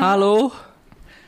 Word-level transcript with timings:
Halló! 0.00 0.52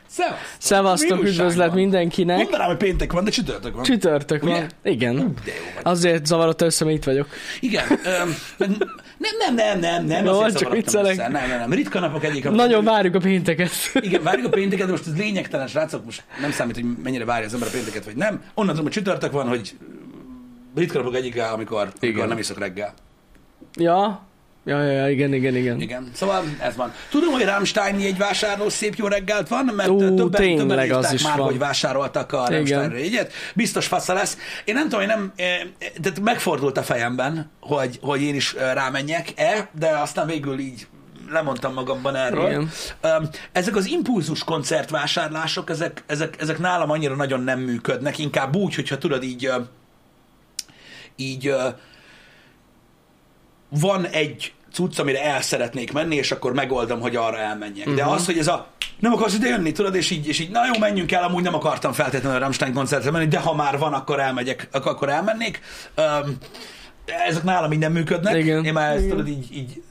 Szevasztok! 0.06 0.38
Szevasztok, 0.58 1.22
üdvözlet 1.24 1.66
van? 1.68 1.76
mindenkinek! 1.76 2.36
Mondanám, 2.36 2.66
hogy 2.66 2.76
péntek 2.76 3.12
van, 3.12 3.24
de 3.24 3.30
csütörtök 3.30 3.74
van. 3.74 3.82
Csütörtök 3.82 4.42
Ugye? 4.42 4.52
van. 4.52 4.66
Igen. 4.82 5.14
De 5.14 5.22
jó 5.22 5.62
vagy. 5.74 5.82
Azért 5.82 6.26
zavarodta 6.26 6.64
össze, 6.64 6.84
mert 6.84 6.96
itt 6.96 7.04
vagyok. 7.04 7.28
Igen. 7.60 7.84
öm, 8.04 8.34
nem, 9.18 9.36
nem, 9.38 9.54
nem, 9.54 9.78
nem, 9.78 10.04
nem. 10.04 10.24
Jó, 10.24 10.40
azért 10.40 10.58
csak 10.58 10.72
viccelek. 10.72 11.12
össze. 11.12 11.28
Nem, 11.28 11.48
nem, 11.48 11.58
nem. 11.58 11.72
Ritka 11.72 12.00
napok 12.00 12.24
egyik. 12.24 12.46
amikor- 12.46 12.66
Nagyon 12.66 12.84
várjuk 12.84 13.14
a 13.14 13.18
pénteket. 13.18 13.70
Igen, 13.94 14.22
várjuk 14.22 14.46
a 14.46 14.50
pénteket, 14.58 14.86
de 14.86 14.92
most 14.92 15.06
ez 15.06 15.16
lényegtelen, 15.16 15.66
srácok, 15.66 16.04
most 16.04 16.22
nem 16.40 16.50
számít, 16.50 16.74
hogy 16.74 16.84
mennyire 17.02 17.24
várja 17.24 17.46
az 17.46 17.52
ember 17.54 17.68
a 17.68 17.72
pénteket, 17.72 18.04
vagy 18.04 18.16
nem. 18.16 18.42
Onnan 18.54 18.68
tudom, 18.74 18.82
hogy 18.84 18.92
csütörtök 18.92 19.32
van, 19.32 19.48
hogy 19.48 19.76
ritka 20.76 20.98
napok 20.98 21.14
egyik, 21.14 21.42
amikor, 21.42 21.92
amikor 22.02 22.26
nem 22.28 22.38
iszok 22.38 22.58
reggel. 22.58 22.94
Ja? 23.74 24.28
Ja, 24.70 24.82
ja, 24.82 24.90
ja, 24.90 25.10
igen, 25.10 25.34
igen, 25.34 25.56
igen. 25.56 25.80
Igen, 25.80 26.10
szóval 26.14 26.44
ez 26.60 26.76
van. 26.76 26.92
Tudom, 27.08 27.32
hogy 27.32 27.44
Rammstein 27.44 27.94
egy 27.94 28.18
vásárló 28.18 28.68
szép 28.68 28.94
jó 28.94 29.06
reggelt 29.06 29.48
van, 29.48 29.64
mert 29.64 29.88
Ú, 29.88 29.98
többen, 29.98 30.30
tényleg 30.30 30.86
többen 30.88 31.04
az 31.04 31.12
is 31.12 31.22
már, 31.22 31.36
van. 31.36 31.46
hogy 31.46 31.58
vásároltak 31.58 32.32
a 32.32 32.44
Igen. 32.46 32.56
Rammsteinre 32.56 32.96
egyet. 32.96 33.32
Biztos 33.54 33.86
fasza 33.86 34.12
lesz. 34.12 34.36
Én 34.64 34.74
nem 34.74 34.82
tudom, 34.82 34.98
hogy 34.98 35.08
nem, 35.08 35.32
eh, 35.36 35.60
tehát 36.02 36.20
megfordult 36.20 36.78
a 36.78 36.82
fejemben, 36.82 37.50
hogy, 37.60 37.98
hogy 38.02 38.22
én 38.22 38.34
is 38.34 38.54
eh, 38.54 38.74
rámenjek-e, 38.74 39.70
de 39.78 39.88
aztán 39.88 40.26
végül 40.26 40.58
így 40.58 40.86
lemondtam 41.30 41.72
magamban 41.72 42.16
erről. 42.16 42.50
Igen. 42.50 42.70
Ezek 43.52 43.76
az 43.76 43.86
impulzus 43.86 44.44
koncertvásárlások, 44.44 45.70
ezek, 45.70 46.02
ezek, 46.06 46.40
ezek 46.40 46.58
nálam 46.58 46.90
annyira 46.90 47.14
nagyon 47.14 47.40
nem 47.40 47.60
működnek, 47.60 48.18
inkább 48.18 48.56
úgy, 48.56 48.74
hogyha 48.74 48.98
tudod 48.98 49.22
így, 49.22 49.52
így 51.16 51.54
van 53.70 54.06
egy 54.06 54.52
cucc, 54.72 54.98
amire 54.98 55.24
el 55.24 55.42
szeretnék 55.42 55.92
menni, 55.92 56.16
és 56.16 56.32
akkor 56.32 56.52
megoldom, 56.52 57.00
hogy 57.00 57.16
arra 57.16 57.38
elmenjek. 57.38 57.86
Uh-huh. 57.86 57.94
De 57.94 58.04
az, 58.04 58.26
hogy 58.26 58.38
ez 58.38 58.48
a 58.48 58.66
nem 58.98 59.12
akarsz 59.12 59.34
ide 59.34 59.48
jönni, 59.48 59.72
tudod, 59.72 59.94
és 59.94 60.10
így, 60.10 60.28
és 60.28 60.38
így, 60.38 60.50
na 60.50 60.60
jó, 60.72 60.80
menjünk 60.80 61.12
el, 61.12 61.22
amúgy 61.22 61.42
nem 61.42 61.54
akartam 61.54 61.92
feltétlenül 61.92 62.36
a 62.36 62.40
Rammstein 62.40 62.72
koncertre 62.72 63.10
menni, 63.10 63.26
de 63.26 63.38
ha 63.38 63.54
már 63.54 63.78
van, 63.78 63.92
akkor 63.92 64.20
elmegyek, 64.20 64.68
ak- 64.72 64.86
akkor 64.86 65.08
elmennék. 65.08 65.60
Um, 65.96 66.36
ezek 67.28 67.42
nálam 67.42 67.78
nem 67.78 67.92
működnek. 67.92 68.36
Igen. 68.36 68.64
Én 68.64 68.72
már 68.72 68.96
ezt 68.96 69.08
tudod, 69.08 69.28
így, 69.28 69.46
így 69.52 69.82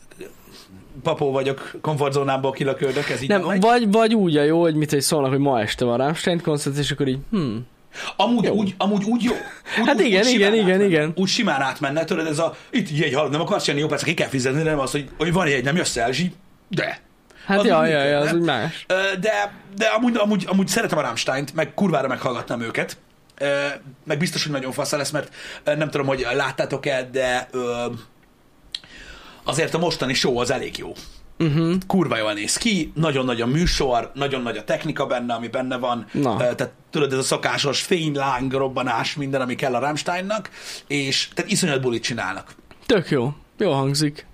papó 1.03 1.31
vagyok, 1.31 1.71
komfortzónámból 1.81 2.51
kilökördök, 2.51 3.09
ez 3.09 3.21
így 3.21 3.29
Nem, 3.29 3.45
nem 3.45 3.59
vagy, 3.59 3.91
vagy 3.91 4.15
úgy 4.15 4.37
a 4.37 4.43
jó, 4.43 4.61
hogy 4.61 4.75
mit 4.75 4.89
hogy 4.89 5.01
szólnak, 5.01 5.29
hogy 5.29 5.39
ma 5.39 5.61
este 5.61 5.85
van 5.85 5.97
Rammstein 5.97 6.41
koncert, 6.41 6.77
és 6.77 6.91
akkor 6.91 7.07
így, 7.07 7.19
hm, 7.31 7.55
Amúgy 8.15 8.43
Jó. 8.43 8.53
úgy, 8.53 8.75
amúgy 8.77 9.03
úgy 9.03 9.23
jó. 9.23 9.31
Úgy, 9.79 9.85
Hát 9.85 9.95
úgy, 9.95 10.05
igen, 10.05 10.25
úgy 10.25 10.33
igen, 10.33 10.53
igen, 10.53 10.65
átmenne. 10.65 10.85
igen. 10.85 11.11
Úgy 11.15 11.27
simán 11.27 11.61
átmenne, 11.61 12.03
tudod, 12.03 12.27
ez 12.27 12.39
a, 12.39 12.55
itt 12.71 12.91
így 12.91 13.01
egy 13.01 13.13
halad, 13.13 13.31
nem 13.31 13.41
akarsz 13.41 13.67
jönni, 13.67 13.79
jó, 13.79 13.87
persze 13.87 14.05
ki 14.05 14.13
kell 14.13 14.27
fizetni, 14.27 14.61
nem 14.61 14.79
az, 14.79 14.91
hogy, 14.91 15.09
hogy 15.17 15.33
van 15.33 15.47
egy, 15.47 15.63
nem 15.63 15.75
jössz 15.75 15.95
el, 15.97 16.11
így, 16.11 16.31
de. 16.67 16.99
hát 17.45 17.57
Az 17.59 17.65
ja, 17.65 17.81
úgy 17.81 17.89
ja, 17.89 18.03
ja, 18.03 18.19
az 18.19 18.33
úgy 18.33 18.41
más. 18.41 18.85
De, 19.19 19.53
de 19.77 19.85
amúgy, 19.85 20.15
amúgy, 20.17 20.45
amúgy 20.47 20.67
szeretem 20.67 20.97
a 20.97 21.01
Rammsteint, 21.01 21.53
meg 21.53 21.73
kurvára 21.73 22.07
meghallgatnám 22.07 22.61
őket. 22.61 22.97
Meg 24.05 24.17
biztos, 24.17 24.43
hogy 24.43 24.51
nagyon 24.51 24.71
fasza 24.71 24.97
lesz, 24.97 25.11
mert 25.11 25.33
nem 25.63 25.89
tudom, 25.89 26.07
hogy 26.07 26.27
láttátok-e, 26.33 27.09
de 27.11 27.49
azért 29.43 29.73
a 29.73 29.77
mostani 29.77 30.13
show 30.13 30.37
az 30.37 30.51
elég 30.51 30.77
jó. 30.77 30.93
Uh-huh. 31.39 31.75
Kurva 31.87 32.17
jól 32.17 32.33
néz 32.33 32.57
ki, 32.57 32.91
nagyon 32.95 33.25
nagy 33.25 33.41
a 33.41 33.45
műsor, 33.45 34.11
nagyon 34.13 34.41
nagy 34.41 34.57
a 34.57 34.63
technika 34.63 35.05
benne, 35.05 35.33
ami 35.33 35.47
benne 35.47 35.77
van. 35.77 36.05
Na. 36.11 36.37
Tehát 36.37 36.71
tudod, 36.89 37.11
ez 37.11 37.17
a 37.17 37.23
szokásos 37.23 37.81
fényláng, 37.81 38.51
robbanás, 38.51 39.15
minden, 39.15 39.41
ami 39.41 39.55
kell 39.55 39.75
a 39.75 39.79
Rammsteinnak, 39.79 40.49
és 40.87 41.29
tehát 41.33 41.51
iszonyat 41.51 41.81
bulit 41.81 42.03
csinálnak. 42.03 42.55
Tök 42.85 43.09
jó. 43.09 43.33
Jó 43.57 43.71
hangzik. 43.71 44.25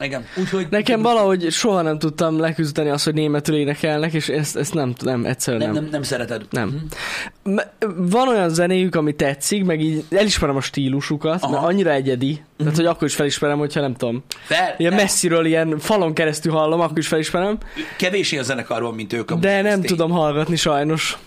Igen, 0.00 0.24
úgyhogy... 0.36 0.66
Nekem 0.70 1.02
valahogy 1.02 1.50
soha 1.52 1.82
nem 1.82 1.98
tudtam 1.98 2.38
leküzdeni 2.38 2.88
azt, 2.88 3.04
hogy 3.04 3.14
németül 3.14 3.54
énekelnek, 3.56 4.12
és 4.12 4.28
ezt, 4.28 4.56
ezt 4.56 4.74
nem 4.74 4.94
tudom, 4.94 5.24
egyszerűen 5.24 5.62
nem, 5.62 5.72
nem. 5.72 5.82
nem, 5.82 5.90
nem 5.92 6.02
szereted. 6.02 6.42
Nem. 6.50 6.68
Mhm. 7.42 7.54
M- 7.54 7.68
Van 7.96 8.28
olyan 8.28 8.48
zenéjük, 8.48 8.94
ami 8.94 9.14
tetszik, 9.14 9.64
meg 9.64 9.80
így 9.80 10.04
elismerem 10.10 10.56
a 10.56 10.60
stílusukat, 10.60 11.42
Aha. 11.42 11.52
mert 11.52 11.64
annyira 11.64 11.90
egyedi, 11.90 12.42
tehát 12.58 12.76
hogy 12.76 12.86
akkor 12.86 13.08
is 13.08 13.14
felismerem, 13.14 13.58
hogyha 13.58 13.80
nem 13.80 13.94
tudom. 13.94 14.24
Fel, 14.42 14.74
Ilyen 14.78 14.92
nem. 14.92 15.00
messziről, 15.00 15.46
ilyen 15.46 15.78
falon 15.78 16.14
keresztül 16.14 16.52
hallom, 16.52 16.80
akkor 16.80 16.98
is 16.98 17.06
felismerem, 17.08 17.58
Kevésé 17.96 18.38
a 18.38 18.42
zenekarban, 18.42 18.94
mint 18.94 19.12
ők. 19.12 19.32
de 19.32 19.62
nem 19.62 19.82
tudom 19.82 20.10
hallgatni 20.10 20.56
sajnos. 20.56 21.18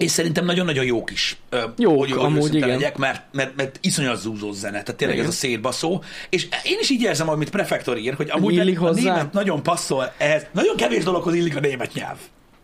És 0.00 0.10
szerintem 0.10 0.44
nagyon-nagyon 0.44 0.84
jók 0.84 1.10
is. 1.10 1.36
Ö, 1.48 1.64
Jók, 1.76 1.98
hogy, 1.98 2.10
hogy 2.10 2.24
amúgy 2.24 2.54
igen. 2.54 2.68
Legyek, 2.68 2.96
mert, 2.96 3.22
mert, 3.32 3.56
mert 3.56 3.78
iszonyat 3.82 4.16
zúzós 4.20 4.54
zene, 4.54 4.82
tehát 4.82 4.94
tényleg 4.96 5.16
Igen. 5.16 5.28
ez 5.28 5.34
a 5.34 5.36
szétbaszó. 5.38 6.02
És 6.28 6.48
én 6.62 6.78
is 6.80 6.90
így 6.90 7.02
érzem, 7.02 7.28
amit 7.28 7.50
Prefektor 7.50 7.98
ír, 7.98 8.14
hogy 8.14 8.30
amúgy 8.30 8.54
Illik 8.54 8.80
a 8.80 8.86
hozzá? 8.86 9.00
német 9.14 9.32
nagyon 9.32 9.62
passzol 9.62 10.12
ehhez. 10.18 10.46
Nagyon 10.52 10.76
kevés 10.76 11.04
dologhoz 11.04 11.34
illik 11.34 11.56
a 11.56 11.60
német 11.60 11.92
nyelv. 11.94 12.16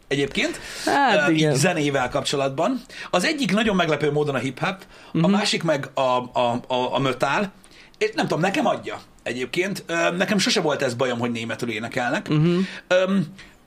Egyébként, 0.09 0.61
Hát 0.85 1.31
igen. 1.31 1.51
így 1.53 1.57
zenével 1.57 2.09
kapcsolatban. 2.09 2.81
Az 3.11 3.25
egyik 3.25 3.53
nagyon 3.53 3.77
meglepő 3.77 4.13
módon 4.13 4.35
a 4.35 4.39
hip-hop, 4.39 4.77
Mhm. 4.77 4.85
uh-huh. 5.19 5.25
a 5.35 5.37
másik 5.37 5.63
meg 5.63 5.89
a, 5.95 6.01
a, 6.01 6.61
a, 6.67 6.95
a 6.95 6.99
mötál. 6.99 7.53
És 7.99 8.11
nem 8.15 8.27
tudom, 8.27 8.41
nekem 8.43 8.67
adja 8.67 9.01
egyébként. 9.23 9.85
Ö, 9.87 10.11
Nekem 10.17 10.39
sose 10.39 10.61
volt 10.61 10.83
ez 10.83 10.95
bajom, 10.95 11.19
hogy 11.19 11.31
németül 11.31 11.71
énekelnek. 11.71 12.29
Mhm. 12.29 12.59
Uh-huh. 12.89 13.19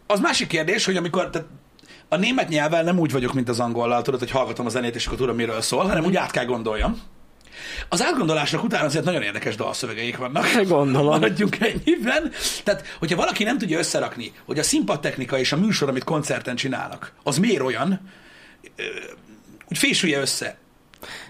Az 0.07 0.19
másik 0.19 0.47
kérdés, 0.47 0.85
hogy 0.85 0.95
amikor 0.97 1.29
tehát 1.29 1.47
a 2.09 2.15
német 2.15 2.49
nyelvvel 2.49 2.83
nem 2.83 2.99
úgy 2.99 3.11
vagyok, 3.11 3.33
mint 3.33 3.49
az 3.49 3.59
angollal, 3.59 4.01
tudod, 4.01 4.19
hogy 4.19 4.31
hallgatom 4.31 4.65
a 4.65 4.69
zenét, 4.69 4.95
és 4.95 5.05
akkor 5.05 5.17
tudom, 5.17 5.35
miről 5.35 5.61
szól, 5.61 5.85
hanem 5.85 6.05
úgy 6.05 6.15
át 6.15 6.31
kell 6.31 6.45
gondoljam. 6.45 7.01
Az 7.89 8.03
átgondolásnak 8.03 8.63
után 8.63 8.85
azért 8.85 9.05
nagyon 9.05 9.21
érdekes 9.21 9.55
dalszövegeik 9.55 10.17
vannak. 10.17 10.45
Gondolom. 10.67 11.09
Maradjunk 11.09 11.57
ennyiben. 11.59 12.31
Tehát, 12.63 12.95
hogyha 12.99 13.15
valaki 13.15 13.43
nem 13.43 13.57
tudja 13.57 13.77
összerakni, 13.77 14.31
hogy 14.45 14.59
a 14.59 14.63
színpadtechnika 14.63 15.37
és 15.37 15.51
a 15.51 15.57
műsor, 15.57 15.89
amit 15.89 16.03
koncerten 16.03 16.55
csinálnak, 16.55 17.13
az 17.23 17.37
miért 17.37 17.61
olyan, 17.61 17.99
úgy 19.69 19.77
fésülje 19.77 20.19
össze 20.19 20.57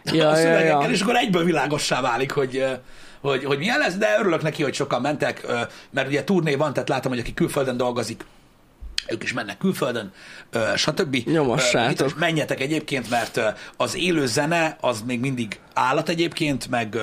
Ja, 0.03 0.29
a 0.29 0.31
ja, 0.31 0.35
szövegekkel, 0.35 0.81
ja. 0.81 0.89
és 0.89 1.01
akkor 1.01 1.15
egyből 1.15 1.43
világossá 1.43 2.01
válik, 2.01 2.31
hogy, 2.31 2.65
hogy, 3.21 3.43
hogy 3.43 3.57
milyen 3.57 3.77
lesz, 3.77 3.95
de 3.95 4.15
örülök 4.19 4.41
neki, 4.41 4.63
hogy 4.63 4.73
sokan 4.73 5.01
mentek, 5.01 5.47
mert 5.89 6.07
ugye 6.07 6.23
turné 6.23 6.55
van, 6.55 6.73
tehát 6.73 6.89
látom, 6.89 7.11
hogy 7.11 7.21
aki 7.21 7.33
külföldön 7.33 7.77
dolgozik, 7.77 8.25
ők 9.11 9.23
is 9.23 9.33
mennek 9.33 9.57
külföldön, 9.57 10.13
stb. 10.75 11.15
Nyomassátok. 11.25 12.17
Menjetek 12.17 12.59
egyébként, 12.59 13.09
mert 13.09 13.39
az 13.77 13.95
élő 13.95 14.25
zene 14.25 14.77
az 14.81 15.01
még 15.01 15.19
mindig 15.19 15.59
állat 15.73 16.09
egyébként, 16.09 16.69
meg 16.69 16.97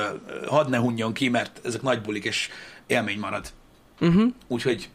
hadd 0.47 0.71
ne 0.71 0.77
hunjon 0.77 1.13
ki, 1.13 1.29
mert 1.29 1.61
ezek 1.65 1.83
nagy 1.83 2.01
bulik, 2.01 2.25
és 2.25 2.49
élmény 2.87 3.19
marad. 3.19 3.47
Uh-huh. 4.01 4.33
Úgyhogy, 4.49 4.89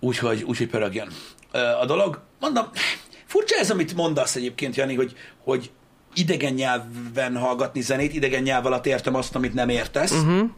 úgyhogy, 0.00 0.42
úgyhogy 0.42 0.68
pörögjön 0.68 1.08
a 1.80 1.84
dolog. 1.84 2.20
Mondom, 2.40 2.66
furcsa 3.26 3.58
ez, 3.58 3.70
amit 3.70 3.94
mondasz 3.94 4.36
egyébként, 4.36 4.76
Jani, 4.76 4.94
hogy, 4.94 5.16
hogy 5.44 5.70
idegen 6.14 6.52
nyelven 6.52 7.36
hallgatni 7.36 7.80
zenét, 7.80 8.14
idegen 8.14 8.42
nyelv 8.42 8.66
alatt 8.66 8.86
értem 8.86 9.14
azt, 9.14 9.34
amit 9.34 9.54
nem 9.54 9.68
értesz. 9.68 10.12
Uh-huh. 10.12 10.50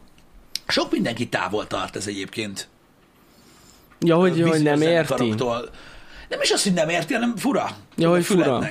Sok 0.67 0.91
mindenki 0.91 1.29
távol 1.29 1.67
tart 1.67 1.95
ez 1.95 2.07
egyébként. 2.07 2.67
Ja, 3.99 4.15
hogy, 4.15 4.41
hogy 4.41 4.63
nem 4.63 4.81
érti. 4.81 5.33
Nem 6.29 6.41
is 6.41 6.51
az, 6.51 6.63
hogy 6.63 6.73
nem 6.73 6.89
érti, 6.89 7.13
hanem 7.13 7.35
fura. 7.35 7.69
Ja, 7.97 8.09
hogy 8.09 8.19
A 8.19 8.23
fura. 8.23 8.61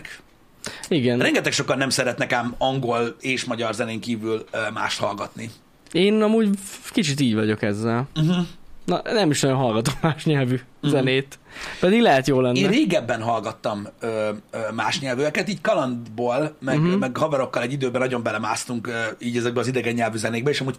Igen. 0.88 1.18
Rengeteg 1.18 1.52
sokan 1.52 1.78
nem 1.78 1.88
szeretnek 1.88 2.32
ám 2.32 2.54
angol 2.58 3.16
és 3.20 3.44
magyar 3.44 3.74
zenén 3.74 4.00
kívül 4.00 4.44
ö, 4.50 4.58
mást 4.74 4.98
hallgatni. 4.98 5.50
Én 5.92 6.22
amúgy 6.22 6.48
kicsit 6.90 7.20
így 7.20 7.34
vagyok 7.34 7.62
ezzel. 7.62 8.08
Uh-huh. 8.16 8.36
Na, 8.84 9.00
nem 9.04 9.30
is 9.30 9.40
nagyon 9.40 9.56
hallgatom 9.56 9.94
más 10.00 10.24
nyelvű 10.24 10.60
zenét. 10.82 11.38
Pedig 11.80 12.00
lehet 12.00 12.26
jó 12.26 12.40
lenne. 12.40 12.58
Én 12.58 12.68
régebben 12.68 13.22
hallgattam 13.22 13.86
ö, 14.00 14.30
ö, 14.50 14.58
más 14.74 15.00
nyelvűeket, 15.00 15.48
így 15.48 15.60
kalandból, 15.60 16.56
meg, 16.60 16.78
uh-huh. 16.78 16.98
meg 16.98 17.16
haverokkal 17.16 17.62
egy 17.62 17.72
időben 17.72 18.00
nagyon 18.00 18.22
belemásztunk 18.22 18.86
ö, 18.86 18.92
így 19.18 19.36
ezekbe 19.36 19.60
az 19.60 19.66
idegen 19.66 19.94
nyelvű 19.94 20.16
zenékbe, 20.16 20.50
és 20.50 20.60
amúgy 20.60 20.76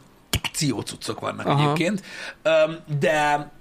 ció 0.53 0.80
cuccok 0.80 1.20
vannak 1.20 1.46
Aha. 1.46 1.64
egyébként. 1.64 2.03
Öm, 2.44 2.78
de, 3.00 3.52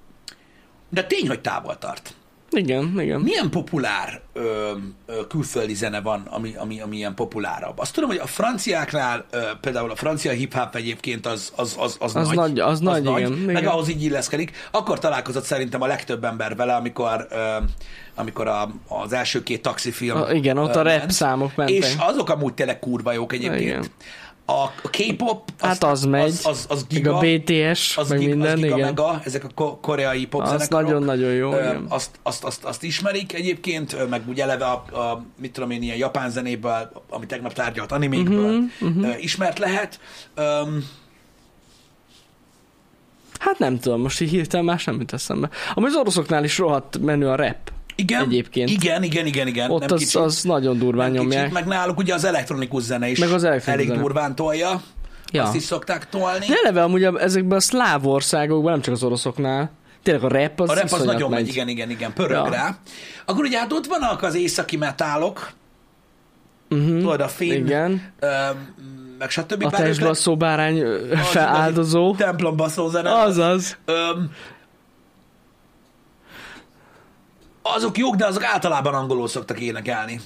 de 0.95 1.05
tény, 1.05 1.29
hogy 1.29 1.41
távol 1.41 1.79
tart. 1.79 2.15
Igen, 2.51 2.95
igen. 3.01 3.21
Milyen 3.21 3.51
populár 3.51 4.21
ö, 4.33 4.71
ö, 5.07 5.27
külföldi 5.27 5.75
zene 5.75 6.01
van, 6.01 6.23
ami, 6.31 6.55
ami, 6.57 6.81
ami 6.81 6.97
ilyen 6.97 7.15
populárabb? 7.15 7.79
Azt 7.79 7.95
tudom, 7.95 8.09
hogy 8.09 8.19
a 8.19 8.27
franciáknál, 8.27 9.25
ö, 9.31 9.39
például 9.61 9.91
a 9.91 9.95
francia 9.97 10.33
hip-hop 10.33 10.75
egyébként 10.75 11.27
az, 11.27 11.53
az, 11.57 11.77
az, 11.79 11.97
az, 12.01 12.17
Az 12.17 12.27
nagy, 12.27 12.37
nagy- 12.37 12.59
az 12.59 12.81
nagy, 12.81 13.05
igen, 13.07 13.33
meg 13.33 13.57
igen. 13.57 13.67
ahhoz 13.73 13.89
így 13.89 14.03
illeszkedik. 14.03 14.53
Akkor 14.71 14.99
találkozott 14.99 15.45
szerintem 15.45 15.83
a 15.83 15.87
legtöbb 15.87 16.25
ember 16.25 16.57
vele, 16.57 16.75
amikor, 16.75 17.27
ö, 17.31 17.57
amikor 18.15 18.47
a, 18.49 18.71
az 18.89 19.13
első 19.13 19.43
két 19.43 19.63
taxifilm 19.63 20.17
A, 20.23 20.31
igen, 20.33 20.59
ott 20.59 20.77
ö, 20.77 20.79
a 20.79 20.83
rap 20.83 20.97
ment. 20.99 21.11
számok 21.11 21.57
mentek. 21.57 21.77
És 21.77 21.95
azok 21.99 22.31
amúgy 22.31 22.55
tényleg 22.55 22.79
kurva 22.79 23.13
jók 23.13 23.33
egyébként. 23.33 23.61
Igen. 23.61 23.85
A, 24.47 24.69
K-pop, 24.91 25.51
Hát 25.59 25.85
az 25.85 26.05
megy. 26.05 26.23
Az, 26.25 26.47
az, 26.47 26.67
az 26.69 26.81
meg 26.81 26.89
giga, 26.89 27.17
a 27.17 27.21
BTS, 27.21 27.97
az, 27.97 28.09
meg 28.09 28.19
giga, 28.19 28.31
minden, 28.31 28.53
az 28.53 28.61
giga 28.61 28.77
igen. 28.77 28.87
mega, 28.87 29.21
ezek 29.25 29.45
a 29.45 29.49
ko- 29.55 29.81
koreai 29.81 30.27
pop 30.27 30.43
Az 30.43 30.69
nagyon-nagyon 30.69 31.33
jó, 31.33 31.53
Ö, 31.53 31.59
igen. 31.59 31.87
Azt, 31.89 32.11
azt, 32.23 32.45
azt, 32.45 32.65
azt 32.65 32.83
ismerik 32.83 33.33
egyébként, 33.33 34.09
meg 34.09 34.29
úgy 34.29 34.41
eleve 34.41 34.65
a, 34.65 34.73
a 35.01 35.25
mit 35.41 35.53
tudom 35.53 35.71
én, 35.71 35.83
ilyen 35.83 35.97
japán 35.97 36.31
zenéből, 36.31 36.91
ami 37.11 37.27
tegnap 37.27 37.53
tárgyalt 37.53 37.93
animékből 37.93 38.55
uh-huh, 38.55 38.97
uh-huh. 38.97 39.23
ismert 39.23 39.59
lehet. 39.59 40.01
Um, 40.37 40.89
Hát 43.39 43.59
nem 43.59 43.79
tudom, 43.79 44.01
most 44.01 44.21
így 44.21 44.31
hirtelen 44.31 44.65
más 44.65 44.85
nem 44.85 45.01
jut 45.01 45.13
eszembe. 45.13 45.49
Amúgy 45.75 45.89
az 45.89 45.97
oroszoknál 45.97 46.45
is 46.45 46.59
rohadt 46.59 46.99
menő 46.99 47.29
a 47.29 47.35
rap. 47.35 47.73
Igen, 47.97 48.23
Egyébként. 48.23 48.71
Igen, 48.71 49.03
igen, 49.03 49.27
igen, 49.27 49.47
igen. 49.47 49.71
Ott 49.71 49.81
nem 49.81 49.89
az, 49.93 49.99
kicsit. 50.01 50.21
az 50.21 50.43
nagyon 50.43 50.79
durván 50.79 51.11
Nem 51.11 51.21
nyomják. 51.23 51.41
Kicsit, 51.49 51.55
meg 51.55 51.67
náluk 51.67 51.99
ugye 51.99 52.15
az 52.15 52.25
elektronikus 52.25 52.83
zene 52.83 53.09
is 53.09 53.19
Meg 53.19 53.31
az 53.31 53.45
elég 53.45 53.87
zene. 53.87 54.01
durván 54.01 54.35
tolja. 54.35 54.83
Ja. 55.33 55.43
Azt 55.43 55.55
is 55.55 55.63
szokták 55.63 56.09
tolni. 56.09 56.47
De 56.47 56.55
eleve 56.65 56.83
amúgy 56.83 57.03
ezekben 57.05 57.59
a 57.59 57.61
szláv 57.61 58.07
országokban, 58.07 58.73
nem 58.73 58.81
csak 58.81 58.95
az 58.95 59.03
oroszoknál, 59.03 59.71
tényleg 60.03 60.25
a 60.25 60.29
rap 60.29 60.61
az 60.61 60.71
a 60.71 60.75
rap 60.75 60.93
az 60.93 61.03
nagyon 61.05 61.31
megy, 61.31 61.49
igen, 61.49 61.69
igen, 61.69 61.91
igen, 61.91 62.13
pörög 62.13 62.45
Ja. 62.45 62.49
rá. 62.51 62.77
Akkor 63.27 63.45
ugye 63.45 63.59
hát 63.59 63.73
ott 63.73 63.87
vannak 63.87 64.23
az 64.23 64.35
északi 64.35 64.77
metálok, 64.77 65.51
Uh-huh. 66.71 66.99
tudod, 66.99 67.21
a 67.21 67.29
finn, 67.29 67.53
Igen. 67.53 68.03
ö, 68.21 68.27
meg 69.19 69.31
stb. 69.31 69.65
A 69.65 69.71
testbasszó 69.71 70.37
bárány 70.37 70.83
feláldozó. 71.33 72.09
igazi 72.09 72.23
Templombaszó 72.25 72.89
zene. 72.89 73.13
Azaz. 73.21 73.77
Öm, 73.85 74.31
azok 77.77 77.99
jók, 77.99 78.15
de 78.15 78.27
azok 78.27 78.45
általában 78.45 78.95
angolul 78.95 79.29
szoktak 79.29 79.61
énekelni. 79.61 80.21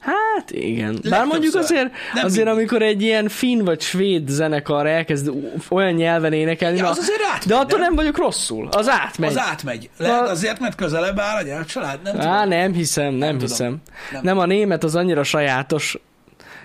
Hát 0.00 0.50
igen. 0.50 0.98
Bár 1.10 1.24
mondjuk 1.24 1.54
azért, 1.54 1.90
Nem 2.14 2.24
azért 2.24 2.44
mindig. 2.44 2.52
amikor 2.52 2.82
egy 2.82 3.02
ilyen 3.02 3.28
finn 3.28 3.64
vagy 3.64 3.80
svéd 3.80 4.28
zenekar 4.28 4.86
elkezd 4.86 5.30
olyan 5.70 5.92
nyelven 5.92 6.32
énekelni, 6.32 6.76
Ja, 6.76 6.88
az 6.88 6.98
azért 6.98 7.22
átmegy, 7.32 7.48
de 7.48 7.54
attól 7.54 7.78
nem? 7.78 7.86
nem 7.86 7.96
vagyok 7.96 8.16
rosszul. 8.18 8.68
Az 8.70 8.88
átmegy. 8.88 9.28
Az 9.30 9.38
átmegy. 9.38 9.90
Lehet 9.98 10.28
azért, 10.28 10.60
mert 10.60 10.74
közelebb 10.74 11.18
áll 11.18 11.36
a 11.36 11.42
gyercsalád, 11.42 12.02
nem 12.02 12.20
Á, 12.20 12.20
tudom. 12.42 12.48
nem 12.48 12.72
hiszem, 12.72 13.04
nem, 13.04 13.18
Nem 13.18 13.28
tudom. 13.32 13.48
hiszem. 13.48 13.68
Nem. 13.70 13.80
Nem. 14.12 14.22
nem, 14.22 14.38
a 14.38 14.46
német 14.46 14.84
az 14.84 14.94
annyira 14.96 15.22
sajátos, 15.22 15.98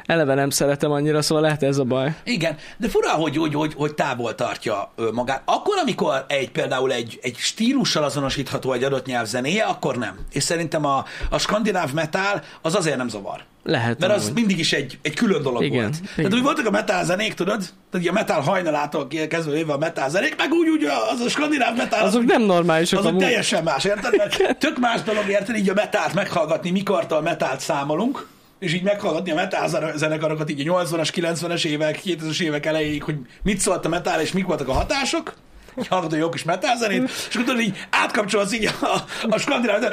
eleve 0.07 0.33
nem 0.33 0.49
szeretem 0.49 0.91
annyira, 0.91 1.21
szóval 1.21 1.43
lehet 1.43 1.63
ez 1.63 1.77
a 1.77 1.83
baj. 1.83 2.15
Igen, 2.23 2.55
de 2.77 2.89
fura, 2.89 3.09
hogy, 3.09 3.37
hogy, 3.37 3.53
hogy, 3.53 3.73
hogy 3.77 3.93
távol 3.93 4.35
tartja 4.35 4.91
magát. 5.13 5.41
Akkor, 5.45 5.77
amikor 5.77 6.25
egy 6.27 6.51
például 6.51 6.91
egy, 6.91 7.19
egy 7.21 7.35
stílussal 7.37 8.03
azonosítható 8.03 8.71
egy 8.73 8.83
adott 8.83 9.05
nyelv 9.05 9.25
zenéje, 9.25 9.63
akkor 9.63 9.97
nem. 9.97 10.15
És 10.31 10.43
szerintem 10.43 10.85
a, 10.85 11.05
a 11.29 11.37
skandináv 11.37 11.93
metal 11.93 12.41
az 12.61 12.75
azért 12.75 12.97
nem 12.97 13.07
zavar. 13.07 13.43
Lehet 13.63 13.99
Mert 13.99 14.13
az 14.13 14.29
mindig 14.29 14.59
is 14.59 14.73
egy, 14.73 14.99
egy 15.01 15.13
külön 15.13 15.41
dolog 15.41 15.63
Igen, 15.63 15.81
volt. 15.81 15.95
igen. 15.95 16.09
Tehát 16.15 16.33
úgy 16.33 16.41
voltak 16.41 16.65
a 16.65 16.69
metal 16.69 17.03
zenék, 17.03 17.33
tudod? 17.33 17.63
Tehát 17.91 18.07
a 18.07 18.11
metal 18.11 18.41
hajnalától 18.41 19.07
kezdve 19.29 19.55
éve 19.55 19.73
a 19.73 19.77
metal 19.77 20.09
zenék, 20.09 20.35
meg 20.37 20.51
úgy, 20.51 20.69
úgy 20.69 20.83
az 21.13 21.19
a 21.19 21.29
skandináv 21.29 21.77
metal, 21.77 21.99
Azok 22.05 22.23
nem 22.25 22.41
normálisak 22.41 22.99
azok 22.99 23.11
amúgy. 23.11 23.23
teljesen 23.23 23.63
más, 23.63 23.83
érted? 23.83 24.15
Mert 24.17 24.57
tök 24.57 24.77
más 24.79 25.01
dolog, 25.01 25.29
érted? 25.29 25.55
Így 25.55 25.69
a 25.69 25.73
metált 25.73 26.13
meghallgatni, 26.13 26.69
mikortól 26.71 27.21
metált 27.21 27.59
számolunk, 27.59 28.27
és 28.59 28.73
így 28.73 28.83
meghallgatni 28.83 29.31
a 29.31 29.35
metal 29.35 29.67
zene- 29.67 29.97
zenekarokat 29.97 30.49
így 30.49 30.67
a 30.67 30.85
80-as, 30.85 31.09
90-es 31.15 31.65
évek, 31.65 32.01
2000-es 32.03 32.41
évek 32.41 32.65
elejéig, 32.65 33.03
hogy 33.03 33.15
mit 33.43 33.59
szólt 33.59 33.85
a 33.85 33.89
metal, 33.89 34.21
és 34.21 34.31
mik 34.31 34.45
voltak 34.45 34.67
a 34.67 34.73
hatások, 34.73 35.33
így 35.79 35.87
hallgatod 35.87 36.19
jó 36.19 36.29
kis 36.29 36.43
metal 36.43 36.77
zenét, 36.77 37.03
és 37.29 37.35
akkor 37.35 37.45
tudod, 37.45 37.61
így 37.61 37.87
átkapcsolsz 37.89 38.53
így 38.53 38.65
a, 38.81 39.03
a 39.29 39.37
skandináv 39.37 39.83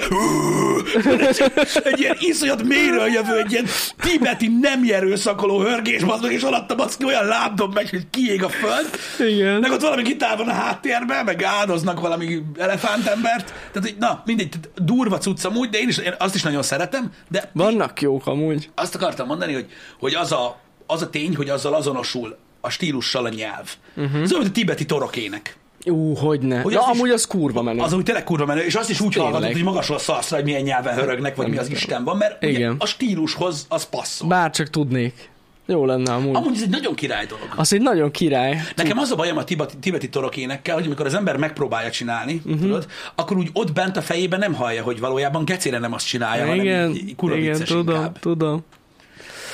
egy 1.85 2.01
ilyen 2.01 2.17
iszonyat 2.19 2.63
mélyről 2.63 3.07
jövő, 3.07 3.39
egy 3.39 3.53
ilyen 3.53 3.67
tibeti 4.01 4.49
nem 4.61 4.83
erőszakoló 4.91 5.61
hörgés, 5.61 6.05
bazd 6.05 6.23
meg, 6.23 6.33
és 6.33 6.43
alatta 6.43 6.75
baszki 6.75 7.05
olyan 7.05 7.27
lábdob 7.27 7.75
megy, 7.75 7.91
hogy 7.91 8.11
kiég 8.11 8.43
a 8.43 8.49
föld. 8.49 8.91
Igen. 9.31 9.61
Meg 9.61 9.71
ott 9.71 9.81
valami 9.81 10.03
gitár 10.03 10.37
van 10.37 10.49
a 10.49 10.53
háttérben, 10.53 11.25
meg 11.25 11.43
áldoznak 11.43 12.01
valami 12.01 12.43
elefántembert. 12.59 13.47
Tehát, 13.47 13.89
hogy 13.89 13.97
na, 13.99 14.23
mindegy, 14.25 14.55
durva 14.75 15.19
cucc 15.19 15.45
amúgy, 15.45 15.69
de 15.69 15.79
én, 15.79 15.89
is, 15.89 15.99
én 15.99 16.15
azt 16.19 16.35
is 16.35 16.43
nagyon 16.43 16.63
szeretem, 16.63 17.13
de 17.29 17.51
Vannak 17.53 18.01
jók 18.01 18.27
amúgy. 18.27 18.71
azt 18.75 18.95
akartam 18.95 19.27
mondani, 19.27 19.53
hogy, 19.53 19.67
hogy 19.99 20.15
az, 20.15 20.33
a, 20.33 20.61
az 20.87 21.03
a 21.03 21.11
tény, 21.11 21.37
hogy 21.37 21.49
azzal 21.49 21.75
azonosul 21.75 22.37
a 22.61 22.71
stílussal 22.71 23.25
a 23.25 23.29
nyelv. 23.29 23.75
Uh-huh. 23.97 24.23
Ez 24.23 24.33
olyan, 24.33 24.43
mint 24.43 24.57
a 24.57 24.59
tibeti 24.59 24.85
torokének. 24.87 25.57
Ú. 25.87 26.15
Hogy 26.15 26.41
Na, 26.41 26.61
az 26.61 26.71
is- 26.71 26.77
amúgy 26.77 27.11
az 27.11 27.27
kurva 27.27 27.63
menő. 27.63 27.81
Az 27.81 27.93
úgy 27.93 28.03
tényleg 28.03 28.25
kurva 28.25 28.47
menő, 28.47 28.61
és 28.61 28.75
azt 28.75 28.91
is 28.91 29.01
úgy 29.01 29.15
hallgatod, 29.15 29.53
hogy 29.53 29.63
magasról 29.63 29.99
szarszra, 29.99 30.37
hogy 30.37 30.45
milyen 30.45 30.63
nyelven 30.63 30.95
hörögnek, 30.95 31.37
vagy 31.37 31.49
mi 31.49 31.59
az 31.59 31.71
Isten 31.71 32.05
van, 32.05 32.17
mert 32.17 32.45
ugye 32.45 32.53
Igen. 32.53 32.77
a 32.79 32.87
stílushoz 32.87 33.67
az 33.69 33.85
passzol. 33.89 34.29
Bár 34.29 34.51
csak 34.51 34.71
tudnék. 34.71 35.33
Jó 35.67 35.87
lenne 35.87 36.13
amúgy. 36.13 36.35
Amúgy 36.37 36.55
ez 36.55 36.63
egy 36.63 36.69
nagyon 36.69 36.95
király 36.95 37.27
dolog. 37.27 37.49
Az 37.57 37.73
egy 37.73 37.81
nagyon 37.81 38.11
király. 38.11 38.63
Nekem 38.77 38.99
az 38.99 39.11
a 39.11 39.17
bajom 39.17 39.37
a 39.37 39.45
tibeti, 39.45 39.77
tibeti 39.81 40.09
torokénekkel, 40.09 40.75
hogy 40.75 40.85
amikor 40.87 41.07
az 41.07 41.15
ember 41.15 41.37
megpróbálja 41.37 41.91
csinálni, 41.91 42.41
uh-huh. 42.45 42.61
tudod, 42.61 42.87
akkor 43.15 43.37
úgy 43.37 43.51
ott 43.53 43.73
bent 43.73 43.97
a 43.97 44.03
fejében 44.03 44.39
nem 44.39 44.55
hallja, 44.55 44.83
hogy 44.83 45.01
valójában 45.01 45.45
gecére 45.45 45.79
nem 45.79 45.93
azt 45.93 46.07
csinálja, 46.07 46.47
hanem 46.47 46.65
igen, 46.65 46.91
így, 46.91 46.97
így 46.97 47.17
igen, 47.37 47.65
tudom, 47.65 47.95
inkább. 47.95 48.19
tudom. 48.19 48.65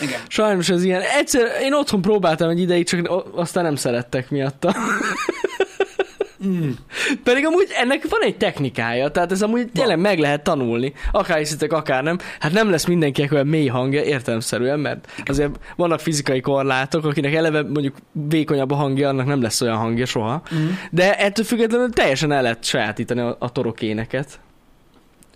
Igen. 0.00 0.21
Sajnos 0.29 0.69
ez 0.69 0.85
ilyen. 0.85 1.00
Egyszer 1.00 1.47
én 1.62 1.73
otthon 1.73 2.03
próbáltam 2.03 2.49
egy 2.49 2.61
ideig, 2.61 2.87
csak 2.87 3.25
aztán 3.35 3.65
nem 3.65 3.77
szerettek 3.77 4.31
miatta. 4.31 4.75
Mm. 6.47 6.71
Pedig 7.25 7.47
amúgy 7.47 7.69
ennek 7.77 8.09
van 8.09 8.23
egy 8.23 8.37
technikája, 8.37 9.09
tehát 9.11 9.33
ez 9.33 9.43
amúgy 9.43 9.71
tényleg 9.73 9.99
meg 9.99 10.19
lehet 10.19 10.43
tanulni. 10.43 10.93
Akár 11.13 11.39
hiszitek, 11.39 11.73
akár 11.73 12.03
nem. 12.03 12.19
Hát 12.39 12.53
nem 12.53 12.71
lesz 12.71 12.85
mindenkinek 12.85 13.33
olyan 13.33 13.47
mély 13.47 13.67
hangja, 13.67 14.03
értelemszerűen, 14.03 14.81
mert 14.81 15.13
azért 15.27 15.51
vannak 15.77 16.01
fizikai 16.01 16.41
korlátok, 16.41 17.05
akinek 17.05 17.35
eleve 17.35 17.63
mondjuk 17.63 17.97
vékonyabb 18.29 18.71
a 18.71 18.75
hangja, 18.75 19.09
annak 19.09 19.27
nem 19.27 19.43
lesz 19.43 19.61
olyan 19.61 19.77
hangja 19.77 20.07
soha. 20.07 20.43
Mm. 20.55 20.69
De 20.91 21.19
ettől 21.19 21.45
függetlenül 21.45 21.91
teljesen 21.91 22.33
el 22.33 22.43
lehet 22.43 22.65
sajátítani 22.65 23.21
a, 23.21 23.37
a 23.39 23.53
torokéneket. 23.53 24.41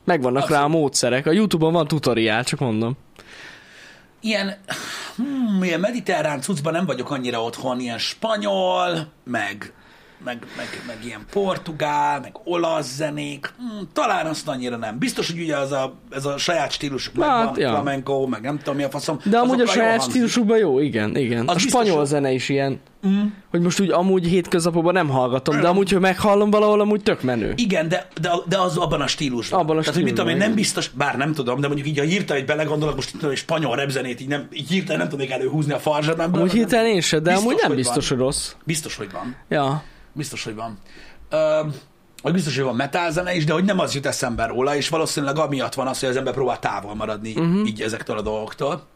Megvannak 0.05 0.51
rá 0.51 0.63
a 0.63 0.69
módszerek. 0.69 1.27
A 1.27 1.33
Youtube-on 1.33 1.73
van 1.73 1.89
tutoriál, 1.89 2.45
csak 2.45 2.59
mondom. 2.59 2.97
Ilyen, 4.21 4.57
hmm, 5.17 5.63
ilyen 5.63 5.81
mediterrán 5.81 6.41
cuccban 6.41 6.73
nem 6.73 6.87
vagyok 6.87 7.11
annyira 7.11 7.43
otthon, 7.43 7.81
ilyen 7.81 7.99
spanyol, 7.99 9.13
meg, 9.25 9.73
meg, 10.25 10.39
meg, 10.57 10.67
meg 10.87 10.97
ilyen 11.05 11.25
portugál, 11.33 12.21
meg 12.21 12.33
olasz 12.45 12.95
zenék, 12.95 13.53
hmm, 13.59 13.89
talán 13.93 14.27
azt 14.27 14.49
annyira 14.49 14.77
nem. 14.77 14.99
Biztos, 14.99 15.31
hogy 15.31 15.41
ugye 15.41 15.57
az 15.57 15.73
a, 15.73 15.95
ez 16.11 16.25
a 16.25 16.39
saját 16.39 16.71
stílusuk 16.73 17.23
Hát, 17.23 17.45
megvan, 17.45 17.61
ja. 17.61 17.69
flamenco, 17.69 18.27
meg 18.27 18.41
nem 18.41 18.59
tudom 18.59 18.77
mi 18.77 18.83
a 18.83 18.89
faszom. 18.91 19.19
De 19.25 19.39
amúgy 19.39 19.61
a 19.61 19.67
saját 19.67 20.03
stílusukban 20.03 20.59
jó, 20.59 20.79
igen, 20.81 21.17
igen. 21.17 21.41
Az 21.43 21.49
a 21.51 21.55
biztos, 21.55 21.71
spanyol 21.73 21.97
hogy- 21.97 22.07
zene 22.07 22.31
is 22.33 22.49
ilyen, 22.49 22.81
Mm. 23.09 23.25
hogy 23.51 23.61
most 23.61 23.81
úgy 23.81 23.91
amúgy 23.91 24.27
hétköznapokban 24.27 24.93
nem 24.93 25.09
hallgatom, 25.09 25.55
de 25.57 25.61
Nem. 25.63 25.71
amúgy, 25.71 25.91
hogy 25.91 26.01
meghallom 26.01 26.51
valahol, 26.51 26.81
amúgy 26.81 27.03
tök 27.03 27.23
menő. 27.23 27.53
Igen, 27.57 27.89
de, 27.89 28.09
de, 28.21 28.31
de 28.49 28.59
az 28.59 28.77
abban 28.77 29.01
a 29.01 29.07
stílusban. 29.07 29.61
Abban 29.61 29.77
a 29.77 29.81
Tehát, 29.81 29.95
hogy 29.95 30.05
mit 30.05 30.13
tudom 30.15 30.29
én, 30.29 30.35
stílusban, 30.35 30.49
nem 30.49 30.55
biztos, 30.75 30.89
bár 30.89 31.17
nem 31.17 31.33
tudom, 31.33 31.61
de 31.61 31.67
mondjuk 31.67 31.89
így, 31.89 31.99
ha 31.99 32.05
hirtelen 32.05 32.43
egy 32.43 32.49
belegondolok, 32.49 32.95
most 32.95 33.11
tudom, 33.13 33.31
egy 33.31 33.37
spanyol 33.37 33.77
repzenét, 33.77 34.21
így, 34.21 34.29
nem, 34.29 34.47
így 34.53 34.69
hirtelen 34.69 35.01
nem 35.01 35.09
tudnék 35.09 35.31
előhúzni 35.31 35.73
a 35.73 35.79
farzsebemből. 35.79 36.41
Amúgy 36.41 36.53
hirtelen 36.53 36.87
én 36.87 37.01
se, 37.01 37.17
de 37.19 37.23
Biztos, 37.31 37.43
amúgy 37.45 37.57
nem 37.61 37.67
hogy 37.67 37.77
biztos, 37.77 38.09
van. 38.09 38.19
hogy 38.19 38.27
rossz. 38.27 38.53
Biztos, 38.65 38.97
hogy 38.97 39.09
van. 39.13 39.37
Ja. 39.49 39.83
Biztos, 40.15 40.45
hogy 40.45 40.55
van. 40.55 40.79
Ö, 41.31 41.61
vagy 42.23 42.33
biztos, 42.33 42.55
hogy 42.55 42.65
van 42.65 42.77
metal 42.77 43.11
zene 43.11 43.35
is, 43.35 43.45
de 43.45 43.53
hogy 43.53 43.65
nem 43.65 43.79
az 43.79 43.95
jut 43.95 44.07
eszembe 44.07 44.47
róla, 44.47 44.77
és 44.77 44.89
valószínűleg 44.89 45.39
amiatt 45.39 45.75
van 45.75 45.87
az, 45.87 46.01
hogy 46.01 46.09
az 46.09 46.17
ember 46.17 46.35
próbál 46.35 46.59
távol 46.59 46.95
maradni 46.95 47.31
uh-huh. 47.31 47.67
így 47.67 47.81
ezektől 47.83 48.19
a 48.19 48.23
dolgoktól. 48.23 48.87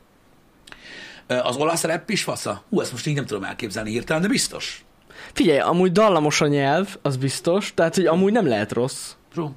Az 1.26 1.56
olasz 1.56 1.82
rap 1.82 2.10
is 2.10 2.22
fasza? 2.22 2.62
Hú, 2.70 2.80
ezt 2.80 2.92
most 2.92 3.06
így 3.06 3.14
nem 3.14 3.26
tudom 3.26 3.44
elképzelni 3.44 3.90
hirtelen, 3.90 4.22
de 4.22 4.28
biztos. 4.28 4.84
Figyelj, 5.32 5.58
amúgy 5.58 5.92
dallamos 5.92 6.40
a 6.40 6.46
nyelv, 6.46 6.96
az 7.02 7.16
biztos, 7.16 7.72
tehát 7.74 7.94
hogy 7.94 8.06
amúgy 8.06 8.32
nem 8.32 8.46
lehet 8.46 8.72
rossz. 8.72 9.12
True. 9.32 9.50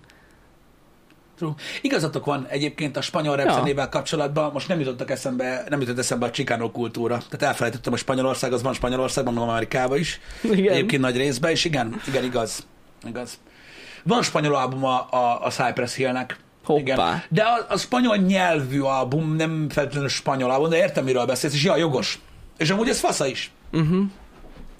True. 1.41 1.53
Igazatok 1.81 2.25
van 2.25 2.45
egyébként 2.49 2.97
a 2.97 3.01
spanyol 3.01 3.35
rap 3.35 3.67
Ja. 3.67 3.89
kapcsolatban, 3.89 4.51
most 4.51 4.67
nem 4.67 4.79
jutottak 4.79 5.11
eszembe, 5.11 5.63
nem 5.69 5.79
jutott 5.79 5.97
eszembe 5.97 6.25
a 6.25 6.29
Chicano 6.29 6.71
kultúra. 6.71 7.17
Tehát 7.17 7.41
elfelejtettem, 7.43 7.91
hogy 7.91 8.01
Spanyolország 8.01 8.53
az 8.53 8.61
van 8.61 8.73
Spanyolországban, 8.73 9.33
meg 9.33 9.43
Amerikában 9.43 9.97
is. 9.97 10.19
Igen. 10.43 10.73
Egyébként 10.73 11.01
nagy 11.01 11.17
részben, 11.17 11.51
és 11.51 11.65
igen, 11.65 12.01
igen, 12.07 12.23
igaz. 12.23 12.67
igaz. 13.07 13.39
Van 14.03 14.23
spanyol 14.23 14.55
album 14.55 14.83
a, 14.85 15.07
a, 15.11 15.45
a 15.45 15.49
Cypress 15.49 15.95
Hillnek. 15.95 16.37
Hoppá. 16.63 16.81
Igen. 16.81 17.23
De 17.29 17.41
a, 17.41 17.65
a 17.69 17.77
spanyol 17.77 18.15
nyelvű 18.15 18.79
album, 18.79 19.35
nem 19.35 19.69
feltétlenül 19.69 20.09
spanyol 20.09 20.51
album, 20.51 20.69
de 20.69 20.77
értem, 20.77 21.03
miről 21.03 21.25
beszélsz, 21.25 21.53
és 21.53 21.63
ja, 21.63 21.75
jogos. 21.75 22.19
És 22.57 22.69
amúgy 22.69 22.89
ez 22.89 22.99
fasza 22.99 23.25
is. 23.27 23.51
Uh-huh. 23.71 24.03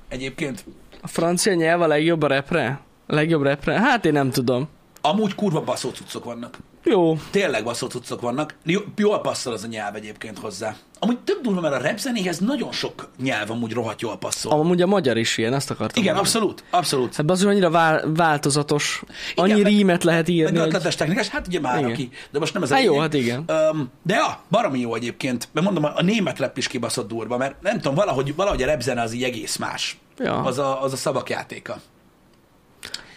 Egyébként. 0.10 0.66
A 1.02 1.08
francia 1.08 1.54
nyelv 1.54 1.82
a 1.82 1.88
legjobb 1.88 2.24
repre? 2.24 2.80
A 3.08 3.14
legjobb 3.14 3.42
repre? 3.42 3.80
Hát 3.80 4.06
én 4.06 4.14
nem 4.14 4.30
tudom. 4.30 4.70
Amúgy 5.02 5.36
kurva 5.36 5.62
baszó 5.62 5.90
cuccok 5.90 6.24
vannak. 6.24 6.58
Jó. 6.84 7.18
Tényleg 7.32 7.64
baszó 7.64 7.88
cuccok 7.88 8.22
vannak. 8.22 8.56
Jó, 8.64 8.80
jól 8.96 9.20
passzol 9.22 9.54
az 9.54 9.64
a 9.64 9.68
nyelv 9.68 9.96
egyébként 9.96 10.38
hozzá. 10.40 10.76
Amúgy 11.00 11.18
több 11.20 11.42
durva, 11.42 11.62
mert 11.62 11.74
a 11.74 11.88
rap 11.88 11.98
zenéhez 11.98 12.40
nagyon 12.40 12.72
sok 12.72 13.10
nyelv 13.22 13.52
amúgy 13.52 13.72
rohadt 13.74 14.02
jól 14.02 14.18
passzol. 14.18 14.52
Amúgy 14.52 14.82
a 14.82 14.88
magyar 14.88 15.18
is 15.18 15.38
ilyen, 15.38 15.54
azt 15.54 15.70
akartam 15.72 16.04
Igen, 16.04 16.16
mondani. 16.16 16.36
abszolút, 16.36 16.64
abszolút. 16.70 17.16
Hát 17.16 17.30
az 17.30 17.46
annyira 17.46 17.70
vál- 17.70 18.06
változatos. 18.16 19.04
Annyi 19.36 19.54
meg- 19.54 19.64
rímet 19.66 20.04
lehet 20.04 20.28
Meg 20.28 20.36
írni, 20.36 20.58
hogy... 20.58 20.68
ötletes 20.68 20.96
technikás, 20.96 21.28
hát 21.28 21.48
ugye 21.48 21.60
már 21.60 21.80
Igen. 21.80 21.92
aki. 21.92 22.10
De 22.32 22.40
most 22.40 22.54
nem 22.54 22.64
ez 22.64 22.72
a 22.72 22.76
Hát 22.76 22.84
jó, 22.84 23.00
hát 23.00 23.14
igen. 23.14 23.44
Öm, 23.48 23.90
de 24.04 24.16
ja, 24.16 24.40
baromi 24.50 24.80
jó 24.80 24.96
egyébként. 24.96 25.48
Mert 25.52 25.66
mondom, 25.66 25.92
a 25.96 26.02
német 26.02 26.40
rap 26.40 26.58
is 26.58 26.68
kibaszott 26.68 27.08
durva, 27.08 27.38
mert 27.38 27.62
nem 27.62 27.76
tudom, 27.76 27.96
valahogy, 27.96 28.36
valahogy 28.36 28.64
a 28.64 28.66
rap 28.66 28.82
zene 28.82 29.02
az 29.02 29.14
így 29.14 29.24
egész 29.24 29.58
más. 29.58 30.00
Ja. 30.18 30.42
Az, 30.42 30.58
a, 30.58 30.84
az 30.84 30.94
a 30.94 30.98
szavak 30.98 31.30
játéka. 31.30 31.76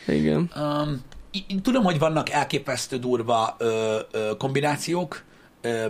Igen. 0.06 0.50
Um, 0.56 1.00
í- 1.34 1.62
tudom, 1.62 1.84
hogy 1.84 1.98
vannak 1.98 2.30
elképesztő 2.30 2.96
durva 2.98 3.54
ö, 3.58 3.98
ö, 4.10 4.30
kombinációk, 4.38 5.22
ö, 5.60 5.84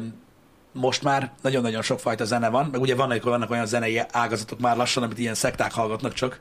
most 0.73 1.03
már 1.03 1.33
nagyon-nagyon 1.43 1.83
sokfajta 1.83 2.25
zene 2.25 2.49
van, 2.49 2.69
meg 2.73 2.81
ugye 2.81 2.95
vannak, 2.95 3.23
vannak 3.23 3.51
olyan 3.51 3.67
zenei 3.67 4.01
ágazatok 4.11 4.61
már 4.61 4.77
lassan, 4.77 5.03
amit 5.03 5.19
ilyen 5.19 5.35
szekták 5.35 5.73
hallgatnak 5.73 6.13
csak, 6.13 6.41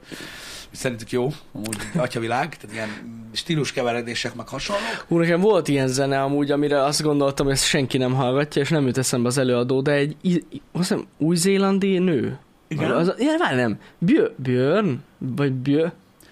szerintük 0.72 1.12
jó, 1.12 1.30
amúgy 1.54 1.78
atyavilág, 1.98 2.58
tehát 2.58 2.76
ilyen 2.76 2.90
stíluskeveredések, 3.34 4.36
meg 4.36 4.48
hasonlók. 4.48 5.06
Hú, 5.08 5.18
nekem 5.18 5.40
volt 5.40 5.68
ilyen 5.68 5.88
zene 5.88 6.22
amúgy, 6.22 6.52
amire 6.52 6.84
azt 6.84 7.02
gondoltam, 7.02 7.46
hogy 7.46 7.56
ezt 7.56 7.66
senki 7.66 7.98
nem 7.98 8.14
hallgatja, 8.14 8.62
és 8.62 8.70
nem 8.70 8.86
jut 8.86 8.98
eszembe 8.98 9.28
az 9.28 9.38
előadó, 9.38 9.82
de 9.82 9.92
egy, 9.92 10.16
azt 10.52 10.62
hiszem, 10.72 11.08
új-zélandi 11.18 11.98
nő. 11.98 12.40
Igen? 12.68 12.92
Az, 12.92 13.14
ja, 13.20 13.38
várj, 13.40 13.56
nem. 13.56 13.80
Bjö, 13.98 14.28
Björn? 14.36 14.94
Vagy 15.18 15.52
Bjö? 15.54 15.88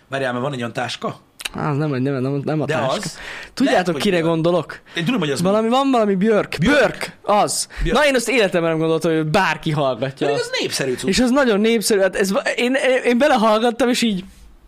Várjál, 0.07 0.31
mert 0.31 0.43
van 0.43 0.53
egy 0.53 0.59
olyan 0.59 0.73
táska. 0.73 1.19
Az 1.55 1.77
nem, 1.77 1.89
nem, 1.89 2.01
nem, 2.21 2.41
nem 2.43 2.61
a 2.61 2.65
De 2.65 2.73
táska. 2.73 2.93
az. 2.93 3.17
Tudjátok, 3.53 3.85
Lehet, 3.87 4.01
kire 4.01 4.15
Björn. 4.15 4.29
gondolok? 4.31 4.79
Én 4.95 5.05
tudom, 5.05 5.19
hogy 5.19 5.29
az 5.31 5.41
Valami, 5.41 5.69
van 5.69 5.91
valami 5.91 6.15
Björk. 6.15 6.57
Björk. 6.59 6.77
Björk. 6.79 7.17
Az. 7.21 7.67
Björk. 7.83 7.97
Na 7.99 8.05
én 8.05 8.15
azt 8.15 8.29
életemben 8.29 8.69
nem 8.69 8.79
gondoltam, 8.79 9.15
hogy 9.15 9.25
bárki 9.25 9.71
hallgatja. 9.71 10.27
Azt. 10.31 10.39
az 10.41 10.49
népszerű 10.61 10.93
cucc. 10.93 11.07
És 11.09 11.19
az 11.19 11.29
nagyon 11.29 11.59
népszerű. 11.59 11.99
Hát 11.99 12.15
ez, 12.15 12.31
én, 12.55 12.75
én 13.05 13.17
belehallgattam, 13.17 13.89
és 13.89 14.01
így 14.01 14.15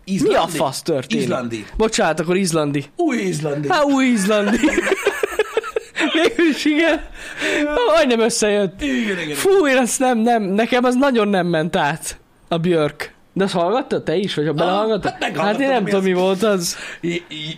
mi 0.05 0.11
a 0.11 0.13
Izlandi. 0.13 0.57
fasz 0.57 0.81
történik? 0.81 1.23
Izlandi. 1.23 1.65
Bocsánat, 1.77 2.19
akkor 2.19 2.35
izlandi. 2.37 2.85
Új 2.95 3.17
izlandi. 3.17 3.67
Hát 3.69 3.83
új 3.83 4.05
izlandi. 4.05 4.57
Végülis 6.13 6.65
igen. 6.65 7.01
Majdnem 7.95 8.19
összejött. 8.19 8.81
Igen, 8.81 9.19
igen. 9.19 9.35
Fú, 9.35 9.67
én 9.67 9.77
azt 9.77 9.99
nem, 9.99 10.17
nem, 10.17 10.43
nekem 10.43 10.83
az 10.83 10.95
nagyon 10.95 11.27
nem 11.27 11.47
ment 11.47 11.75
át. 11.75 12.17
A 12.47 12.57
Björk. 12.57 13.13
De 13.35 13.43
azt 13.43 13.53
hallgattad 13.53 14.03
te 14.03 14.15
is, 14.15 14.35
vagy 14.35 14.45
ha 14.45 14.53
belehallgattad? 14.53 15.11
hát 15.19 15.37
hát 15.37 15.59
én 15.59 15.67
nem 15.67 15.85
tudom, 15.85 16.03
mi 16.03 16.13
volt 16.13 16.43
az. 16.43 16.77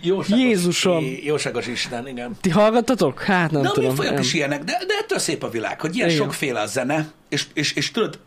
Jóságos, 0.02 0.38
Jézusom. 0.42 1.04
Jóságos 1.22 1.66
Isten, 1.66 2.08
igen. 2.08 2.36
Ti 2.40 2.50
hallgattatok? 2.50 3.22
Hát 3.22 3.50
nem 3.50 3.62
De 3.62 3.68
a 3.68 3.72
tudom. 3.72 3.94
nem. 3.96 4.18
is 4.18 4.34
ilyenek, 4.34 4.64
de, 4.64 4.72
de 4.86 4.94
ettől 5.02 5.18
szép 5.18 5.42
a 5.42 5.48
világ, 5.48 5.80
hogy 5.80 5.96
ilyen 5.96 6.08
Igen. 6.08 6.20
sokféle 6.20 6.60
a 6.60 6.66
zene, 6.66 7.06
és, 7.28 7.46
és, 7.54 7.72
és 7.72 7.90
tudod, 7.90 8.18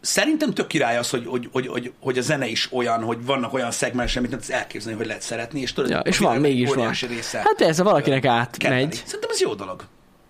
szerintem 0.00 0.54
tök 0.54 0.66
király 0.66 0.96
az, 0.98 1.10
hogy, 1.10 1.26
hogy, 1.26 1.48
hogy, 1.52 1.66
hogy, 1.66 1.92
hogy 2.00 2.18
a 2.18 2.22
zene 2.22 2.46
is 2.46 2.68
olyan, 2.72 3.02
hogy 3.02 3.24
vannak 3.24 3.52
olyan 3.52 3.70
szegmensek, 3.70 4.18
amit 4.18 4.30
nem 4.30 4.38
tudsz 4.40 4.52
elképzelni, 4.54 4.98
hogy 4.98 5.06
lehet 5.06 5.22
szeretni, 5.22 5.60
és 5.60 5.72
tudod, 5.72 5.90
Ja, 5.90 5.98
a 5.98 6.02
és 6.02 6.18
van, 6.18 6.40
mégis 6.40 6.74
van. 6.74 6.94
Része 7.08 7.38
Hát 7.38 7.54
persze, 7.56 7.82
valakinek 7.82 8.20
kedveli. 8.20 8.40
átmegy. 8.40 9.02
Szerintem 9.04 9.30
ez 9.32 9.40
jó 9.40 9.54
dolog. 9.54 9.84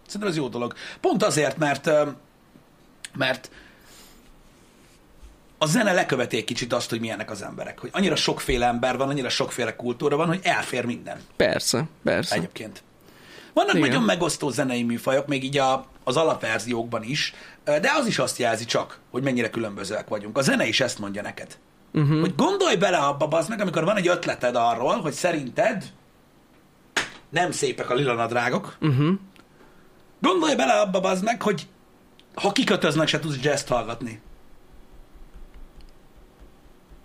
Szerintem 0.07 0.31
ez 0.31 0.37
jó 0.37 0.49
dolog. 0.49 0.75
Pont 1.01 1.23
azért, 1.23 1.59
mert 1.59 1.87
ö, 1.87 2.03
mert 3.15 3.51
a 5.63 5.67
zene 5.67 5.93
leköveti 5.93 6.37
egy 6.37 6.45
kicsit 6.45 6.73
azt, 6.73 6.91
hogy 6.91 7.01
milyenek 7.01 7.31
az 7.31 7.43
emberek. 7.43 7.79
Hogy 7.79 7.91
annyira 7.93 8.17
sokféle 8.17 8.67
ember 8.67 8.97
van, 8.97 9.09
annyira 9.09 9.29
sokféle 9.29 9.77
kultúra 9.77 10.17
van, 10.17 10.27
hogy 10.27 10.41
elfér 10.43 10.85
minden. 10.85 11.21
Persze, 11.37 11.85
persze. 12.05 12.35
Egyébként. 12.35 12.83
Vannak 13.53 13.75
Igen. 13.75 13.89
nagyon 13.89 14.03
megosztó 14.03 14.51
zenei 14.51 14.83
műfajok, 14.83 15.27
még 15.27 15.45
így 15.45 15.59
a, 15.59 15.87
az 16.05 16.17
alapverziókban 16.17 17.03
is, 17.03 17.35
de 17.65 17.93
az 17.99 18.07
is 18.07 18.19
azt 18.19 18.39
jelzi 18.39 18.65
csak, 18.65 18.99
hogy 19.11 19.23
mennyire 19.23 19.51
különbözőek 19.51 20.09
vagyunk. 20.09 20.39
A 20.39 20.43
zene 20.43 20.67
is 20.67 20.81
ezt 20.81 20.99
mondja 20.99 21.23
neked. 21.23 21.59
Uh-huh. 21.93 22.21
Hogy 22.21 22.35
gondolj 22.35 22.77
bele 22.77 22.97
abba, 22.97 23.29
bazd 23.29 23.49
meg, 23.49 23.61
amikor 23.61 23.85
van 23.85 23.97
egy 23.97 24.09
ötleted 24.09 24.57
arról, 24.57 25.01
hogy 25.01 25.13
szerinted 25.13 25.85
nem 27.29 27.51
szépek 27.51 27.91
a 27.91 27.95
lilanadrágok. 27.95 28.77
Uh-huh. 28.81 29.13
Gondolj 30.21 30.55
bele 30.55 30.73
abba, 30.73 31.01
bazd 31.01 31.25
meg, 31.25 31.43
hogy 31.43 31.67
ha 32.35 32.53
kikötöznek, 32.53 33.09
se 33.09 33.19
tudsz 33.19 33.43
jazz 33.43 33.69
hallgatni. 33.69 34.21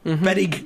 Uh-huh. 0.08 0.24
Pedig 0.24 0.66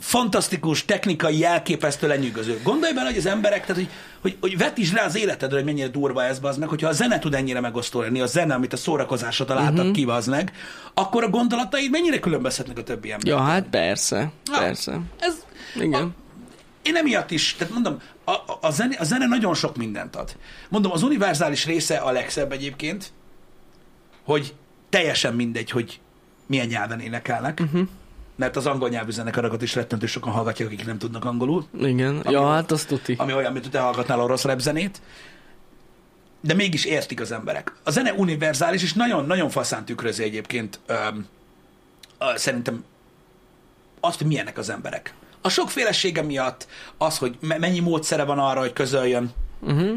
fantasztikus, 0.00 0.84
technikai, 0.84 1.44
elképesztő, 1.44 2.06
lenyűgöző. 2.06 2.60
Gondolj 2.62 2.92
bele, 2.92 3.06
hogy 3.06 3.18
az 3.18 3.26
emberek, 3.26 3.60
tehát 3.60 3.76
hogy, 3.76 3.90
hogy, 4.20 4.36
hogy 4.40 4.58
vetítsd 4.58 4.94
rá 4.94 5.04
az 5.04 5.16
életedre, 5.16 5.56
hogy 5.56 5.64
mennyire 5.64 5.88
durva 5.88 6.24
ez, 6.24 6.38
bazd 6.38 6.58
meg, 6.58 6.68
hogyha 6.68 6.88
a 6.88 6.92
zene 6.92 7.18
tud 7.18 7.34
ennyire 7.34 7.60
megosztó 7.60 8.00
lenni, 8.00 8.20
a 8.20 8.26
zene, 8.26 8.54
amit 8.54 8.72
a 8.72 8.76
szórakozásra 8.76 9.44
találtak 9.44 9.78
uh-huh. 9.78 9.92
ki, 9.92 10.04
bazd 10.04 10.28
meg, 10.28 10.52
akkor 10.94 11.24
a 11.24 11.28
gondolataid 11.28 11.90
mennyire 11.90 12.18
különbözhetnek 12.18 12.78
a 12.78 12.82
többi 12.82 13.12
ember. 13.12 13.26
Ja, 13.26 13.38
hát 13.38 13.66
persze, 13.70 14.32
Ja, 14.52 14.58
persze. 14.58 15.00
Ez, 15.18 15.34
Igen. 15.74 16.02
A, 16.02 16.10
én 16.82 16.96
emiatt 16.96 17.30
is, 17.30 17.54
tehát 17.58 17.72
mondom, 17.72 18.00
a, 18.24 18.30
a, 18.30 18.58
a, 18.60 18.70
zene, 18.70 18.96
a 18.98 19.04
zene 19.04 19.26
nagyon 19.26 19.54
sok 19.54 19.76
mindent 19.76 20.16
ad. 20.16 20.36
Mondom, 20.68 20.92
az 20.92 21.02
univerzális 21.02 21.66
része 21.66 21.96
a 21.96 22.10
legszebb 22.10 22.52
egyébként, 22.52 23.12
hogy 24.24 24.54
teljesen 24.88 25.34
mindegy, 25.34 25.70
hogy 25.70 26.00
milyen 26.46 26.66
nyelven 26.66 27.00
énekelnek, 27.00 27.60
uh-huh. 27.60 27.88
Mert 28.38 28.56
az 28.56 28.66
angol 28.66 28.88
nyelvű 28.88 29.10
zenekarokat 29.10 29.62
is 29.62 29.74
rettentő 29.74 30.06
sokan 30.06 30.32
hallgatják, 30.32 30.68
akik 30.68 30.86
nem 30.86 30.98
tudnak 30.98 31.24
angolul, 31.24 31.66
Igen. 31.80 32.16
Ami- 32.18 32.30
Ja, 32.34 32.48
hát 32.50 32.70
azt 32.70 32.88
tuti. 32.88 33.14
ami 33.18 33.32
olyan, 33.34 33.52
mint 33.52 33.64
hogy 33.64 33.72
te 33.72 33.80
hallgatnál 33.80 34.20
orosz 34.20 34.42
rap 34.44 34.60
zenét, 34.60 35.00
de 36.40 36.54
mégis 36.54 36.84
értik 36.84 37.20
az 37.20 37.32
emberek. 37.32 37.72
A 37.84 37.90
zene 37.90 38.12
univerzális, 38.12 38.82
és 38.82 38.92
nagyon-nagyon 38.92 39.50
faszán 39.50 39.84
tükrözi 39.84 40.22
egyébként 40.22 40.80
öm, 40.86 41.26
ö, 42.18 42.24
szerintem 42.36 42.84
azt, 44.00 44.18
hogy 44.18 44.26
milyenek 44.26 44.58
az 44.58 44.70
emberek. 44.70 45.14
A 45.40 45.48
sokfélesége 45.48 46.22
miatt 46.22 46.66
az, 46.98 47.18
hogy 47.18 47.36
me- 47.40 47.58
mennyi 47.58 47.80
módszere 47.80 48.24
van 48.24 48.38
arra, 48.38 48.60
hogy 48.60 48.72
közöljön, 48.72 49.30
Uh-huh. 49.60 49.96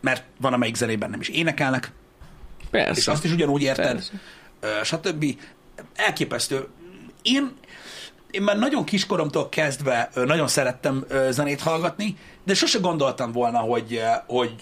mert 0.00 0.22
van, 0.40 0.52
amelyik 0.52 0.74
zenében 0.76 1.10
nem 1.10 1.20
is 1.20 1.28
énekelnek, 1.28 1.92
és 2.60 2.66
Persze. 2.70 3.10
azt 3.12 3.24
is 3.24 3.32
ugyanúgy 3.32 3.62
érted, 3.62 4.10
Persze. 4.60 4.84
stb. 4.84 5.24
Elképesztő. 5.94 6.66
Én, 7.22 7.52
én 8.34 8.42
már 8.42 8.58
nagyon 8.58 8.84
kiskoromtól 8.84 9.48
kezdve 9.48 10.10
nagyon 10.14 10.48
szerettem 10.48 11.04
zenét 11.30 11.60
hallgatni, 11.60 12.16
de 12.44 12.54
sose 12.54 12.78
gondoltam 12.78 13.32
volna, 13.32 13.58
hogy, 13.58 14.02
hogy, 14.26 14.54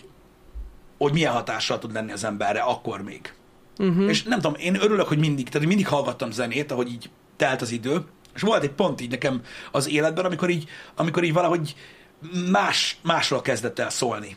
hogy 0.99 1.12
milyen 1.12 1.33
hatással 1.33 1.79
tud 1.79 1.93
lenni 1.93 2.12
az 2.12 2.25
emberre 2.25 2.61
akkor 2.61 3.02
még. 3.02 3.33
Uh-huh. 3.79 4.09
És 4.09 4.23
nem 4.23 4.41
tudom, 4.41 4.57
én 4.61 4.83
örülök, 4.83 5.09
hogy 5.09 5.19
mindig, 5.19 5.49
tehát 5.49 5.69
mindig 5.69 5.88
hallgattam 5.88 6.31
zenét, 6.31 6.73
ahogy 6.73 6.88
így 6.88 7.11
telt 7.37 7.62
az 7.62 7.71
idő, 7.71 8.05
és 8.35 8.43
volt 8.43 8.62
egy 8.62 8.71
pont 8.71 9.00
így 9.00 9.11
nekem 9.11 9.41
az 9.71 9.88
életben, 9.88 10.25
amikor 10.25 10.50
így, 10.50 10.69
amikor 10.97 11.25
így 11.25 11.33
valahogy 11.33 11.75
más, 12.50 12.97
másról 13.02 13.41
kezdett 13.41 13.79
el 13.79 13.91
szólni 13.91 14.37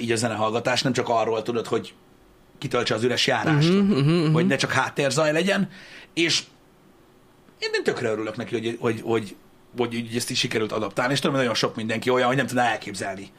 így 0.00 0.12
a 0.12 0.16
zenehallgatás, 0.16 0.82
nem 0.82 0.92
csak 0.92 1.08
arról 1.08 1.42
tudod, 1.42 1.66
hogy 1.66 1.94
kitöltse 2.58 2.94
az 2.94 3.02
üres 3.02 3.26
járást, 3.26 3.68
uh-huh, 3.68 3.88
uh-huh, 3.88 4.06
uh-huh. 4.06 4.32
hogy 4.32 4.46
ne 4.46 4.56
csak 4.56 4.72
háttérzaj 4.72 5.32
legyen, 5.32 5.70
és 6.14 6.42
én, 7.58 7.68
én 7.74 7.82
tökre 7.82 8.10
örülök 8.10 8.36
neki, 8.36 8.54
hogy, 8.54 8.76
hogy, 8.80 9.00
hogy, 9.04 9.36
hogy, 9.76 9.94
hogy 9.94 10.16
ezt 10.16 10.30
is 10.30 10.38
sikerült 10.38 10.72
adaptálni, 10.72 11.12
és 11.12 11.18
tudom, 11.18 11.34
hogy 11.34 11.40
nagyon 11.44 11.58
sok 11.58 11.76
mindenki 11.76 12.10
olyan, 12.10 12.26
hogy 12.26 12.36
nem 12.36 12.46
tudná 12.46 12.64
elképzelni 12.70 13.30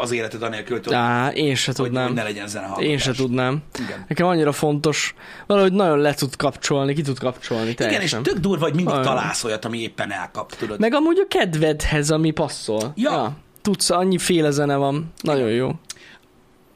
az 0.00 0.10
életet 0.12 0.42
anélkül, 0.42 0.80
hogy, 0.84 0.94
Á, 0.94 1.28
én 1.28 1.54
se 1.54 1.72
hogy, 1.76 1.84
tudnám. 1.84 2.06
hogy 2.06 2.14
ne 2.14 2.22
legyen 2.22 2.48
zenehallgatás. 2.48 2.90
Én 2.90 2.98
se 2.98 3.12
tudnám. 3.12 3.62
Igen. 3.78 4.04
Nekem 4.08 4.26
annyira 4.26 4.52
fontos, 4.52 5.14
valahogy 5.46 5.72
nagyon 5.72 5.98
le 5.98 6.14
tud 6.14 6.36
kapcsolni, 6.36 6.94
ki 6.94 7.02
tud 7.02 7.18
kapcsolni 7.18 7.70
Igen, 7.70 7.88
és 7.88 7.94
teljesen. 7.94 8.22
tök 8.22 8.38
durva, 8.38 8.64
hogy 8.64 8.74
mindig 8.74 8.92
Olyan. 8.92 9.04
találsz 9.04 9.44
olyat, 9.44 9.64
ami 9.64 9.78
éppen 9.78 10.12
elkap, 10.12 10.56
tudod. 10.56 10.80
Meg 10.80 10.94
amúgy 10.94 11.18
a 11.18 11.26
kedvedhez, 11.28 12.10
ami 12.10 12.30
passzol. 12.30 12.92
Ja. 12.96 13.36
Tudsz, 13.62 13.90
annyi 13.90 14.18
féle 14.18 14.50
zene 14.50 14.76
van. 14.76 15.12
Nagyon 15.20 15.48
jó. 15.48 15.70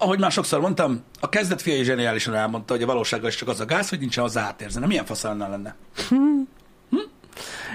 Ahogy 0.05 0.19
már 0.19 0.33
sokszor 0.33 0.61
mondtam, 0.61 1.05
a 1.21 1.29
kezdet 1.29 1.63
fiai 1.63 1.85
zseniálisan 1.85 2.35
elmondta, 2.35 2.73
hogy 2.73 2.83
a 2.83 2.87
valósággal 2.87 3.29
is 3.29 3.37
csak 3.37 3.49
az 3.49 3.61
a 3.61 3.65
gáz, 3.65 3.89
hogy 3.89 3.99
nincsen 3.99 4.23
hozzá 4.23 4.43
háttérzene. 4.43 4.87
Milyen 4.87 5.05
fasz 5.05 5.23
lenne 5.23 5.49
lenne? 5.49 5.77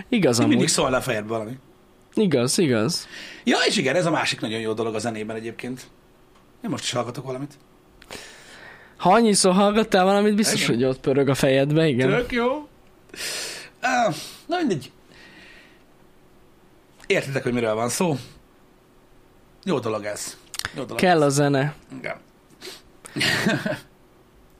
Igaz 0.09 0.37
Mindig 0.37 0.57
amúgy. 0.57 0.67
szólna 0.67 0.97
a 0.97 1.01
fejedbe 1.01 1.29
valami. 1.29 1.57
Igaz, 2.13 2.57
igaz. 2.57 3.07
Ja, 3.43 3.57
és 3.67 3.77
igen, 3.77 3.95
ez 3.95 4.05
a 4.05 4.11
másik 4.11 4.39
nagyon 4.39 4.59
jó 4.59 4.73
dolog 4.73 4.95
a 4.95 4.99
zenében 4.99 5.35
egyébként. 5.35 5.87
Én 6.63 6.69
most 6.69 6.83
is 6.83 6.91
hallgatok 6.91 7.25
valamit. 7.25 7.57
Ha 8.97 9.13
annyiszor 9.13 9.53
hallgattál 9.53 10.03
valamit, 10.03 10.35
biztos, 10.35 10.63
Igen. 10.63 10.75
hogy 10.75 10.83
ott 10.83 10.99
pörög 10.99 11.29
a 11.29 11.35
fejedbe, 11.35 11.87
igen. 11.87 12.09
Tök 12.09 12.31
jó. 12.31 12.47
Uh, 13.81 14.15
na 14.47 14.57
mindegy. 14.57 14.91
Értitek, 17.07 17.43
hogy 17.43 17.53
miről 17.53 17.75
van 17.75 17.89
szó? 17.89 18.17
Jó 19.63 19.79
dolog 19.79 20.05
ez. 20.05 20.37
Jó 20.75 20.83
dolog 20.83 20.97
Kell 20.97 21.21
a 21.21 21.29
zene. 21.29 21.73
Igen. 21.97 22.15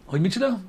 hogy 0.06 0.22
micsoda? 0.22 0.60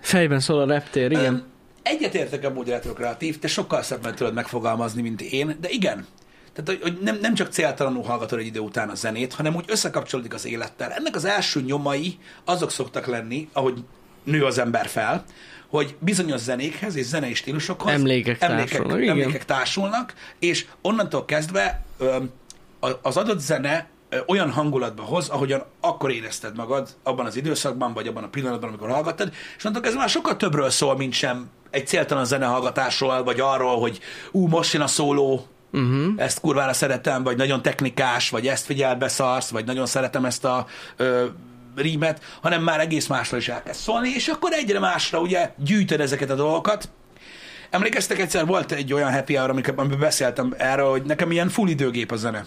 Fejben 0.00 0.40
szól 0.40 0.60
a 0.60 0.66
reptér, 0.66 1.10
igen. 1.10 1.24
Öm, 1.34 1.44
Egyetértek 1.82 2.44
amúgy 2.44 2.68
retrokreatív, 2.68 3.38
te 3.38 3.48
sokkal 3.48 3.82
szebben 3.82 4.14
tudod 4.14 4.34
megfogalmazni, 4.34 5.02
mint 5.02 5.20
én, 5.20 5.56
de 5.60 5.68
igen. 5.68 6.06
Tehát, 6.52 6.82
hogy- 6.82 6.98
nem, 7.02 7.18
nem 7.20 7.34
csak 7.34 7.52
céltalanul 7.52 8.02
hallgatod 8.02 8.38
egy 8.38 8.46
idő 8.46 8.60
után 8.60 8.88
a 8.88 8.94
zenét, 8.94 9.34
hanem 9.34 9.54
úgy 9.54 9.64
összekapcsolódik 9.68 10.34
az 10.34 10.46
élettel. 10.46 10.90
Ennek 10.90 11.14
az 11.14 11.24
első 11.24 11.60
nyomai 11.60 12.18
azok 12.44 12.70
szoktak 12.70 13.06
lenni, 13.06 13.48
ahogy 13.52 13.84
nő 14.24 14.44
az 14.44 14.58
ember 14.58 14.86
fel, 14.86 15.24
hogy 15.66 15.96
bizonyos 15.98 16.40
zenékhez 16.40 16.96
és 16.96 17.04
zenei 17.06 17.34
stílusokhoz 17.34 17.92
Emlékek 17.92 18.42
emlékek, 18.42 18.68
társulnak, 18.68 19.00
igen. 19.00 19.10
emlékek 19.10 19.44
társulnak, 19.44 20.14
és 20.38 20.66
onnantól 20.80 21.24
kezdve 21.24 21.84
az 23.02 23.16
adott 23.16 23.40
zene 23.40 23.88
olyan 24.26 24.50
hangulatba 24.50 25.02
hoz, 25.02 25.28
ahogyan 25.28 25.62
akkor 25.80 26.10
érezted 26.10 26.56
magad 26.56 26.88
abban 27.02 27.26
az 27.26 27.36
időszakban, 27.36 27.92
vagy 27.92 28.06
abban 28.06 28.24
a 28.24 28.28
pillanatban, 28.28 28.68
amikor 28.68 28.90
hallgattad, 28.90 29.32
és 29.56 29.64
onnantól 29.64 29.82
kezdve 29.82 30.00
már 30.00 30.08
sokkal 30.08 30.36
többről 30.36 30.70
szól, 30.70 30.96
mint 30.96 31.12
sem 31.12 31.50
egy 31.70 31.86
céltalan 31.86 32.24
zenehallgatásról, 32.24 33.22
vagy 33.22 33.40
arról, 33.40 33.80
hogy 33.80 34.00
ú, 34.30 34.46
most 34.46 34.72
jön 34.72 34.82
a 34.82 34.86
szóló, 34.86 35.46
uh-huh. 35.72 36.12
ezt 36.16 36.40
kurvára 36.40 36.72
szeretem, 36.72 37.22
vagy 37.22 37.36
nagyon 37.36 37.62
technikás, 37.62 38.30
vagy 38.30 38.46
ezt 38.46 38.64
figyel 38.64 38.96
beszarsz, 38.96 39.50
vagy 39.50 39.64
nagyon 39.64 39.86
szeretem 39.86 40.24
ezt 40.24 40.44
a 40.44 40.66
ö, 40.96 41.24
rímet, 41.76 42.22
hanem 42.42 42.62
már 42.62 42.80
egész 42.80 43.06
másról 43.06 43.40
is 43.40 43.48
elkezd 43.48 43.80
szólni, 43.80 44.08
és 44.08 44.28
akkor 44.28 44.52
egyre 44.52 44.78
másra 44.78 45.20
ugye 45.20 45.52
gyűjtöd 45.56 46.00
ezeket 46.00 46.30
a 46.30 46.34
dolgokat, 46.34 46.88
Emlékeztek 47.70 48.18
egyszer, 48.18 48.46
volt 48.46 48.72
egy 48.72 48.92
olyan 48.92 49.12
happy 49.12 49.34
hour, 49.34 49.50
amikor- 49.50 49.78
amiben 49.78 49.98
beszéltem 49.98 50.54
erről, 50.58 50.90
hogy 50.90 51.02
nekem 51.02 51.30
ilyen 51.30 51.48
full 51.48 51.68
időgép 51.68 52.10
a 52.10 52.16
zene. 52.16 52.46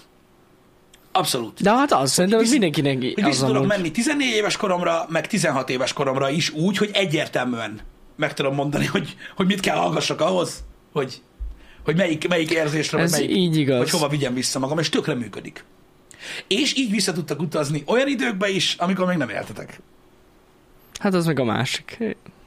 Abszolút. 1.12 1.62
De 1.62 1.70
hát 1.70 1.92
az, 1.92 2.12
szerintem 2.12 2.40
ez 2.40 2.52
mindenkinek 2.52 2.98
Hogy 2.98 3.14
az 3.18 3.26
vissza 3.26 3.46
tudok 3.46 3.68
menni 3.68 3.92
14 3.92 4.28
éves 4.28 4.58
koromra, 4.58 5.06
meg 5.10 5.28
16 5.28 5.70
éves 5.70 5.94
koromra 5.94 6.30
is 6.30 6.50
úgy, 6.50 6.78
hogy 6.78 6.90
egyértelműen 6.94 7.80
meg 8.16 8.34
tudom 8.34 8.56
mondani, 8.56 8.86
hogy, 8.86 9.16
hogy 9.36 9.46
mit 9.46 9.60
kell 9.60 9.76
hallgassak 9.78 10.22
ahhoz, 10.22 10.64
hogy, 10.92 11.22
hogy 11.84 11.96
melyik, 11.96 12.28
melyik 12.28 12.52
érzésre, 12.52 12.98
vagy 12.98 13.06
Ez 13.06 13.12
melyik, 13.12 13.36
így 13.36 13.58
igaz. 13.58 13.78
hogy 13.78 13.90
hova 13.90 14.08
vigyem 14.08 14.34
vissza 14.34 14.60
magam, 14.60 14.80
és 14.80 14.90
tökre 14.90 15.14
működik. 15.14 15.66
És 16.48 16.78
így 16.78 16.92
vissza 16.92 17.12
tudtak 17.12 17.42
utazni 17.42 17.84
olyan 17.86 18.08
időkbe 18.08 18.50
is, 18.50 18.76
amikor 18.78 19.06
még 19.06 19.18
nem 19.18 19.30
éltetek. 19.30 19.80
Hát 21.00 21.14
az 21.14 21.26
meg 21.26 21.40
a 21.40 21.44
másik. 21.44 21.98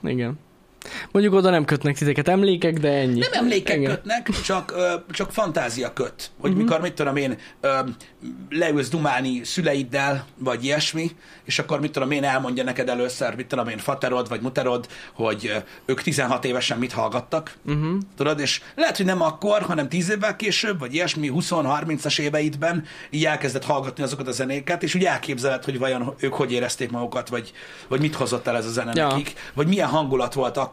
Igen. 0.02 0.38
Mondjuk 1.10 1.34
oda 1.34 1.50
nem 1.50 1.64
kötnek 1.64 1.96
titeket 1.96 2.28
emlékek, 2.28 2.78
de 2.78 2.88
ennyi. 2.88 3.18
Nem 3.18 3.32
emlékek 3.32 3.76
Igen. 3.76 3.90
kötnek, 3.90 4.28
csak, 4.44 4.72
ö, 4.76 4.94
csak 5.10 5.32
fantázia 5.32 5.92
köt. 5.92 6.30
Hogy 6.40 6.50
uh-huh. 6.50 6.64
mikor, 6.64 6.80
mit 6.80 6.94
tudom 6.94 7.16
én, 7.16 7.38
ö, 7.60 7.78
leülsz 8.50 8.88
dumálni 8.88 9.44
szüleiddel, 9.44 10.26
vagy 10.38 10.64
ilyesmi, 10.64 11.10
és 11.44 11.58
akkor 11.58 11.80
mit 11.80 11.92
tudom 11.92 12.10
én, 12.10 12.24
elmondja 12.24 12.64
neked 12.64 12.88
először, 12.88 13.34
mit 13.34 13.46
tudom 13.46 13.68
én, 13.68 13.78
faterod, 13.78 14.28
vagy 14.28 14.40
muterod, 14.40 14.86
hogy 15.12 15.46
ö, 15.46 15.56
ők 15.84 16.02
16 16.02 16.44
évesen 16.44 16.78
mit 16.78 16.92
hallgattak. 16.92 17.54
Uh-huh. 17.66 17.98
Tudod, 18.16 18.40
és 18.40 18.60
lehet, 18.74 18.96
hogy 18.96 19.06
nem 19.06 19.22
akkor, 19.22 19.62
hanem 19.62 19.88
10 19.88 20.10
évvel 20.10 20.36
később, 20.36 20.78
vagy 20.78 20.94
ilyesmi, 20.94 21.30
20-30-as 21.34 22.18
éveidben 22.18 22.84
így 23.10 23.24
elkezdett 23.24 23.64
hallgatni 23.64 24.02
azokat 24.02 24.28
a 24.28 24.32
zenéket, 24.32 24.82
és 24.82 24.94
úgy 24.94 25.04
elképzeled, 25.04 25.64
hogy 25.64 25.78
vajon 25.78 26.14
ők 26.18 26.34
hogy 26.34 26.52
érezték 26.52 26.90
magukat, 26.90 27.28
vagy, 27.28 27.52
vagy 27.88 28.00
mit 28.00 28.14
hozott 28.14 28.46
el 28.46 28.56
ez 28.56 28.66
a 28.66 28.70
zene 28.70 28.92
Ja. 28.94 29.06
nekik, 29.06 29.32
vagy 29.54 29.66
milyen 29.66 29.88
hangulat 29.88 30.34
volt 30.34 30.56
akkor, 30.56 30.71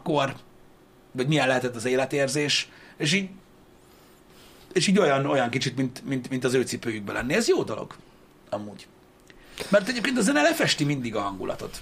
vagy 1.12 1.28
milyen 1.28 1.46
lehetett 1.46 1.76
az 1.76 1.84
életérzés, 1.84 2.68
és 2.96 3.12
így, 3.12 3.28
és 4.72 4.86
így 4.86 4.98
olyan, 4.98 5.26
olyan 5.26 5.50
kicsit, 5.50 5.76
mint, 5.76 6.02
mint, 6.04 6.30
mint 6.30 6.44
az 6.44 6.54
ő 6.54 6.62
cipőjükben 6.62 7.14
lenni. 7.14 7.34
Ez 7.34 7.48
jó 7.48 7.62
dolog, 7.62 7.94
amúgy. 8.50 8.86
Mert 9.68 9.88
egyébként 9.88 10.18
a 10.18 10.22
zene 10.22 10.42
lefesti 10.42 10.84
mindig 10.84 11.14
a 11.16 11.20
hangulatot. 11.20 11.80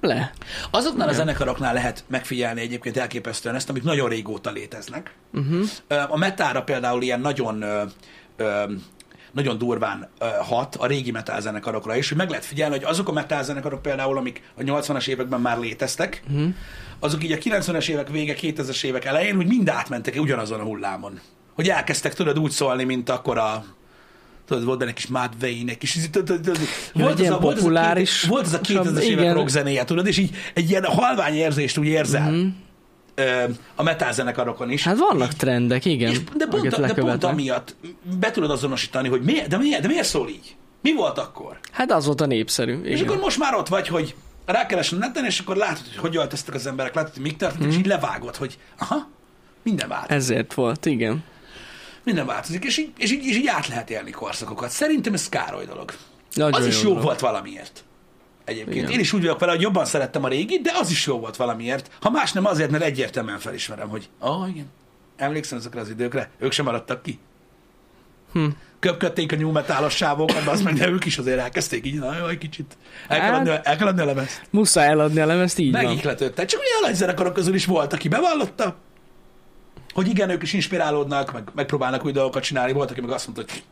Le. 0.00 0.32
Azoknál 0.70 1.08
a 1.08 1.12
zenekaroknál 1.12 1.74
lehet 1.74 2.04
megfigyelni 2.06 2.60
egyébként 2.60 2.96
elképesztően 2.96 3.54
ezt, 3.54 3.68
amik 3.68 3.82
nagyon 3.82 4.08
régóta 4.08 4.50
léteznek. 4.50 5.14
Uh-huh. 5.32 5.68
A 6.08 6.16
metára 6.16 6.62
például 6.62 7.02
ilyen 7.02 7.20
nagyon, 7.20 7.62
ö, 7.62 7.84
ö, 8.36 8.72
nagyon 9.38 9.58
durván 9.58 10.08
ö, 10.18 10.24
hat 10.40 10.76
a 10.78 10.86
régi 10.86 11.10
metal 11.10 11.40
zenekarokra 11.40 11.96
is, 11.96 12.08
hogy 12.08 12.16
meg 12.18 12.28
lehet 12.28 12.44
figyelni, 12.44 12.74
hogy 12.74 12.84
azok 12.84 13.08
a 13.08 13.12
metal 13.12 13.42
zenekarok 13.42 13.82
például, 13.82 14.16
amik 14.18 14.42
a 14.56 14.62
80-as 14.62 15.08
években 15.08 15.40
már 15.40 15.58
léteztek, 15.58 16.22
uh-huh. 16.30 16.48
azok 16.98 17.24
így 17.24 17.32
a 17.32 17.36
90-es 17.36 17.88
évek 17.88 18.08
vége, 18.08 18.34
2000-es 18.40 18.84
évek 18.84 19.04
elején, 19.04 19.36
hogy 19.36 19.46
mind 19.46 19.68
átmentek 19.68 20.14
ugyanazon 20.20 20.60
a 20.60 20.64
hullámon. 20.64 21.20
Hogy 21.54 21.68
elkezdtek 21.68 22.14
tudod 22.14 22.38
úgy 22.38 22.50
szólni, 22.50 22.84
mint 22.84 23.08
akkor 23.10 23.38
a 23.38 23.64
tudod, 24.46 24.64
volt 24.64 24.78
benne 24.78 24.92
kis 24.92 25.06
Matt 25.06 25.32
Wayne, 25.42 25.70
egy 25.70 25.78
kis, 25.78 25.98
tudod, 26.10 26.44
volt, 26.44 26.58
az 26.58 26.60
a, 26.94 26.98
volt, 27.02 27.20
az 27.20 27.30
a, 27.30 27.38
populáris- 27.38 28.26
volt 28.26 28.46
az 28.46 28.52
a 28.52 28.60
2000-es 28.60 28.98
évek 29.00 29.20
igen. 29.24 29.34
rock 29.34 29.48
zenéje, 29.48 29.84
tudod, 29.84 30.06
és 30.06 30.18
így 30.18 30.36
egy 30.54 30.70
ilyen 30.70 30.84
halvány 30.84 31.34
érzést 31.34 31.78
úgy 31.78 31.86
érzel 31.86 32.30
Mhm. 32.30 32.46
A 33.74 33.82
metal 33.82 34.12
zenekarokon 34.12 34.70
is. 34.70 34.84
Hát 34.84 34.98
vannak 34.98 35.32
trendek, 35.32 35.84
igen. 35.84 36.10
és, 36.10 36.20
de, 36.36 36.46
pont, 36.46 36.68
de 36.68 36.94
pont 36.94 37.24
amiatt 37.24 37.76
be 38.20 38.30
tudod 38.30 38.50
azonosítani, 38.50 39.08
hogy 39.08 39.22
miért, 39.22 39.48
de, 39.48 39.56
miért, 39.56 39.82
de 39.82 39.88
miért 39.88 40.06
szól 40.06 40.28
így? 40.28 40.56
Mi 40.82 40.94
volt 40.94 41.18
akkor? 41.18 41.58
Hát 41.72 41.92
az 41.92 42.06
volt 42.06 42.20
a 42.20 42.26
népszerű. 42.26 42.80
És 42.82 43.00
Igen. 43.00 43.08
akkor 43.10 43.20
most 43.22 43.38
már 43.38 43.54
ott 43.54 43.68
vagy, 43.68 43.88
hogy 43.88 44.14
rákeresel 44.46 44.98
a 44.98 45.00
neten, 45.00 45.24
és 45.24 45.38
akkor 45.38 45.56
látod, 45.56 45.84
hogy 45.86 45.96
hogy 45.96 46.16
öltöztek 46.16 46.54
az 46.54 46.66
emberek, 46.66 46.94
látod, 46.94 47.12
hogy 47.12 47.22
mik 47.22 47.36
történt, 47.36 47.60
Mhm. 47.62 47.70
és 47.70 47.76
így 47.76 47.86
levágod, 47.86 48.36
hogy 48.36 48.58
aha, 48.78 49.08
minden 49.62 49.88
változik. 49.88 50.16
Ezért 50.16 50.54
volt, 50.54 50.86
igen. 50.86 51.24
Minden 52.04 52.26
változik, 52.26 52.64
és 52.64 52.78
így, 52.78 52.92
és, 52.98 53.12
így, 53.12 53.24
és 53.24 53.36
így 53.36 53.46
át 53.46 53.68
lehet 53.68 53.90
élni 53.90 54.10
korszakokat. 54.10 54.70
Szerintem 54.70 55.14
ez 55.14 55.28
Károly 55.28 55.64
dolog. 55.64 55.92
Nagyon 56.34 56.60
az 56.60 56.66
is 56.66 56.82
jó 56.82 56.88
dolog. 56.88 57.02
volt 57.04 57.20
valamiért. 57.20 57.84
Egyébként. 58.48 58.76
Igen. 58.76 58.90
Én 58.90 59.00
is 59.00 59.12
úgy 59.12 59.20
vagyok 59.20 59.38
vele, 59.38 59.52
hogy 59.52 59.60
jobban 59.60 59.84
szerettem 59.84 60.24
a 60.24 60.28
régit, 60.28 60.62
de 60.62 60.72
az 60.80 60.90
is 60.90 61.06
jó 61.06 61.18
volt 61.18 61.36
valamiért. 61.36 61.90
Ha 62.00 62.10
más 62.10 62.32
nem 62.32 62.44
azért, 62.46 62.70
mert 62.70 62.84
egyértelműen 62.84 63.38
felismerem, 63.38 63.88
hogy 63.88 64.08
ah, 64.18 64.48
igen, 64.48 64.66
emlékszem 65.16 65.58
ezekre 65.58 65.80
az 65.80 65.90
időkre, 65.90 66.30
ők 66.38 66.52
sem 66.52 66.64
maradtak 66.64 67.02
ki. 67.02 67.18
Hm. 68.32 68.46
Köpködték 68.78 69.32
a 69.32 69.36
new 69.36 69.50
metalos 69.50 69.96
sávokat, 69.96 70.46
az 70.46 70.62
meg, 70.62 70.74
de 70.74 70.88
ők 70.88 71.04
is 71.04 71.18
azért 71.18 71.38
elkezdték 71.38 71.86
így, 71.86 71.98
na 71.98 72.18
jó, 72.18 72.26
egy 72.26 72.38
kicsit. 72.38 72.76
El 73.08 73.18
kell, 73.18 73.30
Hát- 73.30 73.40
adni, 73.40 73.50
el 73.62 73.76
kell 73.76 73.86
adni 73.86 74.00
a 74.00 74.04
lemezt. 74.04 74.42
Muszáj 74.50 74.88
eladni 74.88 75.20
a 75.20 75.26
lemezt, 75.26 75.58
így. 75.58 75.72
Megihletődtek. 75.72 76.46
Csak 76.46 76.60
ugye 76.60 76.70
a 76.82 76.86
nagy 76.86 76.94
zenekarok 76.94 77.32
közül 77.32 77.54
is 77.54 77.66
volt, 77.66 77.92
aki 77.92 78.08
bevallotta, 78.08 78.76
hogy 79.92 80.08
igen, 80.08 80.30
ők 80.30 80.42
is 80.42 80.52
inspirálódnak, 80.52 81.32
meg 81.32 81.48
megpróbálnak 81.54 82.04
új 82.04 82.12
dolgokat 82.12 82.42
csinálni. 82.42 82.72
Volt, 82.72 82.90
aki 82.90 83.00
meg 83.00 83.10
azt 83.10 83.26
mondta, 83.26 83.52
hogy 83.52 83.62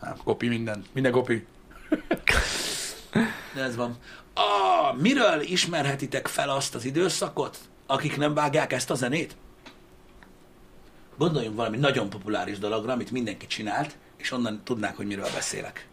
hát, 0.00 0.18
kopi 0.24 0.48
minden, 0.48 0.84
minden 0.92 1.12
kopi. 1.12 1.46
De 3.54 3.62
ez 3.62 3.76
van. 3.76 3.96
A, 4.34 4.92
miről 5.00 5.40
ismerhetitek 5.40 6.26
fel 6.26 6.50
azt 6.50 6.74
az 6.74 6.84
időszakot, 6.84 7.58
akik 7.86 8.16
nem 8.16 8.34
vágják 8.34 8.72
ezt 8.72 8.90
a 8.90 8.94
zenét? 8.94 9.36
Gondoljunk 11.18 11.56
valami 11.56 11.76
nagyon 11.76 12.10
populáris 12.10 12.58
dologra, 12.58 12.92
amit 12.92 13.10
mindenki 13.10 13.46
csinált, 13.46 13.96
és 14.16 14.32
onnan 14.32 14.60
tudnák, 14.64 14.96
hogy 14.96 15.06
miről 15.06 15.28
beszélek. 15.34 15.86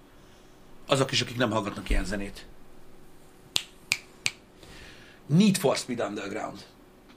Azok 0.87 1.11
is, 1.11 1.21
akik 1.21 1.37
nem 1.37 1.51
hallgatnak 1.51 1.89
ilyen 1.89 2.05
zenét. 2.05 2.45
Need 5.25 5.57
for 5.57 5.77
Speed 5.77 5.99
Underground. 5.99 6.57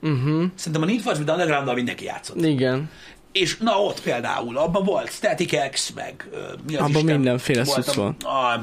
Uh-huh. 0.02 0.44
Szerintem 0.54 0.82
a 0.82 0.84
Need 0.84 1.00
for 1.00 1.14
Speed 1.14 1.30
underground 1.30 1.74
mindenki 1.74 2.04
játszott. 2.04 2.44
Igen. 2.44 2.90
És 3.32 3.56
na 3.56 3.82
ott 3.82 4.02
például, 4.02 4.56
abban 4.58 4.84
volt 4.84 5.12
Static 5.12 5.70
X, 5.70 5.90
meg 5.90 6.28
ö, 6.32 6.52
mi 6.66 6.76
az 6.76 6.88
Abban 6.88 7.04
mindenféle 7.04 7.64
volt 7.64 7.84
cucc 7.84 7.96
a- 7.96 8.00
volt. 8.00 8.22
A, 8.22 8.62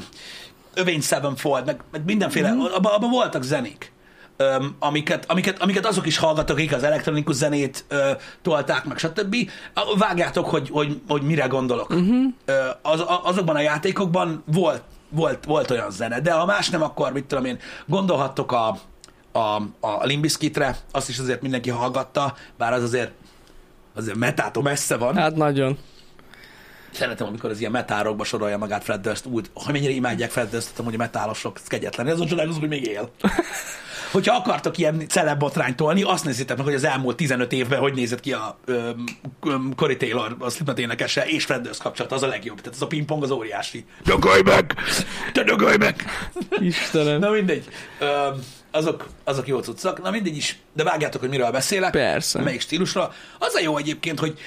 Övény 0.73 1.01
Sevenfold, 1.01 1.65
meg, 1.65 1.81
meg 1.91 2.05
mindenféle, 2.05 2.51
mm. 2.51 2.59
abban 2.59 2.93
abba 2.93 3.07
voltak 3.07 3.43
zenék. 3.43 3.91
Öm, 4.37 4.75
amiket, 4.79 5.25
amiket, 5.27 5.61
amiket 5.61 5.85
azok 5.85 6.05
is 6.05 6.17
hallgattak, 6.17 6.57
akik 6.57 6.73
az 6.73 6.83
elektronikus 6.83 7.35
zenét 7.35 7.85
ö, 7.87 8.11
tolták, 8.41 8.85
meg 8.85 8.97
stb. 8.97 9.35
Vágjátok, 9.97 10.45
hogy, 10.45 10.69
hogy, 10.69 11.01
hogy 11.07 11.21
mire 11.21 11.47
gondolok. 11.47 11.89
Uh-huh. 11.89 12.33
Ö, 12.45 12.53
az, 12.81 13.03
azokban 13.23 13.55
a 13.55 13.61
játékokban 13.61 14.43
volt, 14.45 14.81
volt, 15.09 15.45
volt 15.45 15.71
olyan 15.71 15.91
zene, 15.91 16.19
de 16.19 16.31
ha 16.31 16.45
más 16.45 16.69
nem, 16.69 16.83
akkor 16.83 17.11
mit 17.11 17.25
tudom 17.25 17.45
én, 17.45 17.59
gondolhattok 17.85 18.51
a, 18.51 18.77
a, 19.31 19.61
a 19.79 20.05
Limbiskitre, 20.05 20.77
azt 20.91 21.09
is 21.09 21.19
azért 21.19 21.41
mindenki 21.41 21.69
hallgatta, 21.69 22.33
bár 22.57 22.73
az 22.73 22.83
azért 22.83 23.11
azért 23.95 24.17
metától 24.17 24.63
messze 24.63 24.97
van. 24.97 25.15
Hát 25.15 25.35
nagyon. 25.35 25.77
Szeretem, 26.91 27.27
amikor 27.27 27.49
az 27.49 27.59
ilyen 27.59 27.71
metárokba 27.71 28.23
sorolja 28.23 28.57
magát 28.57 28.83
Fred 28.83 29.01
Durst 29.01 29.25
úgy, 29.25 29.49
hogy 29.53 29.73
mennyire 29.73 29.91
imádják 29.91 30.31
Fred 30.31 30.49
Durst, 30.49 30.71
hogy 30.83 30.93
a 30.93 30.97
metálosok, 30.97 31.57
ez 31.61 31.67
kegyetlen. 31.67 32.07
Ez 32.07 32.19
a 32.19 32.25
csodálkozó, 32.25 32.59
hogy 32.59 32.69
még 32.69 32.85
él. 32.85 33.11
Hogyha 34.11 34.35
akartok 34.35 34.77
ilyen 34.77 35.07
celeb 35.07 35.39
botrányt 35.39 35.75
tolni, 35.75 36.03
azt 36.03 36.25
nézzétek 36.25 36.57
meg, 36.57 36.65
hogy 36.65 36.75
az 36.75 36.83
elmúlt 36.83 37.15
15 37.15 37.51
évben 37.51 37.79
hogy 37.79 37.93
nézett 37.93 38.19
ki 38.19 38.33
a 38.33 38.57
um, 38.67 39.03
um, 39.43 39.75
Cory 39.75 39.97
Taylor, 39.97 40.35
a 40.39 40.49
Slipknot 40.49 40.79
énekese, 40.79 41.25
és 41.25 41.45
Fred 41.45 41.61
Durst 41.61 41.81
kapcsolata, 41.81 42.15
az 42.15 42.23
a 42.23 42.27
legjobb. 42.27 42.57
Tehát 42.57 42.73
ez 42.73 42.81
a 42.81 42.87
pingpong 42.87 43.23
az 43.23 43.31
óriási. 43.31 43.85
Dögölj 44.03 44.41
meg! 44.41 44.75
Te 45.33 45.43
dögölj 45.43 45.77
meg! 45.77 46.05
Istenem. 46.59 47.19
Na 47.19 47.29
mindegy. 47.29 47.65
Öm, 47.99 48.43
azok, 48.71 49.07
azok 49.23 49.47
jó 49.47 49.59
cuccok. 49.59 50.01
Na 50.01 50.11
mindegy 50.11 50.37
is. 50.37 50.59
De 50.73 50.83
vágjátok, 50.83 51.21
hogy 51.21 51.29
miről 51.29 51.51
beszélek. 51.51 51.91
Persze. 51.91 52.41
Melyik 52.41 52.61
stílusra. 52.61 53.13
Az 53.39 53.55
a 53.55 53.59
jó 53.59 53.77
egyébként, 53.77 54.19
hogy 54.19 54.39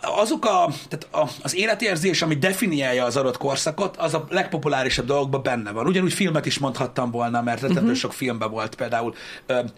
azok 0.00 0.44
a, 0.44 0.70
tehát 0.88 1.08
a, 1.10 1.30
az 1.42 1.54
életérzés, 1.54 2.22
ami 2.22 2.34
definiálja 2.34 3.04
az 3.04 3.16
adott 3.16 3.36
korszakot, 3.36 3.96
az 3.96 4.14
a 4.14 4.26
legpopulárisabb 4.30 5.06
dolgokban 5.06 5.42
benne 5.42 5.70
van. 5.70 5.86
Ugyanúgy 5.86 6.12
filmet 6.12 6.46
is 6.46 6.58
mondhattam 6.58 7.10
volna, 7.10 7.42
mert 7.42 7.60
rettentő 7.60 7.80
uh-huh. 7.80 7.96
sok 7.96 8.12
filmben 8.12 8.50
volt 8.50 8.74
például. 8.74 9.14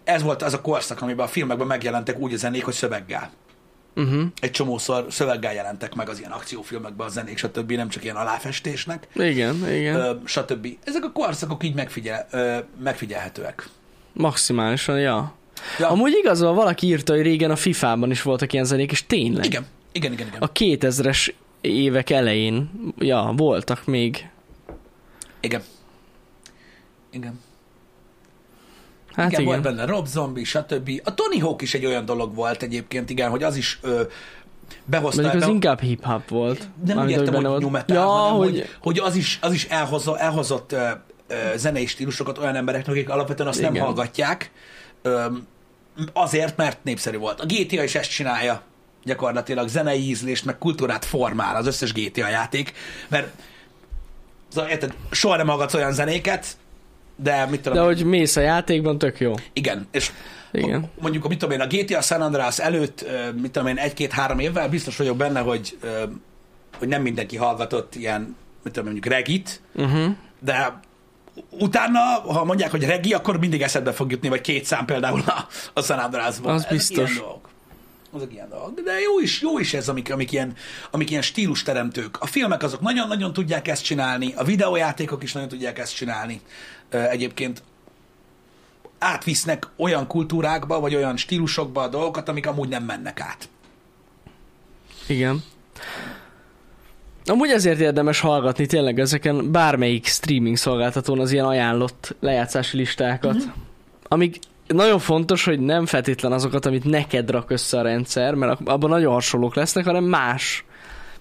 Ez 0.04 0.22
volt 0.22 0.42
az 0.42 0.54
a 0.54 0.60
korszak, 0.60 1.02
amiben 1.02 1.26
a 1.26 1.28
filmekben 1.28 1.66
megjelentek 1.66 2.18
úgy 2.18 2.32
a 2.32 2.36
zenék, 2.36 2.64
hogy 2.64 2.74
szöveggel. 2.74 3.30
Uh-huh. 3.96 4.22
Egy 4.40 4.50
csomószor 4.50 5.06
szöveggel 5.10 5.54
jelentek 5.54 5.94
meg 5.94 6.08
az 6.08 6.18
ilyen 6.18 6.30
akciófilmekben 6.30 7.06
a 7.06 7.10
zenék, 7.10 7.38
stb. 7.38 7.72
Nem 7.72 7.88
csak 7.88 8.04
ilyen 8.04 8.16
aláfestésnek 8.16 9.08
Igen, 9.14 9.72
igen. 9.72 9.94
ö, 9.94 10.12
stb. 10.24 10.68
Ezek 10.84 11.04
a 11.04 11.12
korszakok 11.12 11.64
így 11.64 11.74
megfigyel, 11.74 12.26
ö, 12.30 12.56
megfigyelhetőek. 12.82 13.68
Maximálisan, 14.12 15.00
ja. 15.00 15.34
Ja. 15.78 15.88
Amúgy 15.88 16.12
igazol, 16.22 16.54
valaki 16.54 16.86
írta, 16.86 17.12
hogy 17.12 17.22
régen 17.22 17.50
a 17.50 17.56
FIFA-ban 17.56 18.10
is 18.10 18.22
voltak 18.22 18.52
ilyen 18.52 18.64
zenék, 18.64 18.90
és 18.90 19.06
tényleg. 19.06 19.44
Igen, 19.44 19.66
igen, 19.96 20.12
igen, 20.12 20.26
igen. 20.26 20.40
A 20.40 20.52
2000-es 20.52 21.34
évek 21.60 22.10
elején, 22.10 22.70
ja, 22.98 23.32
voltak 23.36 23.86
még. 23.86 24.28
Igen. 25.40 25.62
Igen. 27.10 27.40
Hát 29.12 29.30
igen, 29.30 29.40
igen. 29.40 29.52
volt 29.52 29.62
benne 29.62 29.84
Rob 29.84 30.06
Zombie, 30.06 30.44
stb. 30.44 31.00
A 31.04 31.14
Tony 31.14 31.40
Hawk 31.40 31.62
is 31.62 31.74
egy 31.74 31.86
olyan 31.86 32.04
dolog 32.04 32.34
volt 32.34 32.62
egyébként, 32.62 33.10
igen, 33.10 33.30
hogy 33.30 33.42
az 33.42 33.56
is 33.56 33.78
ö, 33.82 34.02
behozta... 34.84 35.20
Mondjuk 35.22 35.42
az 35.42 35.48
be- 35.48 35.54
inkább 35.54 35.80
hip-hop 35.80 36.28
volt. 36.28 36.68
nem 36.86 36.98
úgy 36.98 37.10
értem, 37.10 37.34
hogy 37.34 37.42
benne 37.42 37.58
new 37.58 37.70
metal, 37.70 37.96
ja, 37.96 38.02
hanem 38.04 38.36
hogy... 38.36 38.50
hogy, 38.50 38.68
hogy 38.80 38.98
az 38.98 39.16
is, 39.16 39.38
az 39.42 39.52
is 39.52 39.64
elhozott, 39.64 40.16
elhozott 40.16 40.72
ö, 40.72 40.88
ö, 41.26 41.34
zenei 41.56 41.86
stílusokat 41.86 42.38
olyan 42.38 42.54
embereknek, 42.54 42.94
akik 42.94 43.08
alapvetően 43.08 43.48
azt 43.48 43.60
nem 43.60 43.74
Igen. 43.74 43.84
hallgatják, 43.84 44.50
ö, 45.02 45.26
azért, 46.12 46.56
mert 46.56 46.84
népszerű 46.84 47.16
volt. 47.16 47.40
A 47.40 47.46
GTA 47.46 47.82
is 47.82 47.94
ezt 47.94 48.10
csinálja 48.10 48.62
gyakorlatilag 49.06 49.68
zenei 49.68 50.08
ízlést, 50.08 50.44
meg 50.44 50.58
kultúrát 50.58 51.04
formál 51.04 51.56
az 51.56 51.66
összes 51.66 51.92
GTA 51.92 52.28
játék, 52.28 52.72
mert 53.08 53.28
érted, 54.68 54.94
soha 55.10 55.36
nem 55.36 55.46
hallgatsz 55.46 55.74
olyan 55.74 55.92
zenéket, 55.92 56.46
de 57.16 57.46
mit 57.46 57.60
tudom 57.60 57.78
De 57.78 57.84
hogy 57.84 58.04
mész 58.04 58.36
a 58.36 58.40
játékban, 58.40 58.98
tök 58.98 59.20
jó. 59.20 59.34
igen, 59.52 59.86
és 59.90 60.10
Igen. 60.52 60.90
mondjuk, 61.00 61.28
mit 61.28 61.38
tudom 61.38 61.60
én, 61.60 61.60
a 61.60 61.66
GTA 61.66 62.00
San 62.00 62.20
Andreas 62.20 62.58
előtt, 62.58 63.06
mit 63.40 63.50
tudom 63.50 63.68
én, 63.68 63.76
egy-két-három 63.76 64.38
évvel 64.38 64.68
biztos 64.68 64.96
vagyok 64.96 65.16
benne, 65.16 65.40
hogy, 65.40 65.78
hogy 66.78 66.88
nem 66.88 67.02
mindenki 67.02 67.36
hallgatott 67.36 67.94
ilyen, 67.94 68.36
mit 68.62 68.72
tudom 68.72 68.84
mondjuk 68.92 69.14
regit, 69.14 69.60
Uh-huh. 69.74 70.14
de 70.40 70.80
utána, 71.50 71.98
ha 72.26 72.44
mondják, 72.44 72.70
hogy 72.70 72.84
regi, 72.84 73.12
akkor 73.12 73.38
mindig 73.38 73.62
eszedbe 73.62 73.92
fog 73.92 74.10
jutni, 74.10 74.28
vagy 74.28 74.40
két 74.40 74.64
szám 74.64 74.84
például 74.84 75.22
a, 75.26 75.46
a 75.72 75.82
San 75.82 75.98
Andreasban. 75.98 76.54
Az 76.54 76.64
biztos. 76.70 77.10
Ilyen 77.10 77.22
dolgok. 77.22 77.48
Azok 78.16 78.32
ilyen 78.32 78.48
dolgok. 78.48 78.80
De 78.80 79.00
jó 79.00 79.20
is, 79.20 79.40
jó 79.40 79.58
is 79.58 79.74
ez, 79.74 79.88
amik, 79.88 80.12
amik, 80.12 80.32
ilyen, 80.32 80.54
amik 80.90 81.10
ilyen 81.10 81.22
stílusteremtők. 81.22 82.20
A 82.20 82.26
filmek 82.26 82.62
azok 82.62 82.80
nagyon-nagyon 82.80 83.32
tudják 83.32 83.68
ezt 83.68 83.84
csinálni, 83.84 84.32
a 84.36 84.44
videójátékok 84.44 85.22
is 85.22 85.32
nagyon 85.32 85.48
tudják 85.48 85.78
ezt 85.78 85.94
csinálni. 85.94 86.40
Egyébként 86.88 87.62
átvisznek 88.98 89.68
olyan 89.76 90.06
kultúrákba, 90.06 90.80
vagy 90.80 90.94
olyan 90.94 91.16
stílusokba 91.16 91.82
a 91.82 91.88
dolgokat, 91.88 92.28
amik 92.28 92.46
amúgy 92.46 92.68
nem 92.68 92.84
mennek 92.84 93.20
át. 93.20 93.48
Igen. 95.06 95.42
Amúgy 97.24 97.50
ezért 97.50 97.80
érdemes 97.80 98.20
hallgatni 98.20 98.66
tényleg 98.66 98.98
ezeken 98.98 99.52
bármelyik 99.52 100.06
streaming 100.06 100.56
szolgáltatón 100.56 101.20
az 101.20 101.32
ilyen 101.32 101.44
ajánlott 101.44 102.14
lejátszási 102.20 102.76
listákat. 102.76 103.34
Mhm. 103.34 103.42
Mm-hmm. 103.42 103.60
Amíg 104.08 104.38
nagyon 104.66 104.98
fontos, 104.98 105.44
hogy 105.44 105.60
nem 105.60 105.86
feltétlen 105.86 106.32
azokat, 106.32 106.66
amit 106.66 106.84
neked 106.84 107.30
rak 107.30 107.50
össze 107.50 107.78
a 107.78 107.82
rendszer, 107.82 108.34
mert 108.34 108.60
abban 108.64 108.90
nagyon 108.90 109.12
hasonlók 109.12 109.54
lesznek, 109.54 109.84
hanem 109.84 110.04
más. 110.04 110.64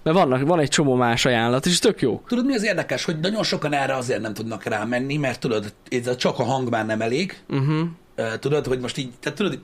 Mert 0.02 0.16
vannak, 0.16 0.46
van 0.46 0.58
egy 0.58 0.68
csomó 0.68 0.94
más 0.94 1.24
ajánlat, 1.24 1.66
és 1.66 1.78
tök 1.78 2.00
jó. 2.00 2.22
Tudod, 2.26 2.46
mi 2.46 2.54
az 2.54 2.64
érdekes, 2.64 3.04
hogy 3.04 3.18
nagyon 3.20 3.42
sokan 3.42 3.72
erre 3.72 3.94
azért 3.94 4.20
nem 4.20 4.34
tudnak 4.34 4.64
rámenni, 4.64 5.16
mert 5.16 5.40
tudod, 5.40 5.72
ez 5.88 6.16
csak 6.16 6.38
a 6.38 6.44
hang 6.44 6.70
már 6.70 6.86
nem 6.86 7.00
elég. 7.00 7.38
Uh-huh. 7.48 7.88
Tudod, 8.38 8.66
hogy 8.66 8.80
most 8.80 8.96
így, 8.96 9.10
tehát 9.20 9.38
tudod, 9.38 9.60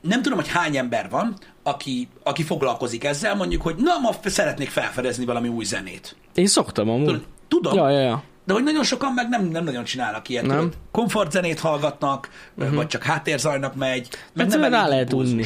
nem 0.00 0.22
tudom, 0.22 0.38
hogy 0.38 0.48
hány 0.48 0.76
ember 0.76 1.10
van, 1.10 1.36
aki, 1.62 2.08
aki 2.22 2.42
foglalkozik 2.42 3.04
ezzel, 3.04 3.34
mondjuk, 3.34 3.62
hogy 3.62 3.74
na, 3.76 3.98
ma 3.98 4.10
szeretnék 4.24 4.68
felfedezni 4.68 5.24
valami 5.24 5.48
új 5.48 5.64
zenét. 5.64 6.16
Én 6.34 6.46
szoktam 6.46 6.88
amúgy. 6.88 7.04
Tudod, 7.04 7.22
tudom, 7.48 7.74
Ja, 7.74 7.90
ja, 7.90 8.00
ja. 8.00 8.22
De 8.50 8.56
hogy 8.56 8.64
nagyon 8.64 8.84
sokan 8.84 9.12
meg 9.12 9.28
nem, 9.28 9.44
nem 9.44 9.64
nagyon 9.64 9.84
csinálnak 9.84 10.28
ilyet. 10.28 10.46
Nem. 10.46 10.56
Tudod, 10.56 10.76
komfortzenét 10.92 11.60
hallgatnak, 11.60 12.28
uh-huh. 12.56 12.74
vagy 12.74 12.86
csak 12.86 13.02
háttérzajnak 13.02 13.74
megy, 13.74 14.08
meg 14.32 14.50
Hát 14.50 14.60
nem 14.60 14.70
rá 14.70 14.88
lehet 14.88 15.12
unni. 15.12 15.44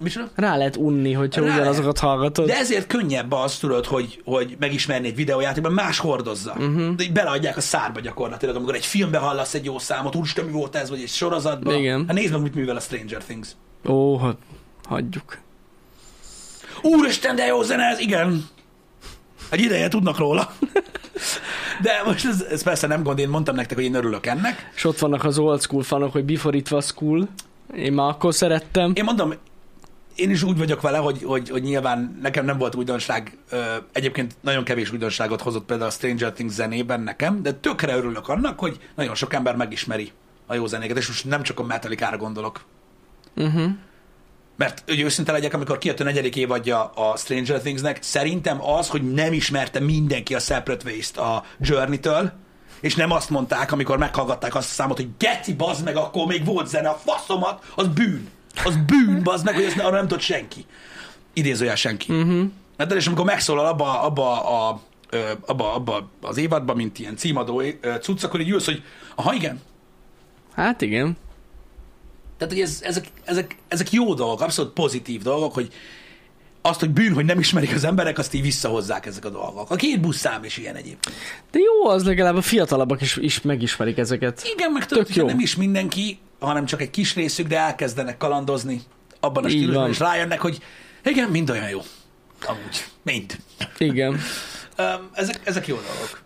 Micsoda? 0.00 0.28
Rá 0.34 0.56
lehet 0.56 0.76
unni, 0.76 1.12
hogyha 1.12 1.40
Rá 1.44 1.54
ugyanazokat 1.54 1.98
hallgatod. 1.98 2.46
De 2.46 2.56
ezért 2.56 2.86
könnyebb 2.86 3.32
az, 3.32 3.58
tudod, 3.58 3.86
hogy, 3.86 4.22
hogy 4.24 4.56
megismerni 4.58 5.06
egy 5.06 5.14
videójátékban, 5.14 5.72
más 5.72 5.98
hordozza. 5.98 6.54
Uh-huh. 6.58 6.94
De 6.94 7.04
beleadják 7.12 7.56
a 7.56 7.60
szárba 7.60 8.00
gyakorlatilag, 8.00 8.56
amikor 8.56 8.74
egy 8.74 8.86
filmbe 8.86 9.18
hallasz 9.18 9.54
egy 9.54 9.64
jó 9.64 9.78
számot, 9.78 10.14
úristen, 10.14 10.44
mi 10.44 10.50
volt 10.50 10.76
ez, 10.76 10.90
vagy 10.90 11.00
egy 11.00 11.08
sorozatban. 11.08 11.74
Igen. 11.74 12.04
Hát 12.06 12.16
nézd 12.16 12.32
meg, 12.32 12.42
mit 12.42 12.54
művel 12.54 12.76
a 12.76 12.80
Stranger 12.80 13.24
Things. 13.24 13.48
Ó, 13.88 14.18
hát 14.18 14.36
hagyjuk. 14.88 15.38
Úristen, 16.82 17.36
de 17.36 17.46
jó 17.46 17.62
zene 17.62 17.82
ez, 17.82 17.98
igen. 17.98 18.44
Egy 19.50 19.60
ideje 19.60 19.88
tudnak 19.88 20.18
róla. 20.18 20.52
De 21.80 22.02
most 22.04 22.26
ez, 22.26 22.42
ez 22.50 22.62
persze 22.62 22.86
nem 22.86 23.02
gond, 23.02 23.18
én 23.18 23.28
mondtam 23.28 23.54
nektek, 23.54 23.76
hogy 23.76 23.86
én 23.86 23.94
örülök 23.94 24.26
ennek. 24.26 24.70
És 24.74 24.84
ott 24.84 24.98
vannak 24.98 25.24
az 25.24 25.38
old 25.38 25.60
school 25.62 25.82
fanok, 25.82 26.12
hogy 26.12 26.24
before 26.24 26.56
it 26.56 26.70
was 26.70 26.92
cool. 26.92 27.28
Én 27.74 27.92
már 27.92 28.08
akkor 28.08 28.34
szerettem. 28.34 28.92
Én 28.94 29.04
mondom, 29.04 29.32
én 30.14 30.30
is 30.30 30.42
úgy 30.42 30.58
vagyok 30.58 30.80
vele, 30.80 30.98
hogy, 30.98 31.22
hogy, 31.22 31.48
hogy 31.48 31.62
nyilván 31.62 32.18
nekem 32.22 32.44
nem 32.44 32.58
volt 32.58 32.74
újdonság, 32.74 33.38
egyébként 33.92 34.34
nagyon 34.40 34.64
kevés 34.64 34.92
újdonságot 34.92 35.40
hozott 35.40 35.64
például 35.64 35.88
a 35.88 35.92
Stranger 35.92 36.32
Things 36.32 36.52
zenében 36.52 37.00
nekem, 37.00 37.42
de 37.42 37.52
tökre 37.52 37.96
örülök 37.96 38.28
annak, 38.28 38.58
hogy 38.58 38.78
nagyon 38.94 39.14
sok 39.14 39.32
ember 39.34 39.56
megismeri 39.56 40.12
a 40.46 40.54
jó 40.54 40.66
zenéket, 40.66 40.96
és 40.96 41.06
most 41.06 41.24
nem 41.24 41.42
csak 41.42 41.60
a 41.60 41.62
Metallica-ra 41.62 42.16
gondolok. 42.16 42.60
Uh-huh. 43.36 43.70
Mert, 44.62 44.82
hogy 44.86 45.00
őszinte 45.00 45.32
legyek, 45.32 45.54
amikor 45.54 45.78
kijött 45.78 46.00
a 46.00 46.04
negyedik 46.04 46.36
évadja 46.36 46.84
a 46.84 47.16
Stranger 47.16 47.60
Thingsnek, 47.60 48.02
szerintem 48.02 48.62
az, 48.64 48.88
hogy 48.88 49.12
nem 49.12 49.32
ismerte 49.32 49.80
mindenki 49.80 50.34
a 50.34 50.38
Separate 50.38 50.90
Waste 50.90 51.20
a 51.20 51.44
Journey-től, 51.60 52.32
és 52.80 52.94
nem 52.94 53.10
azt 53.10 53.30
mondták, 53.30 53.72
amikor 53.72 53.98
meghallgatták 53.98 54.54
azt 54.54 54.70
a 54.70 54.72
számot, 54.72 54.96
hogy 54.96 55.08
geci, 55.18 55.54
bazd 55.54 55.84
meg, 55.84 55.96
akkor 55.96 56.26
még 56.26 56.44
volt 56.44 56.68
zene, 56.68 56.88
a 56.88 57.00
faszomat, 57.04 57.64
az 57.74 57.88
bűn. 57.88 58.28
Az 58.64 58.76
bűn, 58.86 59.22
bazd 59.22 59.44
meg, 59.44 59.54
hogy 59.54 59.64
ezt 59.64 59.78
arra 59.78 59.96
nem 59.96 60.08
tudott 60.08 60.22
senki. 60.22 60.66
Idézőjel 61.32 61.76
senki. 61.76 62.12
Uh-huh. 62.12 62.50
Hát, 62.78 62.92
és 62.92 63.06
amikor 63.06 63.24
megszólal 63.24 63.66
abba, 63.66 64.02
abba, 64.02 64.44
a, 64.68 64.80
abba, 65.46 65.74
abba 65.74 66.10
az 66.20 66.36
évadban, 66.36 66.76
mint 66.76 66.98
ilyen 66.98 67.16
címadó 67.16 67.62
cucc, 68.00 68.24
akkor 68.24 68.40
így 68.40 68.50
ülsz, 68.50 68.64
hogy 68.64 68.82
aha, 69.14 69.34
igen, 69.34 69.60
Hát 70.54 70.80
igen. 70.80 71.16
Tehát, 72.42 72.56
hogy 72.56 72.62
ez, 72.72 72.80
ezek, 72.82 73.06
ezek, 73.24 73.56
ezek 73.68 73.92
jó 73.92 74.14
dolgok, 74.14 74.40
abszolút 74.40 74.72
pozitív 74.72 75.22
dolgok, 75.22 75.54
hogy 75.54 75.72
azt, 76.62 76.80
hogy 76.80 76.90
bűn, 76.90 77.12
hogy 77.12 77.24
nem 77.24 77.38
ismerik 77.38 77.74
az 77.74 77.84
emberek, 77.84 78.18
azt 78.18 78.34
így 78.34 78.42
visszahozzák 78.42 79.06
ezek 79.06 79.24
a 79.24 79.30
dolgok. 79.30 79.70
A 79.70 79.76
két 79.76 80.00
buszszám 80.00 80.44
is 80.44 80.56
ilyen 80.56 80.74
egyébként. 80.74 81.16
De 81.50 81.58
jó, 81.58 81.88
az 81.90 82.04
legalább 82.04 82.36
a 82.36 82.42
fiatalabbak 82.42 83.00
is, 83.00 83.16
is 83.16 83.40
megismerik 83.40 83.98
ezeket. 83.98 84.42
Igen, 84.54 84.72
meg 84.72 84.86
tudod, 84.86 85.12
hogy 85.12 85.24
nem 85.24 85.38
is 85.38 85.56
mindenki, 85.56 86.18
hanem 86.38 86.64
csak 86.64 86.80
egy 86.80 86.90
kis 86.90 87.14
részük, 87.14 87.46
de 87.46 87.58
elkezdenek 87.58 88.16
kalandozni 88.16 88.82
abban 89.20 89.44
a 89.44 89.48
Így 89.48 89.54
stílusban, 89.54 89.82
van. 89.82 89.90
és 89.90 89.98
rájönnek, 89.98 90.40
hogy 90.40 90.58
igen, 91.04 91.28
mind 91.28 91.50
olyan 91.50 91.68
jó. 91.68 91.80
Amúgy. 92.46 92.84
Mind. 93.02 93.36
Igen. 93.78 94.20
Ezek, 95.12 95.40
ezek 95.44 95.66
jó 95.66 95.74
dolgok. 95.74 96.21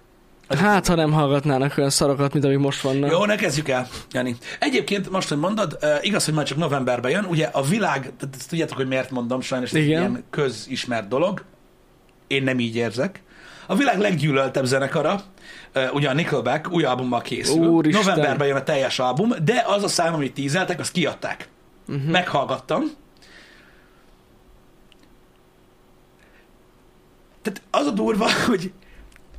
Hát, 0.49 0.87
ha 0.87 0.95
nem 0.95 1.13
hallgatnának 1.13 1.79
olyan 1.79 1.91
szarokat, 1.91 2.33
mint 2.33 2.45
amik 2.45 2.59
most 2.59 2.81
vannak. 2.81 3.11
Jó, 3.11 3.25
ne 3.25 3.35
kezdjük 3.35 3.69
el, 3.69 3.89
Jani. 4.11 4.37
Egyébként 4.61 5.11
most, 5.11 5.29
hogy 5.29 5.39
mondod, 5.39 5.79
uh, 5.83 5.89
igaz, 6.01 6.25
hogy 6.25 6.35
már 6.35 6.45
csak 6.45 6.59
novemberben 6.59 7.11
jön, 7.11 7.25
ugye 7.25 7.49
a 7.53 7.63
világ, 7.63 8.01
tehát 8.01 8.35
ezt 8.39 8.49
tudjátok, 8.49 8.77
hogy 8.77 8.87
miért 8.87 9.11
mondom, 9.11 9.41
sajnos 9.41 9.71
ez 9.71 9.77
egy 9.77 9.85
Igen. 9.85 10.01
ilyen 10.01 10.25
közismert 10.31 11.09
dolog, 11.09 11.45
én 12.27 12.43
nem 12.43 12.59
így 12.59 12.77
érzek. 12.77 13.23
A 13.67 13.75
világ 13.75 13.99
leggyűlöltebb 13.99 14.65
zenekara, 14.65 15.23
uh, 15.75 15.95
ugye 15.95 16.09
a 16.09 16.13
Nickelback 16.13 16.73
új 16.73 16.85
albummal 16.85 17.21
készül. 17.21 17.67
Úristen. 17.67 18.05
Novemberben 18.05 18.47
jön 18.47 18.57
a 18.57 18.63
teljes 18.63 18.99
album, 18.99 19.33
de 19.45 19.65
az 19.67 19.83
a 19.83 19.89
szám, 19.89 20.15
amit 20.15 20.35
tízeltek, 20.35 20.81
azt 20.81 20.93
kiadták. 20.93 21.49
Uh-huh. 21.89 22.11
Meghallgattam. 22.11 22.83
Tehát 27.43 27.63
az 27.71 27.87
a 27.87 27.91
durva, 27.91 28.27
hogy 28.47 28.73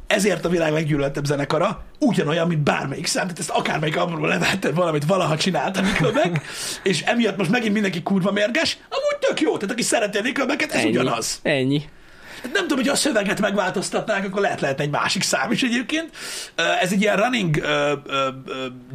ezért 0.07 0.45
a 0.45 0.49
világ 0.49 0.71
leggyűlöltebb 0.71 1.25
zenekara 1.25 1.83
ugyanolyan, 1.99 2.47
mint 2.47 2.59
bármelyik 2.59 3.05
szám, 3.05 3.23
tehát 3.23 3.39
ezt 3.39 3.49
akármelyik 3.49 3.97
albumról 3.97 4.27
levetted 4.27 4.75
valamit, 4.75 5.05
valaha 5.05 5.37
csinálta 5.37 5.81
Nickelback, 5.81 6.41
és 6.83 7.01
emiatt 7.01 7.37
most 7.37 7.49
megint 7.49 7.73
mindenki 7.73 8.03
kurva 8.03 8.31
mérges, 8.31 8.77
amúgy 8.89 9.27
tök 9.27 9.41
jó, 9.41 9.57
tehát 9.57 9.71
aki 9.71 9.81
szereti 9.81 10.17
a 10.17 10.21
Nickelbacket, 10.21 10.71
ez 10.71 10.81
Ennyi. 10.81 10.89
ugyanaz. 10.89 11.39
Ennyi. 11.43 11.81
Hát 12.43 12.51
Nem 12.53 12.61
tudom, 12.61 12.77
hogy 12.77 12.87
a 12.87 12.95
szöveget 12.95 13.41
megváltoztatnák, 13.41 14.25
akkor 14.25 14.41
lehet 14.41 14.61
lehetne 14.61 14.83
egy 14.83 14.89
másik 14.89 15.23
szám 15.23 15.51
is 15.51 15.63
egyébként. 15.63 16.09
Ez 16.81 16.91
egy 16.91 17.01
ilyen 17.01 17.15
running 17.15 17.57
ö, 17.57 17.93
ö, 18.07 18.27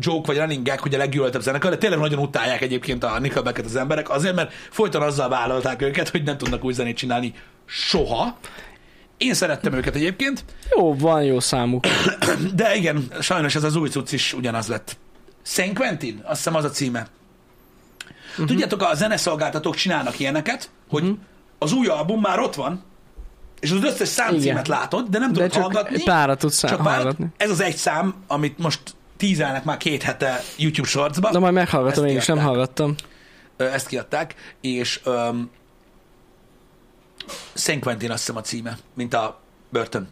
joke, 0.00 0.26
vagy 0.26 0.36
running 0.36 0.66
gag, 0.66 0.78
hogy 0.78 0.94
a 0.94 0.98
leggyűlöltebb 0.98 1.40
zenekar, 1.40 1.70
de 1.70 1.76
tényleg 1.76 1.98
nagyon 1.98 2.18
utálják 2.18 2.60
egyébként 2.60 3.04
a 3.04 3.18
Nickelbacket 3.18 3.64
az 3.64 3.76
emberek, 3.76 4.10
azért, 4.10 4.34
mert 4.34 4.52
folyton 4.70 5.02
azzal 5.02 5.28
vállalták 5.28 5.82
őket, 5.82 6.08
hogy 6.08 6.22
nem 6.22 6.38
tudnak 6.38 6.64
új 6.64 6.72
zenét 6.72 6.96
csinálni 6.96 7.34
soha. 7.66 8.36
Én 9.22 9.34
szerettem 9.34 9.72
őket 9.72 9.94
egyébként, 9.94 10.44
Jó, 10.76 10.94
van 10.94 11.22
jó 11.22 11.40
számuk. 11.40 11.84
de 12.54 12.74
igen, 12.74 13.08
sajnos 13.20 13.54
ez 13.54 13.64
az 13.64 13.76
új 13.76 13.88
cucc 13.88 14.12
is 14.12 14.32
ugyanaz 14.32 14.66
lett. 14.68 14.96
Saint 15.42 15.78
Quentin, 15.78 16.20
azt 16.24 16.36
hiszem 16.36 16.54
az 16.54 16.64
a 16.64 16.70
címe. 16.70 17.06
Uh-huh. 18.30 18.46
Tudjátok, 18.46 18.82
a 18.82 18.94
zeneszolgáltatók 18.94 19.74
csinálnak 19.74 20.18
ilyeneket, 20.18 20.70
hogy 20.88 21.02
uh-huh. 21.02 21.18
az 21.58 21.72
új 21.72 21.86
album 21.86 22.20
már 22.20 22.38
ott 22.38 22.54
van, 22.54 22.82
és 23.60 23.70
az 23.70 23.84
összes 23.84 24.08
számcímet 24.08 24.66
Igen. 24.66 24.78
látod, 24.78 25.08
de 25.08 25.18
nem 25.18 25.28
De 25.32 25.34
tudod 25.34 25.52
csak 25.52 25.62
hallgatni. 25.62 25.94
egy 25.94 26.04
párat 26.04 26.38
tudsz 26.38 26.60
csak 26.60 26.82
párat. 26.82 26.92
hallgatni. 26.92 27.26
Ez 27.36 27.50
az 27.50 27.60
egy 27.60 27.76
szám, 27.76 28.14
amit 28.26 28.58
most 28.58 28.80
tízelnek 29.16 29.64
már 29.64 29.76
két 29.76 30.02
hete 30.02 30.40
YouTube 30.56 30.88
Shortsba. 30.88 31.30
De 31.30 31.38
majd 31.38 31.52
meghallgatom, 31.52 32.04
Ezt 32.04 32.12
én 32.12 32.18
is 32.18 32.26
nem 32.26 32.38
hallgattam. 32.38 32.94
Ezt 33.56 33.86
kiadták, 33.86 34.34
és 34.60 35.00
um, 35.04 35.50
Saint 37.54 37.82
Quentin 37.82 38.10
azt 38.10 38.18
hiszem 38.18 38.36
a 38.36 38.40
címe, 38.40 38.78
mint 38.94 39.14
a 39.14 39.40
börtön. 39.70 40.08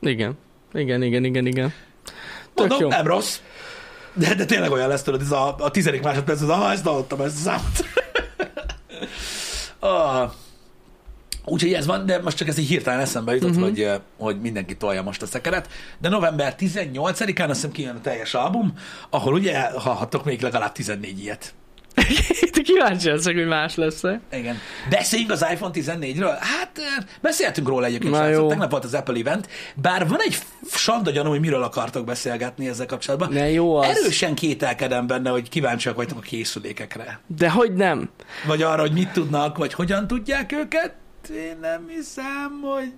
Igen. 0.00 0.38
Igen, 0.72 1.02
igen, 1.02 1.24
igen, 1.24 1.46
igen. 1.46 1.72
Tök 2.54 2.68
Mondom, 2.68 2.80
jó. 2.80 2.88
nem 2.88 3.06
rossz. 3.06 3.38
De, 4.14 4.34
de 4.34 4.44
tényleg 4.44 4.70
olyan 4.70 4.88
lesz, 4.88 5.02
tudod, 5.02 5.20
ez 5.20 5.32
a, 5.32 5.56
a 5.58 5.70
tizedik 5.70 6.02
másodperc, 6.02 6.40
az, 6.40 6.48
aha, 6.48 6.72
ezt 6.72 6.84
hallottam, 6.84 7.20
ezt 7.20 7.36
a 7.36 7.40
számot. 7.40 7.84
ah. 9.78 10.32
Úgyhogy 11.44 11.72
ez 11.72 11.86
van, 11.86 12.06
de 12.06 12.20
most 12.20 12.36
csak 12.36 12.48
ez 12.48 12.58
így 12.58 12.68
hirtelen 12.68 13.00
eszembe 13.00 13.34
jutott, 13.34 13.50
uh-huh. 13.50 13.64
hogy, 13.64 13.90
hogy 14.18 14.40
mindenki 14.40 14.76
tolja 14.76 15.02
most 15.02 15.22
a 15.22 15.26
szekeret. 15.26 15.68
De 15.98 16.08
november 16.08 16.54
18-án 16.58 17.48
azt 17.48 17.54
hiszem 17.54 17.72
kijön 17.72 17.96
a 17.96 18.00
teljes 18.00 18.34
album, 18.34 18.72
ahol 19.10 19.34
ugye 19.34 19.60
hallhattok 19.60 20.24
még 20.24 20.40
legalább 20.40 20.72
14 20.72 21.20
ilyet. 21.20 21.54
Kíváncsi 22.62 23.08
leszek, 23.08 23.34
hogy 23.34 23.46
más 23.46 23.74
lesz-e. 23.74 24.20
Igen. 24.32 24.56
Beszéljünk 24.90 25.30
az 25.30 25.46
iPhone 25.52 25.72
14-ről? 25.74 26.36
Hát 26.40 26.80
beszéltünk 27.20 27.68
róla 27.68 27.86
egyébként, 27.86 28.12
Na 28.12 28.18
srácok. 28.18 28.48
Tegnap 28.48 28.70
volt 28.70 28.84
az 28.84 28.94
Apple 28.94 29.18
event, 29.18 29.48
bár 29.74 30.08
van 30.08 30.18
egy 30.20 30.38
sanda 30.70 31.10
gyanú, 31.10 31.28
hogy 31.28 31.40
miről 31.40 31.62
akartok 31.62 32.04
beszélgetni 32.04 32.68
ezzel 32.68 32.86
kapcsolatban. 32.86 33.32
Ne 33.32 33.50
jó 33.50 33.76
az. 33.76 33.98
Erősen 33.98 34.34
kételkedem 34.34 35.06
benne, 35.06 35.30
hogy 35.30 35.48
kíváncsiak 35.48 35.96
vagytok 35.96 36.18
a 36.18 36.20
készülékekre. 36.20 37.20
De 37.26 37.50
hogy 37.50 37.72
nem? 37.72 38.10
Vagy 38.46 38.62
arra, 38.62 38.80
hogy 38.80 38.92
mit 38.92 39.08
tudnak, 39.08 39.58
vagy 39.58 39.72
hogyan 39.72 40.06
tudják 40.06 40.52
őket. 40.52 40.94
Én 41.34 41.56
nem 41.60 41.88
hiszem, 41.88 42.60
hogy 42.62 42.92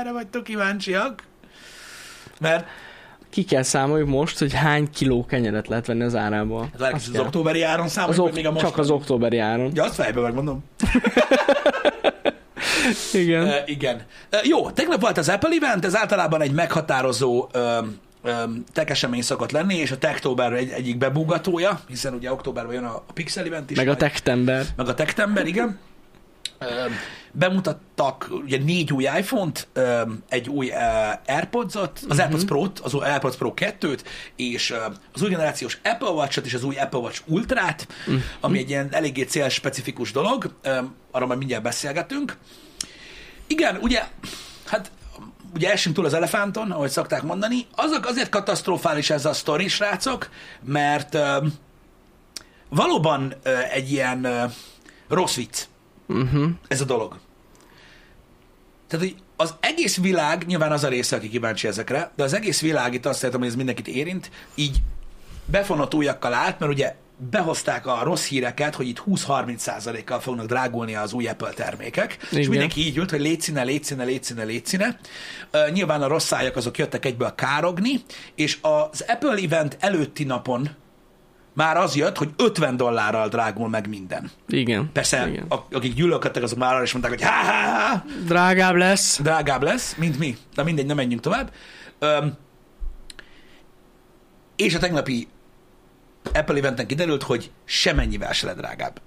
erre 0.00 0.12
vagytok 0.12 0.44
kíváncsiak. 0.44 1.22
Mert 2.40 2.66
Ki 3.36 3.44
kell 3.44 3.62
számoljuk 3.62 4.08
most, 4.08 4.38
hogy 4.38 4.52
hány 4.52 4.90
kiló 4.90 5.26
kenyeret 5.26 5.68
lehet 5.68 5.86
venni 5.86 6.02
az 6.02 6.14
árából. 6.14 6.68
az, 6.74 6.80
Azt 6.80 6.92
az 6.94 7.10
kell. 7.12 7.22
októberi 7.22 7.62
áron 7.62 7.84
az 7.84 7.92
számoljuk, 7.92 8.18
ok- 8.24 8.28
vagy 8.32 8.36
még 8.36 8.46
a 8.46 8.50
most. 8.52 8.64
csak 8.64 8.78
az 8.78 8.90
októberi 8.90 9.38
áron. 9.38 9.70
Ja, 9.74 9.84
azt 9.84 9.94
fejbe 9.94 10.20
megmondom. 10.20 10.64
Igen. 13.12 13.42
Uh, 13.46 13.54
igen. 13.66 13.96
Uh, 14.32 14.46
jó, 14.46 14.70
tegnap 14.70 15.00
volt 15.00 15.18
az 15.18 15.28
Apple 15.28 15.50
event, 15.56 15.84
ez 15.84 15.96
általában 15.96 16.40
egy 16.40 16.52
meghatározó 16.52 17.48
um, 17.54 17.98
um, 18.24 18.64
tech 18.72 18.90
esemény 18.90 19.22
szokott 19.22 19.50
lenni, 19.50 19.74
és 19.74 19.90
a 19.90 19.98
Techtober 19.98 20.52
egy, 20.52 20.70
egyik 20.70 20.98
bebúgatója, 20.98 21.80
hiszen 21.88 22.14
ugye 22.14 22.32
októberben 22.32 22.74
jön 22.74 22.84
a, 22.84 22.94
a 23.06 23.12
Pixel 23.12 23.44
event 23.46 23.70
is. 23.70 23.76
Meg 23.76 23.88
a 23.88 23.96
tektember. 23.96 24.64
meg 24.76 24.88
a 24.88 24.94
Techtember, 24.94 25.46
igen. 25.46 25.78
Bemutattak 27.32 28.28
ugye 28.30 28.58
négy 28.58 28.92
új 28.92 29.02
iPhone-t, 29.02 29.68
egy 30.28 30.48
új 30.48 30.72
AirPods-ot, 31.26 32.00
az 32.08 32.18
AirPods 32.18 32.44
Pro-t, 32.44 32.78
az 32.78 32.94
új 32.94 33.04
AirPods 33.04 33.36
Pro 33.36 33.52
2-t, 33.56 34.00
és 34.36 34.74
az 35.12 35.22
új 35.22 35.28
generációs 35.28 35.78
Apple 35.84 36.08
Watch-ot 36.08 36.46
és 36.46 36.54
az 36.54 36.64
új 36.64 36.76
Apple 36.76 36.98
Watch 36.98 37.22
Ultrát, 37.26 37.86
ami 38.40 38.58
egy 38.58 38.68
ilyen 38.68 38.88
eléggé 38.90 39.22
célspecifikus 39.22 40.12
dolog, 40.12 40.54
arról 41.10 41.26
majd 41.26 41.38
mindjárt 41.38 41.62
beszélgetünk. 41.62 42.36
Igen, 43.46 43.76
ugye, 43.80 44.02
hát 44.66 44.90
ugye 45.54 45.72
esünk 45.72 45.94
túl 45.94 46.04
az 46.04 46.14
elefánton, 46.14 46.70
ahogy 46.70 46.90
szokták 46.90 47.22
mondani, 47.22 47.66
azok 47.74 48.06
azért 48.06 48.28
katasztrofális 48.28 49.10
ez 49.10 49.24
a 49.24 49.32
sztori, 49.32 49.68
srácok, 49.68 50.28
mert 50.62 51.18
valóban 52.68 53.34
egy 53.72 53.92
ilyen 53.92 54.52
rossz 55.08 55.34
vicc 55.34 55.62
Uh-huh. 56.06 56.50
ez 56.68 56.80
a 56.80 56.84
dolog. 56.84 57.18
Tehát, 58.88 59.06
hogy 59.06 59.16
az 59.36 59.54
egész 59.60 59.96
világ, 59.96 60.46
nyilván 60.46 60.72
az 60.72 60.84
a 60.84 60.88
része, 60.88 61.16
aki 61.16 61.28
kíváncsi 61.28 61.66
ezekre, 61.66 62.10
de 62.16 62.22
az 62.22 62.32
egész 62.32 62.60
világ, 62.60 62.94
itt 62.94 63.06
azt 63.06 63.18
szeretem, 63.18 63.40
hogy 63.40 63.48
ez 63.48 63.56
mindenkit 63.56 63.88
érint, 63.88 64.30
így 64.54 64.76
befonott 65.44 65.94
ujjakkal 65.94 66.34
állt, 66.34 66.58
mert 66.58 66.72
ugye 66.72 66.94
behozták 67.30 67.86
a 67.86 68.00
rossz 68.02 68.26
híreket, 68.26 68.74
hogy 68.74 68.88
itt 68.88 69.02
20-30%-kal 69.06 70.20
fognak 70.20 70.46
drágulni 70.46 70.94
az 70.94 71.12
új 71.12 71.26
Apple 71.26 71.50
termékek, 71.50 72.16
Igen. 72.30 72.40
és 72.40 72.48
mindenki 72.48 72.86
így 72.86 72.96
ült, 72.96 73.10
hogy 73.10 73.20
létszine, 73.20 73.62
létszine, 73.62 74.04
létszine, 74.04 74.44
létszine. 74.44 74.98
Uh, 75.52 75.70
nyilván 75.70 76.02
a 76.02 76.06
rossz 76.06 76.26
szájak 76.26 76.56
azok 76.56 76.78
jöttek 76.78 77.04
egyből 77.04 77.34
károgni, 77.34 78.00
és 78.34 78.58
az 78.60 79.04
Apple 79.08 79.34
event 79.42 79.76
előtti 79.80 80.24
napon 80.24 80.70
már 81.56 81.76
az 81.76 81.94
jött, 81.94 82.16
hogy 82.16 82.30
50 82.36 82.76
dollárral 82.76 83.28
drágul 83.28 83.68
meg 83.68 83.88
minden. 83.88 84.30
Igen. 84.48 84.90
Persze, 84.92 85.28
Igen. 85.28 85.46
akik 85.48 85.94
gyűlölködtek, 85.94 86.42
azok 86.42 86.58
már 86.58 86.74
arra 86.74 86.82
is 86.82 86.92
mondták, 86.92 87.12
hogy 87.12 87.22
ha, 87.22 87.32
ha, 87.32 87.88
ha, 87.88 88.04
Drágább 88.24 88.74
lesz. 88.74 89.20
drágább 89.22 89.62
lesz, 89.62 89.94
mint 89.94 90.18
mi. 90.18 90.36
De 90.54 90.62
mindegy, 90.62 90.86
nem 90.86 90.96
menjünk 90.96 91.20
tovább. 91.22 91.52
Öm, 91.98 92.36
és 94.56 94.74
a 94.74 94.78
tegnapi 94.78 95.28
Apple 96.34 96.56
eventen 96.56 96.86
kiderült, 96.86 97.22
hogy 97.22 97.50
semennyivel 97.64 98.32
se 98.32 98.46
lett 98.46 98.56
drágább. 98.56 99.00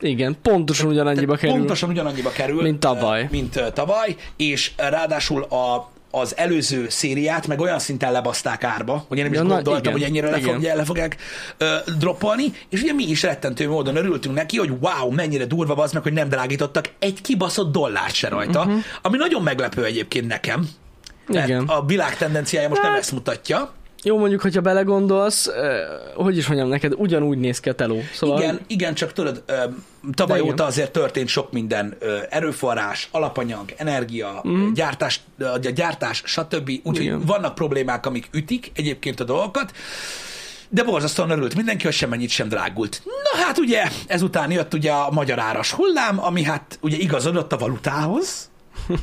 Igen, 0.00 0.36
pontosan 0.42 0.86
ugyanannyiba 0.88 1.36
kerül. 1.36 1.56
Pontosan 1.56 1.90
ugyanannyiba 1.90 2.30
kerül. 2.30 2.62
Mint 2.62 2.80
tavaly. 2.80 3.28
Mint 3.30 3.72
tavaly, 3.74 4.16
és 4.36 4.72
ráadásul 4.76 5.42
a, 5.42 5.90
az 6.10 6.36
előző 6.36 6.86
szériát 6.88 7.46
meg 7.46 7.60
olyan 7.60 7.78
szinten 7.78 8.12
lebaszták 8.12 8.64
árba, 8.64 9.04
hogy 9.08 9.18
én 9.18 9.24
nem 9.24 9.32
is 9.32 9.38
Ja, 9.38 9.44
gondoltam, 9.44 9.76
igen, 9.76 9.92
hogy 9.92 10.02
ennyire 10.02 10.30
le, 10.30 10.40
fog, 10.40 10.62
le 10.62 10.84
fogják 10.84 11.16
ö, 11.56 11.76
droppolni, 11.98 12.52
és 12.68 12.82
ugye 12.82 12.92
mi 12.92 13.04
is 13.04 13.22
rettentő 13.22 13.68
módon 13.68 13.96
örültünk 13.96 14.34
neki, 14.34 14.58
hogy 14.58 14.72
wow, 14.80 15.10
mennyire 15.10 15.44
durva 15.44 15.74
az 15.74 15.92
meg, 15.92 16.02
hogy 16.02 16.12
nem 16.12 16.28
drágítottak 16.28 16.90
egy 16.98 17.20
kibaszott 17.20 17.72
dollárt 17.72 18.14
se 18.14 18.28
rajta, 18.28 18.60
uh-huh. 18.60 18.78
ami 19.02 19.16
nagyon 19.16 19.42
meglepő 19.42 19.84
egyébként 19.84 20.26
nekem. 20.26 20.68
Mert 21.26 21.48
Igen. 21.48 21.64
a 21.64 21.84
világ 21.84 22.16
tendenciája 22.16 22.68
most 22.68 22.82
nem 22.82 22.90
Hát, 22.90 23.00
ezt 23.00 23.12
mutatja. 23.12 23.72
Jó, 24.06 24.18
mondjuk, 24.18 24.40
hogyha 24.40 24.60
belegondolsz, 24.60 25.50
hogy 26.14 26.36
is 26.36 26.46
mondjam 26.46 26.68
neked, 26.68 26.92
ugyanúgy 26.96 27.38
néz 27.38 27.60
ki 27.60 27.68
a 27.68 27.74
teló. 27.74 28.00
Szóval 28.12 28.38
Igen, 28.40 28.60
igen, 28.66 28.94
csak 28.94 29.12
tudod, 29.12 29.42
tavaly 30.14 30.40
óta 30.40 30.64
azért 30.64 30.92
történt 30.92 31.28
sok 31.28 31.52
minden 31.52 31.96
erőforrás, 32.30 33.08
alapanyag, 33.10 33.72
energia, 33.76 34.42
mm. 34.48 34.72
gyártás, 34.72 35.20
a 35.38 35.58
gyártás, 35.58 36.22
stb. 36.24 36.70
Úgyhogy 36.82 37.26
vannak 37.26 37.54
problémák, 37.54 38.06
amik 38.06 38.28
ütik 38.32 38.70
egyébként 38.74 39.20
a 39.20 39.24
dolgokat, 39.24 39.72
de 40.68 40.84
borzasztóan 40.84 41.30
örült 41.30 41.54
mindenki, 41.54 41.84
hogy 41.84 41.94
semmennyit 41.94 42.30
sem 42.30 42.48
drágult. 42.48 43.02
Na 43.04 43.44
hát 43.44 43.58
ugye, 43.58 43.88
ezután 44.06 44.50
jött 44.50 44.74
ugye 44.74 44.92
a 44.92 45.10
magyar 45.10 45.38
áras 45.38 45.72
hullám, 45.72 46.24
ami 46.24 46.42
hát 46.42 46.78
ugye 46.82 46.96
igazodott 46.96 47.52
a 47.52 47.56
valutához, 47.56 48.50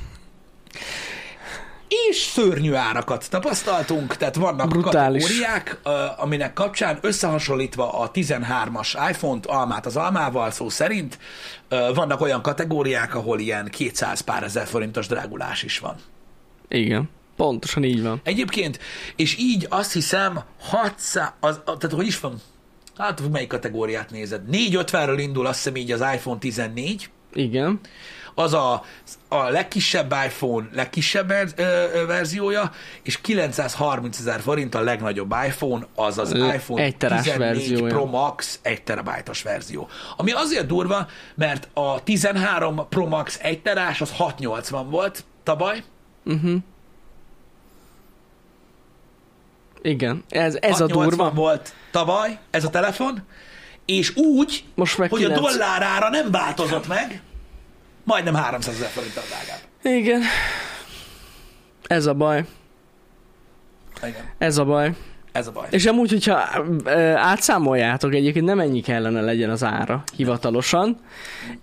és 2.09 2.17
szörnyű 2.17 2.73
árakat 2.73 3.29
tapasztaltunk, 3.29 4.15
tehát 4.15 4.35
vannak 4.35 4.69
Brutális. 4.69 5.23
kategóriák, 5.23 5.79
aminek 6.17 6.53
kapcsán 6.53 6.97
összehasonlítva 7.01 7.99
a 7.99 8.11
13-as 8.11 9.09
iPhone-t, 9.09 9.45
almát 9.45 9.85
az 9.85 9.95
almával, 9.95 10.51
szó 10.51 10.69
szerint, 10.69 11.17
vannak 11.93 12.21
olyan 12.21 12.41
kategóriák, 12.41 13.15
ahol 13.15 13.39
ilyen 13.39 13.67
200 13.71 14.21
pár 14.21 14.43
ezer 14.43 14.65
forintos 14.67 15.07
drágulás 15.07 15.63
is 15.63 15.79
van. 15.79 15.95
igen, 16.67 17.09
pontosan 17.35 17.83
így 17.83 18.01
van. 18.03 18.21
Egyébként, 18.23 18.79
és 19.15 19.37
így 19.37 19.67
azt 19.69 19.93
hiszem 19.93 20.43
600, 20.59 21.31
az, 21.39 21.59
tehát 21.65 21.91
hogy 21.91 22.07
is 22.07 22.19
van? 22.19 22.41
Hát, 22.97 23.29
melyik 23.31 23.47
kategóriát 23.47 24.11
nézed? 24.11 24.41
450-ről 24.51 25.15
indul 25.17 25.45
azt 25.45 25.57
hiszem 25.57 25.75
így 25.75 25.91
az 25.91 25.99
iPhone 26.13 26.39
14, 26.39 27.09
Igen. 27.33 27.79
Az 28.35 28.53
a, 28.53 28.83
a 29.27 29.49
legkisebb 29.49 30.11
iPhone 30.25 30.67
legkisebb 30.73 31.27
ver, 31.27 31.47
ö, 31.55 31.63
ö, 31.93 32.05
verziója, 32.05 32.71
és 33.03 33.21
930 33.21 34.19
ezer 34.19 34.39
forint 34.41 34.75
a 34.75 34.81
legnagyobb 34.81 35.33
iPhone, 35.45 35.85
az 35.95 36.17
az 36.17 36.31
L- 36.33 36.53
iPhone 36.53 36.81
egy 36.83 36.97
terás 36.97 37.21
14 37.23 37.39
verziója. 37.57 37.93
Pro 37.93 38.05
Max 38.05 38.59
1 38.61 38.83
terabájtos 38.83 39.41
verzió. 39.41 39.87
Ami 40.17 40.31
azért 40.31 40.65
durva, 40.67 41.07
mert 41.35 41.67
a 41.73 42.03
13 42.03 42.87
Pro 42.89 43.07
Max 43.07 43.39
1 43.41 43.61
terás 43.61 44.01
az 44.01 44.11
680 44.11 44.89
volt 44.89 45.23
tavaly, 45.43 45.83
Uh-huh. 46.25 46.55
Igen, 49.81 50.23
ez, 50.29 50.55
ez 50.61 50.79
a 50.79 50.87
680 50.87 51.09
durva. 51.09 51.31
volt 51.31 51.73
tavaly 51.91 52.39
ez 52.51 52.63
a 52.63 52.69
telefon, 52.69 53.23
és 53.85 54.15
úgy, 54.15 54.63
Most 54.75 54.97
meg 54.97 55.09
hogy 55.09 55.19
9. 55.19 55.37
a 55.37 55.41
dollárára 55.41 56.09
nem 56.09 56.31
változott 56.31 56.87
meg, 56.87 57.21
majdnem 58.03 58.33
300 58.33 58.75
ezer 58.75 58.87
forinttal 58.89 59.23
drágább. 59.27 59.99
Igen. 60.01 60.21
Ez 61.87 62.05
a 62.05 62.13
baj. 62.13 62.45
Igen, 64.07 64.23
Ez 64.37 64.57
a 64.57 64.65
baj. 64.65 64.91
ez 65.31 65.47
a 65.47 65.51
baj. 65.51 65.67
És 65.69 65.85
amúgy, 65.85 66.09
hogyha 66.09 66.39
átszámoljátok, 67.15 68.13
egyébként 68.13 68.45
nem 68.45 68.59
ennyi 68.59 68.81
kellene 68.81 69.21
legyen 69.21 69.49
az 69.49 69.63
ára 69.63 70.03
hivatalosan, 70.15 70.97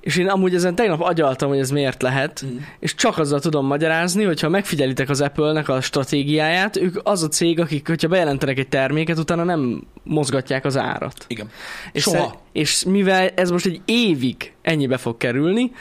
és 0.01 0.17
én 0.17 0.29
amúgy 0.29 0.55
ezen 0.55 0.75
tegnap 0.75 1.01
agyaltam, 1.01 1.49
hogy 1.49 1.59
ez 1.59 1.71
miért 1.71 2.03
lehet, 2.03 2.45
Mm. 2.47 2.57
és 2.79 2.95
csak 2.95 3.19
azzal 3.19 3.41
tudom 3.41 3.67
magyarázni, 3.67 4.25
hogyha 4.25 4.49
megfigyelitek 4.49 5.09
az 5.09 5.21
Apple-nek 5.21 5.69
a 5.69 5.81
stratégiáját, 5.81 6.77
ők 6.77 7.01
az 7.03 7.23
a 7.23 7.29
cég, 7.29 7.61
akik, 7.61 7.87
hogyha 7.89 8.09
bejelentenek 8.09 8.59
egy 8.59 8.69
terméket, 8.69 9.19
utána 9.19 9.45
nem 9.45 9.83
mozgatják 10.03 10.65
az 10.65 10.77
árat. 10.77 11.25
Igen. 11.29 11.51
És, 11.93 12.03
Soha. 12.03 12.17
szer- 12.19 12.39
és 12.53 12.85
mivel 12.85 13.29
ez 13.29 13.51
most 13.51 13.67
egy 13.67 13.81
évig 13.85 14.53
ennyibe 14.63 14.97
fog 14.97 15.17
kerülni, 15.17 15.73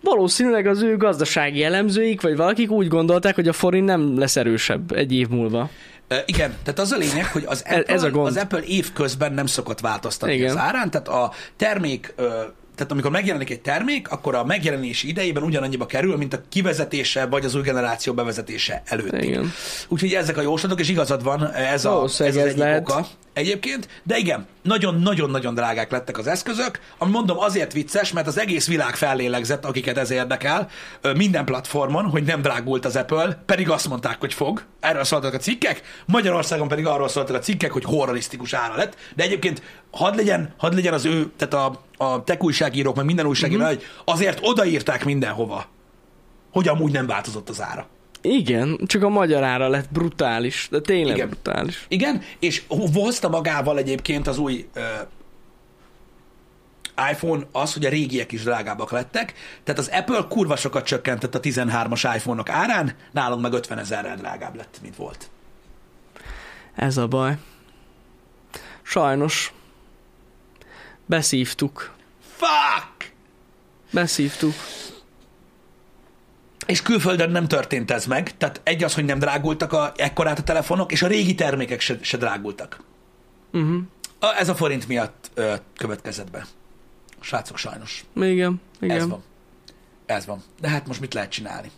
valószínűleg 0.00 0.66
az 0.66 0.82
ő 0.82 0.96
gazdasági 0.96 1.62
elemzőik, 1.64 2.20
vagy 2.20 2.36
valakik 2.36 2.70
úgy 2.70 2.88
gondolták, 2.88 3.34
hogy 3.34 3.48
a 3.48 3.52
forint 3.52 3.86
nem 3.86 4.18
lesz 4.18 4.36
erősebb 4.36 4.92
egy 4.92 5.12
év 5.12 5.28
múlva. 5.28 5.70
Igen, 6.26 6.54
tehát 6.62 6.78
az 6.78 6.92
a 6.92 6.96
lényeg, 6.96 7.26
hogy 7.26 7.44
az 7.46 7.62
Ez- 7.64 7.78
Apple, 7.78 7.94
ez 7.94 8.02
a 8.02 8.10
gond. 8.10 8.26
az 8.26 8.36
Apple 8.36 8.62
évközben 8.66 9.32
nem 9.32 9.46
szokott 9.46 9.80
változtatni 9.80 10.34
Igen. 10.34 10.50
az 10.50 10.56
árán, 10.56 10.90
tehát 10.90 11.08
a 11.08 11.32
termék, 11.56 12.14
tehát 12.74 12.92
amikor 12.92 13.10
megjelenik 13.10 13.50
egy 13.50 13.60
termék, 13.60 14.08
akkor 14.10 14.34
a 14.34 14.44
megjelenési 14.44 15.08
idejében 15.08 15.42
ugyanannyiba 15.42 15.86
kerül, 15.86 16.16
mint 16.16 16.34
a 16.34 16.40
kivezetése 16.48 17.26
vagy 17.26 17.44
az 17.44 17.54
új 17.54 17.62
generáció 17.62 18.12
bevezetése 18.14 18.82
előtt. 18.84 19.26
Úgyhogy 19.88 20.12
ezek 20.12 20.36
a 20.36 20.42
jóslatok, 20.42 20.80
és 20.80 20.88
igazad 20.88 21.22
van, 21.22 21.52
ez, 21.52 21.84
a, 21.84 22.02
ez 22.04 22.10
az 22.10 22.20
ez 22.20 22.36
egyik 22.36 22.56
lehet. 22.56 22.80
oka 22.80 23.06
egyébként, 23.32 23.88
de 24.02 24.16
igen, 24.16 24.46
nagyon-nagyon-nagyon 24.62 25.54
drágák 25.54 25.90
lettek 25.90 26.18
az 26.18 26.26
eszközök, 26.26 26.80
ami 26.98 27.10
mondom 27.10 27.38
azért 27.38 27.72
vicces, 27.72 28.12
mert 28.12 28.26
az 28.26 28.38
egész 28.38 28.66
világ 28.66 28.96
fellélegzett, 28.96 29.64
akiket 29.64 29.98
ez 29.98 30.10
érdekel, 30.10 30.68
minden 31.16 31.44
platformon, 31.44 32.04
hogy 32.04 32.22
nem 32.22 32.42
drágult 32.42 32.84
az 32.84 32.96
Apple, 32.96 33.42
pedig 33.46 33.70
azt 33.70 33.88
mondták, 33.88 34.16
hogy 34.20 34.34
fog. 34.34 34.62
Erről 34.80 35.04
szóltak 35.04 35.34
a 35.34 35.38
cikkek, 35.38 35.82
Magyarországon 36.06 36.68
pedig 36.68 36.86
arról 36.86 37.08
szóltak 37.08 37.36
a 37.36 37.38
cikkek, 37.38 37.70
hogy 37.72 37.84
horrorisztikus 37.84 38.52
ára 38.52 38.76
lett, 38.76 38.96
de 39.16 39.22
egyébként 39.22 39.62
hadd 39.90 40.16
legyen, 40.16 40.54
hadd 40.58 40.74
legyen 40.74 40.92
az 40.94 41.04
ő, 41.04 41.30
tehát 41.36 41.54
a, 41.54 41.80
a 42.04 42.24
tech 42.24 42.42
újságírók, 42.42 42.96
meg 42.96 43.04
minden 43.04 43.26
újságíró, 43.26 43.60
Mhm. 43.60 43.68
hogy 43.68 43.82
azért 44.04 44.38
odaírták 44.42 45.04
mindenhova, 45.04 45.66
hogy 46.52 46.68
amúgy 46.68 46.92
nem 46.92 47.06
változott 47.06 47.48
az 47.48 47.62
ára. 47.62 47.86
Igen, 48.22 48.80
csak 48.86 49.02
a 49.02 49.08
magyar 49.08 49.42
ára 49.42 49.68
lett 49.68 49.90
brutális, 49.90 50.68
de 50.70 50.80
tényleg 50.80 51.16
Igen. 51.16 51.28
brutális. 51.28 51.84
Igen, 51.88 52.22
és 52.38 52.62
hozta 52.68 53.28
magával 53.28 53.78
egyébként 53.78 54.26
az 54.26 54.38
új 54.38 54.68
ö, 54.72 54.80
iPhone 57.10 57.46
az, 57.52 57.72
hogy 57.72 57.86
a 57.86 57.88
régiek 57.88 58.32
is 58.32 58.42
drágábbak 58.42 58.90
lettek, 58.90 59.34
tehát 59.64 59.80
az 59.80 59.88
Apple 59.92 60.26
kurva 60.28 60.56
sokat 60.56 60.84
csökkentett 60.84 61.34
a 61.34 61.40
13-as 61.40 62.12
iPhone-ok 62.16 62.48
árán, 62.48 62.94
nálunk 63.12 63.42
meg 63.42 63.52
50 63.52 63.78
ezerrel 63.78 64.16
drágább 64.16 64.56
lett, 64.56 64.78
mint 64.82 64.96
volt. 64.96 65.30
Ez 66.74 66.96
a 66.96 67.06
baj. 67.06 67.36
Sajnos. 68.82 69.52
Beszívtuk. 71.06 71.90
Fuck! 72.36 73.12
Beszívtuk. 73.90 74.54
És 76.70 76.82
külföldön 76.82 77.30
nem 77.30 77.48
történt 77.48 77.90
ez 77.90 78.06
meg, 78.06 78.36
tehát 78.36 78.60
egy 78.64 78.84
az, 78.84 78.94
hogy 78.94 79.04
nem 79.04 79.18
drágultak 79.18 79.72
a, 79.72 79.92
ekkorát 79.96 80.38
a 80.38 80.42
telefonok, 80.42 80.92
és 80.92 81.02
a 81.02 81.06
régi 81.06 81.34
termékek 81.34 81.80
se, 81.80 81.98
se 82.00 82.16
drágultak. 82.16 82.80
Uh-huh. 83.52 83.82
A, 84.20 84.26
ez 84.38 84.48
a 84.48 84.54
forint 84.54 84.88
miatt 84.88 85.30
ö, 85.34 85.54
következett 85.76 86.30
be. 86.30 86.46
Srácok, 87.20 87.56
sajnos. 87.56 88.04
Igen, 88.14 88.60
igen. 88.80 88.96
Ez 88.96 89.08
van. 89.08 89.22
Ez 90.06 90.26
van. 90.26 90.42
De 90.60 90.68
hát 90.68 90.86
most 90.86 91.00
mit 91.00 91.14
lehet 91.14 91.30
csinálni? 91.30 91.70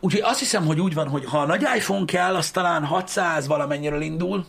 Úgyhogy 0.00 0.22
azt 0.24 0.38
hiszem, 0.38 0.66
hogy 0.66 0.80
úgy 0.80 0.94
van, 0.94 1.08
hogy 1.08 1.24
ha 1.24 1.38
a 1.38 1.46
nagy 1.46 1.62
iPhone 1.76 2.04
kell, 2.04 2.34
az 2.34 2.50
talán 2.50 2.84
600 2.84 3.46
valamennyiről 3.46 4.00
indul. 4.00 4.46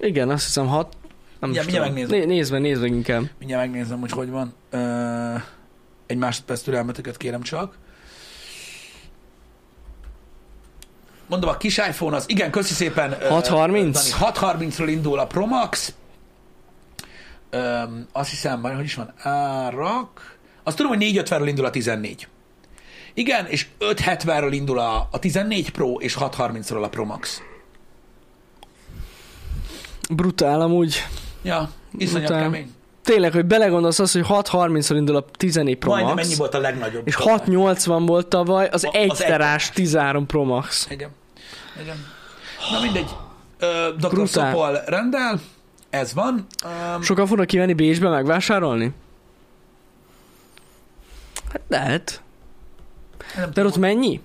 Igen, 0.00 0.30
azt 0.30 0.44
hiszem 0.44 0.66
hat... 0.66 0.96
Nem 1.40 1.50
Mindjárt- 1.50 1.68
is 1.68 1.74
tudom. 1.74 1.92
mindjárt 1.92 2.10
megnézem. 2.10 2.28
Né- 2.28 2.38
nézd 2.38 2.52
meg, 2.52 2.60
nézd 2.60 2.80
meg 2.82 2.90
inkább. 2.92 3.30
Mindjárt 3.38 3.62
megnézem, 3.70 4.00
hogy 4.00 4.10
hogy 4.10 4.30
van. 4.30 4.54
Ö, 4.70 5.34
egy 6.06 6.16
másodperc 6.16 6.60
türelmeteket 6.60 7.16
kérem 7.16 7.42
csak. 7.42 7.78
Mondom, 11.30 11.50
a 11.50 11.56
kis 11.56 11.76
iPhone 11.78 12.16
az, 12.16 12.24
igen, 12.28 12.50
köszi 12.50 12.74
szépen. 12.74 13.16
ö, 13.20 13.28
630? 13.28 14.18
Dani, 14.18 14.32
630-ról 14.34 14.86
indul 14.88 15.18
a 15.18 15.26
Pro 15.26 15.46
Max. 15.46 15.94
Öm, 17.50 18.06
azt 18.12 18.30
hiszem, 18.30 18.62
hogy 18.62 18.84
is 18.84 18.94
van, 18.94 19.12
árak. 19.22 20.36
Azt 20.62 20.76
tudom, 20.76 20.92
hogy 20.92 21.10
450-ről 21.14 21.44
indul 21.46 21.64
a 21.64 21.70
14. 21.70 22.28
Igen, 23.14 23.46
és 23.46 23.66
570-ről 23.80 24.48
indul 24.50 24.78
a, 24.78 25.08
a 25.10 25.18
14 25.18 25.70
Pro, 25.70 25.92
és 25.94 26.16
630-ról 26.20 26.82
a 26.82 26.88
Pro 26.88 27.04
Max. 27.04 27.42
Brutál 30.10 30.60
amúgy. 30.60 31.04
Ja, 31.42 31.70
iszonyat 31.98 32.26
Brutál. 32.26 32.42
kemény. 32.42 32.70
Tényleg, 33.04 33.32
hogy 33.32 33.44
belegondolsz 33.46 33.98
az, 33.98 34.12
hogy 34.12 34.24
6.30-szor 34.28 34.92
indul 34.96 35.16
a 35.16 35.24
14 35.32 35.76
Pro 35.76 35.90
Majdnem 35.90 36.14
Max, 36.14 36.26
ennyi 36.26 36.36
volt 36.36 36.54
a 36.54 36.58
legnagyobb. 36.58 37.06
és 37.06 37.16
6.80 37.16 38.02
volt 38.06 38.26
tavaly 38.26 38.68
az 38.72 38.84
A- 38.84 38.90
1 38.92 39.10
az 39.10 39.18
terás 39.18 39.70
13 39.70 40.26
Pro 40.26 40.44
Max. 40.44 40.86
Igen. 40.90 41.10
Igen. 41.82 41.96
Na 42.70 42.80
mindegy. 42.80 43.10
Ö, 43.58 43.88
Dr. 43.98 44.08
Brutál. 44.08 44.50
Szopol 44.50 44.80
rendel, 44.86 45.40
ez 45.90 46.14
van. 46.14 46.46
Um, 46.94 47.02
Sokan 47.02 47.26
fognak 47.26 47.46
kivenni 47.46 47.72
Bécsbe 47.72 48.08
megvásárolni? 48.08 48.92
Hát 51.52 51.60
lehet. 51.68 52.22
nem 53.36 53.50
De 53.54 53.64
ott 53.64 53.76
mennyi? 53.76 54.20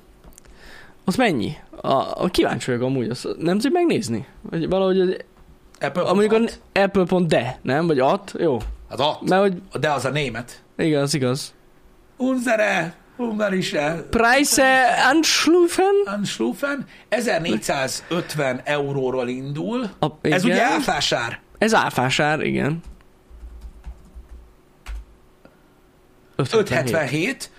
Ott 1.06 1.18
mennyi? 1.18 1.58
A, 1.82 2.24
a 2.24 2.28
kíváncsi 2.32 2.72
vagyok 2.72 2.86
amúgy, 2.88 3.10
azt 3.10 3.24
nem 3.38 3.54
tudjuk 3.56 3.74
megnézni? 3.74 4.28
Vagy 4.42 4.70
valahogy 4.70 5.00
az, 5.00 5.16
Apple 5.80 6.04
mondjuk 6.14 6.34
a 6.74 6.80
Apple.de, 6.80 7.60
nem? 7.62 7.88
Vagy 7.88 8.00
at? 8.00 8.34
Jó. 8.38 8.58
Hát 8.90 9.00
at. 9.00 9.22
Mert 9.22 9.42
hogy 9.42 9.80
De 9.80 9.92
az 9.92 10.06
a 10.06 10.10
német. 10.10 10.62
igen, 10.78 11.02
az 11.02 11.14
igaz. 11.14 11.54
Unsere, 12.18 12.96
Ungarische, 13.18 14.06
Preise 14.10 14.86
anschlufen? 15.14 15.94
Anschlufen, 16.06 16.86
1450 17.10 18.62
euróról 18.64 19.28
indul. 19.28 19.90
A, 20.00 20.06
igen. 20.22 20.38
Ez 20.38 20.44
ugye 20.44 20.64
áfásár. 20.64 21.40
Ez 21.58 21.74
áfásár, 21.74 22.42
igen. 22.42 22.82
577. 26.36 27.50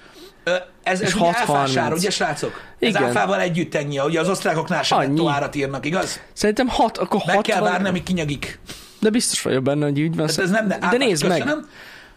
Ö, 0.45 0.51
Ez, 0.83 1.01
ez 1.01 1.09
És 1.09 1.15
ugye 1.15 1.25
630. 1.25 1.59
áfásár, 1.61 1.93
ugye 1.93 2.11
srácok? 2.11 2.61
Ez 2.79 2.89
Igen. 2.89 3.05
áfával 3.05 3.41
együtt 3.41 3.75
ennyi, 3.75 3.99
ugye 4.01 4.21
az 4.21 4.29
osztrákoknál 4.29 4.83
sem 4.83 4.99
Annyi. 4.99 5.29
árat 5.29 5.55
írnak, 5.55 5.87
igaz? 5.87 6.21
Szerintem 6.33 6.69
hat, 6.69 6.99
akkor 6.99 7.23
Meg 7.27 7.35
60. 7.37 7.43
kell 7.57 7.69
várni, 7.71 7.89
amíg 7.89 8.03
kinyagik. 8.03 8.59
De 9.01 9.11
biztos 9.11 9.43
vagyok 9.43 9.63
benne, 9.63 9.85
hogy 9.85 9.99
így 9.99 10.17
van. 10.17 10.27
Tehát 10.27 10.41
ez 10.43 10.51
nem, 10.51 10.69
de 10.69 10.97
nézd 10.97 11.27
meg, 11.29 11.41
köszönöm. 11.41 11.69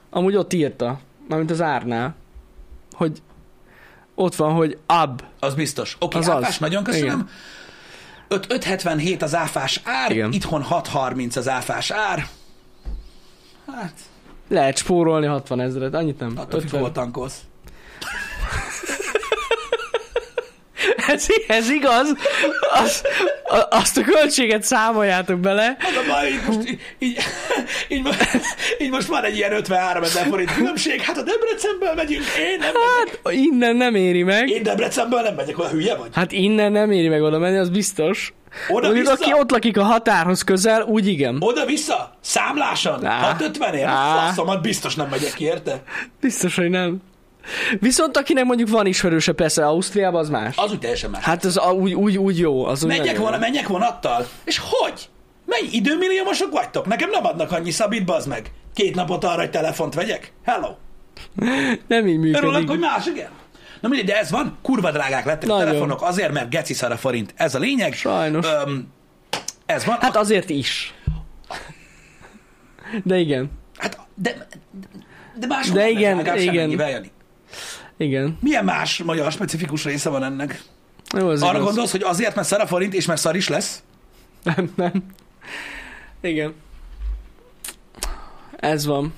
amúgy 0.10 0.36
ott 0.36 0.54
írta, 0.54 1.00
mármint 1.28 1.52
az 1.52 1.62
árnál, 1.62 2.16
hogy 3.00 3.22
ott 4.16 4.36
van, 4.36 4.54
hogy 4.54 4.78
ab. 4.86 5.24
Az 5.40 5.54
biztos. 5.56 5.96
Oké, 6.00 6.18
Az 6.18 6.28
okay, 6.28 6.38
az. 6.38 6.44
áfás, 6.44 6.58
nagyon 6.58 6.84
köszönöm. 6.84 7.30
5, 8.28 8.52
577 8.52 9.22
az 9.22 9.36
áfás 9.36 9.82
ár, 9.84 10.12
Igen. 10.12 10.32
itthon 10.32 10.62
630 10.64 11.36
az 11.36 11.48
áfás 11.50 11.92
ár. 11.92 12.28
Hát, 13.76 13.94
Lehet 14.50 14.78
spórolni 14.78 15.26
60 15.26 15.60
ezeret, 15.60 15.94
annyit 15.94 16.20
nem. 16.20 16.34
attól 16.38 16.60
függ, 16.62 16.80
hol 16.80 16.92
tankolsz. 16.92 17.40
Ez, 21.14 21.26
ez 21.48 21.70
igaz, 21.70 22.14
az, 22.84 23.02
a, 23.44 23.76
azt 23.78 23.98
a 23.98 24.02
költséget 24.02 24.64
számoljátok 24.64 25.40
bele. 25.40 25.78
Az 25.80 25.96
a 26.06 26.12
baj, 26.12 26.28
így 26.28 26.40
most, 26.48 26.70
így, 26.70 26.80
így, 27.00 27.18
így, 27.88 28.02
mo- 28.04 28.16
így 28.80 28.90
most 28.90 29.08
van 29.08 29.24
egy 29.24 29.36
ilyen 29.36 29.52
53 29.52 30.04
ezer 30.04 30.26
forint 30.28 30.54
különbség, 30.54 31.02
hát 31.02 31.18
a 31.18 31.22
Debrecenből 31.24 31.94
megyünk, 31.96 32.24
én 32.40 32.58
nem 32.60 32.72
megyek. 32.74 33.20
Hát 33.24 33.34
innen 33.34 33.76
nem 33.76 33.96
éri 33.96 34.24
meg. 34.24 34.50
Én 34.50 34.64
Debrecenből 34.64 35.22
nem 35.22 35.34
megyek, 35.36 35.60
olyan 35.60 35.72
hülye 35.72 35.96
vagy? 35.96 36.10
Hát 36.14 36.32
innen 36.32 36.72
nem 36.72 36.92
éri 36.92 37.08
meg 37.08 37.22
oda 37.22 37.38
menni, 37.40 37.58
az 37.58 37.70
biztos. 37.70 38.34
Oda 38.70 38.88
Mondjuk, 38.88 39.08
vissza? 39.10 39.24
aki 39.24 39.34
ott 39.40 39.52
lakik 39.52 39.78
a 39.78 39.84
határhoz 39.84 40.42
közel, 40.44 40.82
úgy 40.82 41.08
igen. 41.08 41.38
Oda-vissza? 41.40 42.18
Számlásan? 42.22 43.06
Á. 43.06 43.20
650 43.22 43.74
ért? 43.74 43.88
Á. 43.88 44.26
Faszomat 44.26 44.62
biztos 44.62 44.96
nem 44.96 45.08
megyek 45.10 45.34
ki, 45.34 45.44
érte? 45.44 45.84
Biztos, 46.22 46.56
hogy 46.56 46.70
nem. 46.70 46.98
Viszont 47.80 48.18
akinek 48.18 48.44
mondjuk 48.44 48.70
van 48.70 48.86
ismerőse 48.86 49.32
persze 49.32 49.66
Ausztriában, 49.66 50.20
az 50.20 50.30
más. 50.30 50.58
Az 50.58 50.72
úgy 50.72 50.80
teljesen 50.80 51.10
más. 51.10 51.24
Hát 51.24 51.46
az 51.46 51.58
a, 51.58 51.72
úgy, 51.72 51.94
úgy, 51.94 52.18
úgy 52.18 52.40
jó. 52.40 52.66
Az 52.66 52.84
úgy 52.84 52.90
Menjek, 52.90 53.18
jó. 53.18 53.30
menjek 53.30 53.68
vonattal? 53.68 54.28
És 54.44 54.62
hogy? 54.70 55.10
Mennyi 55.46 55.68
időmilliómosok 55.72 56.52
vagytok? 56.52 56.86
Nekem 56.88 57.10
nem 57.10 57.26
adnak 57.26 57.52
annyi 57.52 57.72
szabít, 57.72 58.06
bazd 58.06 58.28
meg. 58.28 58.52
Két 58.74 58.96
napot 58.96 59.24
arra, 59.24 59.40
hogy 59.40 59.50
telefont 59.50 59.94
vegyek? 59.94 60.32
Hello. 60.46 60.70
Nem 61.88 62.08
így 62.08 62.18
működik. 62.18 62.50
Örülök, 62.50 62.70
hogy 62.70 62.80
más, 62.80 63.06
igen. 63.06 63.30
Na 63.82 63.88
mindegy, 63.88 64.08
de 64.08 64.18
ez 64.20 64.32
van, 64.32 64.58
kurva 64.62 64.92
drágák 64.92 65.26
lettek 65.26 65.50
Nagyon. 65.50 65.62
a 65.62 65.66
telefonok, 65.66 66.02
azért, 66.02 66.32
mert 66.32 66.50
geci 66.50 66.74
szar 66.74 66.92
a 66.92 66.98
forint. 66.98 67.34
Ez 67.36 67.56
a 67.56 67.60
lényeg. 67.60 67.94
Sajnos. 67.94 68.46
Öm, 68.66 68.88
ez 69.66 69.86
van. 69.86 69.98
Hát 70.00 70.16
azért 70.16 70.50
is. 70.50 70.94
De 73.04 73.18
igen. 73.18 73.52
hát 73.78 74.00
de, 74.16 74.48
de 75.36 75.48
máshol 75.48 75.76
De 75.76 75.82
nem 75.82 75.90
igen, 75.90 76.18
drágább 76.18 76.38
igen. 76.38 76.70
Jani. 76.70 77.12
Igen. 77.98 78.38
Milyen 78.42 78.64
más 78.66 79.04
magyar 79.04 79.32
specifikus 79.32 79.84
része 79.84 80.10
van 80.10 80.24
ennek? 80.24 80.62
Jó, 81.18 81.28
az 81.28 81.42
Arra 81.42 81.52
igaz. 81.52 81.66
gondolsz, 81.66 81.92
hogy 81.92 82.04
azért, 82.04 82.36
mert 82.36 82.48
szar 82.48 82.62
a 82.62 82.68
forint, 82.68 82.94
és 82.94 83.06
mert 83.06 83.20
szar 83.22 83.36
is 83.36 83.48
lesz? 83.48 83.84
Nem, 84.44 84.72
nem. 84.76 84.92
Igen. 86.22 86.54
Ez 88.56 88.86
van. 88.86 89.14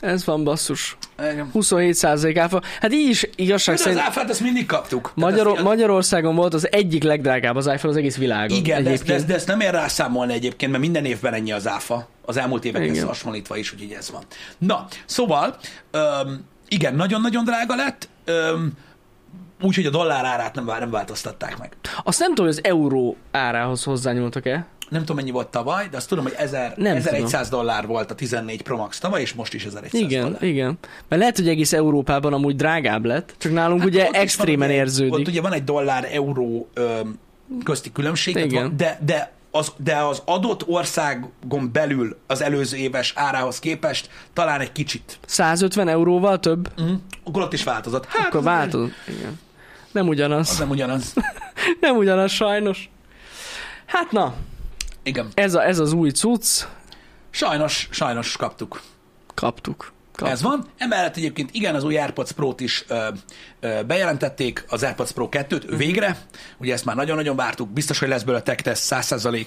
Ez 0.00 0.24
van 0.24 0.44
basszus. 0.44 0.96
Igen. 1.18 1.50
27% 1.54 2.36
áfa. 2.40 2.62
Hát 2.80 2.92
így 2.92 3.08
is 3.08 3.26
igazság 3.36 3.74
De 3.74 3.80
az 3.80 3.86
szerint 3.86 4.06
áfát 4.06 4.30
ezt 4.30 4.40
mindig 4.40 4.66
kaptuk. 4.66 5.12
Magyar, 5.14 5.46
ezt- 5.46 5.62
Magyarországon 5.62 6.34
volt 6.34 6.54
az 6.54 6.72
egyik 6.72 7.02
legdrágább 7.02 7.56
az 7.56 7.66
iPhone 7.66 7.92
az 7.92 7.96
egész 7.96 8.16
világon. 8.16 8.56
Igen, 8.56 8.82
de 8.84 8.90
ezt, 8.90 9.04
de, 9.04 9.12
egyébként. 9.12 9.18
ezt, 9.18 9.26
de 9.26 9.34
ezt 9.34 9.46
nem 9.46 9.60
ér 9.60 9.70
rászámolni 9.70 10.32
egyébként, 10.32 10.70
mert 10.70 10.82
minden 10.84 11.04
évben 11.04 11.34
ennyi 11.34 11.52
az 11.52 11.68
áfa. 11.68 12.08
Az 12.24 12.36
elmúlt 12.36 12.64
évekhez 12.64 13.02
hasonlítva 13.02 13.56
is, 13.56 13.72
úgyhogy 13.72 13.92
ez 13.92 14.10
van. 14.10 14.22
Na, 14.58 14.86
szóval, 15.06 15.56
öm, 15.90 16.44
igen, 16.68 16.94
nagyon-nagyon 16.94 17.44
drága 17.44 17.74
lett, 17.74 18.08
úgyhogy 19.62 19.86
a 19.86 19.90
dollár 19.90 20.24
árát 20.24 20.54
nem, 20.54 20.64
nem 20.64 20.90
változtatták 20.90 21.58
meg. 21.58 21.76
Azt 22.04 22.18
nem 22.18 22.28
tudom, 22.28 22.46
hogy 22.46 22.54
az 22.58 22.64
euró 22.64 23.16
árához 23.30 23.84
hozzányúltak-e. 23.84 24.66
Nem 24.88 25.00
tudom, 25.00 25.16
mennyi 25.16 25.30
volt 25.30 25.48
tavaly, 25.48 25.88
de 25.90 25.96
azt 25.96 26.08
tudom, 26.08 26.24
hogy 26.24 26.34
1000, 26.36 26.72
Nem 26.76 26.96
1100 26.96 27.48
dollár 27.48 27.86
volt 27.86 28.10
a 28.10 28.14
14 28.14 28.62
Pro 28.62 28.76
Max 28.76 28.98
tavaly, 28.98 29.20
és 29.20 29.32
most 29.32 29.54
is 29.54 29.64
1100 29.64 30.00
Igen, 30.00 30.22
dollár. 30.22 30.42
igen. 30.42 30.78
Mert 31.08 31.20
lehet, 31.20 31.36
hogy 31.36 31.48
egész 31.48 31.72
Európában 31.72 32.32
amúgy 32.32 32.56
drágább 32.56 33.04
lett, 33.04 33.34
csak 33.38 33.52
nálunk 33.52 33.84
ugye 33.84 34.02
Hát 34.04 34.10
is 34.14 34.18
extrémen 34.18 34.58
van, 34.58 34.68
ugye, 34.68 34.76
érződik. 34.76 35.12
Ott 35.12 35.28
ugye 35.28 35.40
van 35.40 35.52
egy 35.52 35.64
dollár-euró 35.64 36.68
közti 37.64 37.92
különbség, 37.92 38.36
Igen. 38.36 38.62
van- 38.62 38.76
de, 38.76 38.98
de 39.04 39.32
az, 39.54 39.72
de 39.76 39.96
az 39.96 40.22
adott 40.24 40.68
országon 40.68 41.72
belül 41.72 42.18
az 42.26 42.42
előző 42.42 42.76
éves 42.76 43.12
árához 43.16 43.58
képest 43.58 44.10
talán 44.32 44.60
egy 44.60 44.72
kicsit. 44.72 45.18
150 45.26 45.88
euróval 45.88 46.40
több? 46.40 46.80
Mm. 46.82 46.94
Akkor 47.24 47.42
ott 47.42 47.52
is 47.52 47.64
változott. 47.64 48.06
Hát, 48.06 48.26
Akkor 48.26 48.42
változott. 48.42 48.92
Igen. 49.08 49.40
Nem 49.92 50.08
ugyanaz. 50.08 50.50
Az 50.50 50.58
nem 50.58 50.70
ugyanaz. 50.70 51.14
Nem 51.80 51.96
ugyanaz 51.96 52.30
sajnos. 52.32 52.90
Hát 53.86 54.10
na, 54.10 54.34
Igen. 55.02 55.28
ez, 55.34 55.54
a, 55.54 55.64
ez 55.64 55.78
az 55.78 55.92
új 55.92 56.10
cucc. 56.10 56.64
Sajnos, 57.30 57.88
sajnos 57.90 58.36
kaptuk. 58.36 58.80
Kaptuk. 59.34 59.92
Kaptuk. 60.16 60.34
Ez 60.34 60.42
van. 60.42 60.66
Emellett 60.78 61.16
egyébként 61.16 61.48
igen, 61.52 61.74
az 61.74 61.84
új 61.84 61.98
AirPods 61.98 62.32
Pro-t 62.32 62.60
is 62.60 62.84
ö, 62.88 63.06
ö, 63.60 63.80
bejelentették, 63.86 64.64
az 64.68 64.82
AirPods 64.82 65.12
Pro 65.12 65.28
2-t 65.30 65.66
Mhm. 65.66 65.76
végre. 65.76 66.16
Ugye 66.58 66.72
ezt 66.72 66.84
már 66.84 66.96
nagyon-nagyon 66.96 67.36
vártuk. 67.36 67.68
Biztos, 67.70 67.98
hogy 67.98 68.08
lesz 68.08 68.22
belőle 68.22 68.42
tech 68.42 68.62
test 68.62 68.82
100%. 68.82 69.46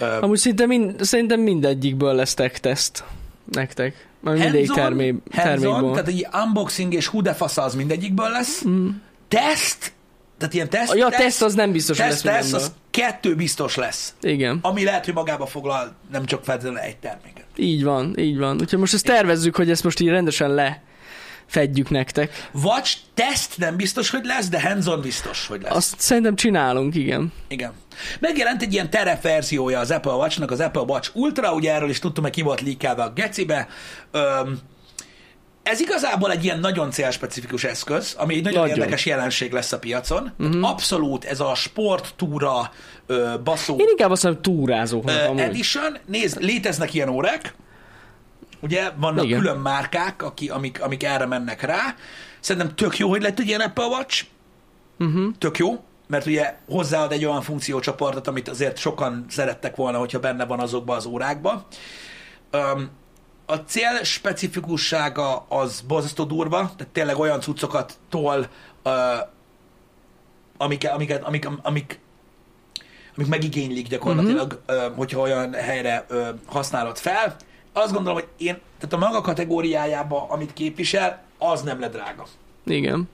Ö, 0.00 0.18
Amúgy 0.20 0.38
szinte 0.38 0.66
mind, 0.66 1.02
szerintem 1.04 1.40
mindegyikből 1.40 2.14
lesz 2.14 2.34
tech 2.34 2.58
teszt 2.60 3.04
nektek. 3.52 4.06
Mindegyik 4.20 4.52
hands-on, 4.54 4.76
termé, 4.76 5.08
hands-on, 5.08 5.42
termékból. 5.44 5.92
tehát 5.92 6.08
egy 6.08 6.26
unboxing 6.44 6.94
és 6.94 7.06
hú 7.06 7.22
de 7.22 7.34
fasza 7.34 7.62
az 7.62 7.74
mindegyikből 7.74 8.30
lesz. 8.30 8.64
Mm. 8.68 8.88
Teszt, 9.28 9.92
tehát 10.38 10.54
ilyen 10.54 10.68
teszt. 10.68 10.94
Ja, 10.94 11.06
a 11.06 11.10
teszt 11.10 11.42
az 11.42 11.54
nem 11.54 11.72
biztos, 11.72 11.98
hogy 12.00 12.08
teszt, 12.08 12.24
lesz 12.24 12.34
teszt, 12.50 12.54
az 12.54 12.72
kettő 12.90 13.34
biztos 13.34 13.74
lesz. 13.76 14.14
Igen, 14.20 14.58
Ami 14.62 14.84
lehet, 14.84 15.04
hogy 15.04 15.14
magába 15.14 15.46
foglal 15.46 15.94
nem 16.12 16.24
csak 16.26 16.44
feltétlenül 16.44 16.78
egy 16.78 16.96
terméket. 16.96 17.37
Így 17.58 17.84
van, 17.84 18.18
így 18.18 18.38
van. 18.38 18.60
Úgyhogy 18.60 18.78
most 18.78 18.94
ezt 18.94 19.04
tervezzük, 19.04 19.56
hogy 19.56 19.70
ezt 19.70 19.84
most 19.84 20.00
így 20.00 20.08
rendesen 20.08 20.54
lefedjük 20.54 21.90
nektek. 21.90 22.48
Watch 22.64 22.96
teszt 23.14 23.58
nem 23.58 23.76
biztos, 23.76 24.10
hogy 24.10 24.24
lesz, 24.24 24.48
de 24.48 24.60
hands-on 24.60 25.00
biztos, 25.00 25.46
hogy 25.46 25.62
lesz. 25.62 25.74
Azt 25.74 26.00
szerintem 26.00 26.36
csinálunk, 26.36 26.94
igen. 26.94 27.32
Igen. 27.48 27.72
Megjelent 28.20 28.62
egy 28.62 28.72
ilyen 28.72 28.90
terep 28.90 29.22
verziója 29.22 29.78
az 29.78 29.90
Apple 29.90 30.12
Watch-nak, 30.12 30.50
az 30.50 30.60
Apple 30.60 30.82
Watch 30.82 31.10
Ultra, 31.16 31.52
ugye 31.52 31.74
erről 31.74 31.90
is 31.90 31.98
tudtam, 31.98 32.24
hogy 32.24 32.32
ki 32.32 32.42
volt 32.42 32.60
líkelve 32.60 33.02
a 33.02 33.12
gecibe. 33.12 33.68
Öm, 34.10 34.58
ez 35.70 35.80
igazából 35.80 36.30
egy 36.30 36.44
ilyen 36.44 36.58
nagyon 36.60 36.90
célspecifikus 36.90 37.64
eszköz, 37.64 38.14
ami 38.18 38.34
egy 38.34 38.42
nagyon, 38.42 38.60
Nagyon. 38.60 38.76
érdekes 38.76 39.06
jelenség 39.06 39.52
lesz 39.52 39.72
a 39.72 39.78
piacon. 39.78 40.32
Uh-huh. 40.38 40.68
Abszolút 40.68 41.24
ez 41.24 41.40
a 41.40 41.54
sporttúra 41.54 42.70
ö, 43.06 43.34
baszó 43.44 43.76
Én 43.78 43.86
inkább 43.90 44.10
azt 44.10 44.22
mondom, 44.22 44.42
amúgy. 45.28 45.40
edition. 45.40 45.98
Nézd, 46.06 46.40
léteznek 46.40 46.94
ilyen 46.94 47.08
órák, 47.08 47.54
ugye, 48.60 48.90
vannak 48.96 49.24
Igen. 49.24 49.38
külön 49.38 49.56
márkák, 49.58 50.22
aki, 50.22 50.48
amik, 50.48 50.82
amik 50.82 51.02
erre 51.02 51.26
mennek 51.26 51.62
rá. 51.62 51.94
Szerintem 52.40 52.74
tök 52.74 52.96
jó, 52.98 53.08
hogy 53.08 53.22
lett 53.22 53.38
egy 53.38 53.46
ilyen 53.46 53.60
Apple 53.60 53.86
Watch. 53.86 54.24
Uh-huh. 54.98 55.32
Tök 55.38 55.58
jó, 55.58 55.84
mert 56.06 56.26
ugye 56.26 56.54
hozzáad 56.68 57.12
egy 57.12 57.24
olyan 57.24 57.42
funkciócsoportot, 57.42 58.28
amit 58.28 58.48
azért 58.48 58.78
sokan 58.78 59.24
szerettek 59.28 59.76
volna, 59.76 59.98
hogyha 59.98 60.18
benne 60.20 60.44
van 60.44 60.60
azokba 60.60 60.94
az 60.94 61.06
órákba. 61.06 61.66
Um, 62.52 62.90
a 63.50 63.56
cél 63.56 64.02
specifikussága 64.02 65.46
az 65.48 65.80
borzasztó 65.80 66.24
durva, 66.24 66.56
tehát 66.56 66.92
tényleg 66.92 67.18
olyan 67.18 67.40
cuccokat 67.40 67.98
tol, 68.08 68.46
uh, 68.84 68.92
amiket, 70.56 70.92
amiket, 70.92 71.22
amik, 71.24 71.48
amik, 71.62 72.00
amik 73.16 73.28
megigénylik 73.28 73.88
gyakorlatilag, 73.88 74.60
uh, 74.68 74.76
hogyha 74.96 75.20
olyan 75.20 75.52
helyre 75.52 76.06
uh, 76.10 76.28
használod 76.46 76.98
fel. 76.98 77.36
Azt 77.72 77.92
gondolom, 77.92 78.18
hogy 78.18 78.28
én, 78.36 78.58
tehát 78.78 78.92
a 78.94 79.08
maga 79.08 79.20
kategóriájába, 79.20 80.26
amit 80.28 80.52
képvisel, 80.52 81.22
az 81.38 81.62
nem 81.62 81.80
le 81.80 81.88
drága. 81.88 82.26
Igen. 82.64 83.08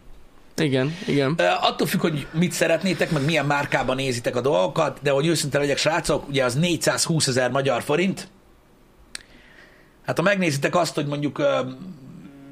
Igen, 0.57 0.97
igen. 1.07 1.35
Ö, 1.37 1.45
attól 1.61 1.87
függ, 1.87 2.01
hogy 2.01 2.27
mit 2.33 2.53
szeretnétek, 2.53 3.11
meg 3.11 3.25
milyen 3.25 3.47
márkában 3.47 3.97
nézitek 3.97 4.37
a 4.37 4.41
dolgokat, 4.41 4.99
de 5.03 5.11
hogy 5.11 5.27
őszinte 5.27 5.59
legyek, 5.59 5.77
srácok, 5.77 6.29
ugye 6.29 6.45
az 6.45 6.55
420 6.55 7.27
ezer 7.27 7.51
magyar 7.51 7.83
forint. 7.83 8.29
Hát 10.07 10.17
ha 10.17 10.23
megnézitek 10.23 10.75
azt, 10.75 10.95
hogy 10.95 11.07
mondjuk 11.07 11.43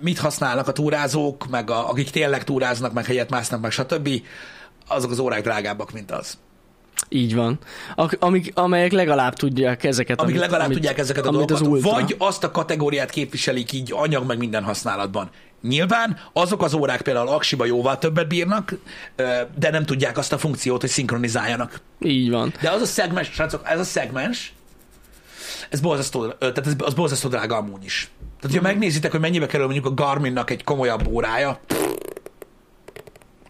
mit 0.01 0.19
használnak 0.19 0.69
a 0.69 0.73
túrázók, 0.73 1.47
meg 1.51 1.71
a, 1.71 1.91
akik 1.91 2.11
tényleg 2.11 2.45
túráznak, 2.45 2.93
meg 2.93 3.05
helyet 3.05 3.31
másznak, 3.31 3.61
meg 3.61 3.71
stb., 3.71 4.09
azok 4.89 5.11
az 5.11 5.19
órák 5.19 5.43
drágábbak, 5.43 5.93
mint 5.93 6.11
az. 6.11 6.39
Így 7.09 7.35
van. 7.35 7.59
Amik, 8.19 8.53
amelyek 8.55 8.93
legalább 8.93 9.35
tudják 9.35 9.85
ezeket. 9.85 10.21
Amik 10.21 10.35
amit, 10.35 10.45
legalább 10.45 10.67
amit, 10.67 10.77
tudják 10.77 10.99
ezeket 10.99 11.27
a 11.27 11.31
dolgokat, 11.31 11.61
az 11.61 11.67
ultra. 11.67 11.91
vagy 11.91 12.15
azt 12.19 12.45
a 12.45 12.51
kategóriát 12.51 13.11
képviselik 13.11 13.73
így 13.73 13.93
anyag 13.97 14.27
meg 14.27 14.39
minden 14.39 14.63
használatban. 14.63 15.31
Nyilván 15.63 16.19
azok 16.33 16.63
az 16.63 16.75
órák 16.75 17.03
például 17.03 17.29
aksiba 17.29 17.65
jóval 17.65 17.99
többet 17.99 18.29
bírnak, 18.29 18.75
de 19.59 19.71
nem 19.71 19.85
tudják 19.85 20.19
azt 20.19 20.33
a 20.33 20.39
funkciót, 20.39 20.81
hogy 20.81 20.91
szinkronizáljanak. 20.91 21.81
Így 22.01 22.31
van. 22.31 22.55
De 22.61 22.71
az 22.71 22.81
a 22.81 22.87
szegmens, 22.87 23.31
srácok, 23.33 23.63
ez 23.65 23.79
a 23.79 23.85
szegmens, 23.85 24.53
ez 25.73 25.81
borzasztó, 25.81 26.27
tehát 26.27 26.67
ez, 26.67 26.75
az 26.79 26.95
borzasztó 26.95 27.29
drága 27.29 27.57
amúgy 27.57 27.85
is. 27.85 28.11
Tehát, 28.41 28.57
ha 28.57 28.63
megnézitek, 28.63 29.11
hogy 29.11 29.21
mennyibe 29.21 29.47
kerül 29.47 29.65
mondjuk 29.67 29.87
a 29.87 29.95
Garminnak 29.95 30.51
egy 30.51 30.65
komolyabb 30.65 31.07
órája, 31.07 31.61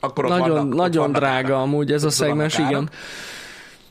akkor 0.00 0.24
ott 0.24 0.30
Nagyon, 0.30 0.48
vannak, 0.48 0.64
ott 0.64 0.74
nagyon 0.74 1.02
vannak 1.02 1.20
drága 1.20 1.54
árak. 1.54 1.66
amúgy 1.66 1.92
ez 1.92 2.04
a 2.04 2.06
Ott 2.06 2.14
vannak 2.14 2.50
szegmens, 2.50 2.70
igen. 2.70 2.90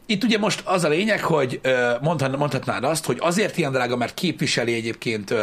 Itt 0.06 0.24
ugye 0.24 0.38
most 0.38 0.62
az 0.66 0.84
a 0.84 0.90
lényeg, 0.90 1.24
hogy 1.24 1.62
mondhat, 2.02 2.38
mondhatnád 2.38 2.84
azt, 2.84 3.06
hogy 3.06 3.18
azért 3.20 3.58
ilyen 3.58 3.72
drága, 3.72 3.96
mert 3.96 4.14
képviseli 4.14 4.74
egyébként 4.74 5.34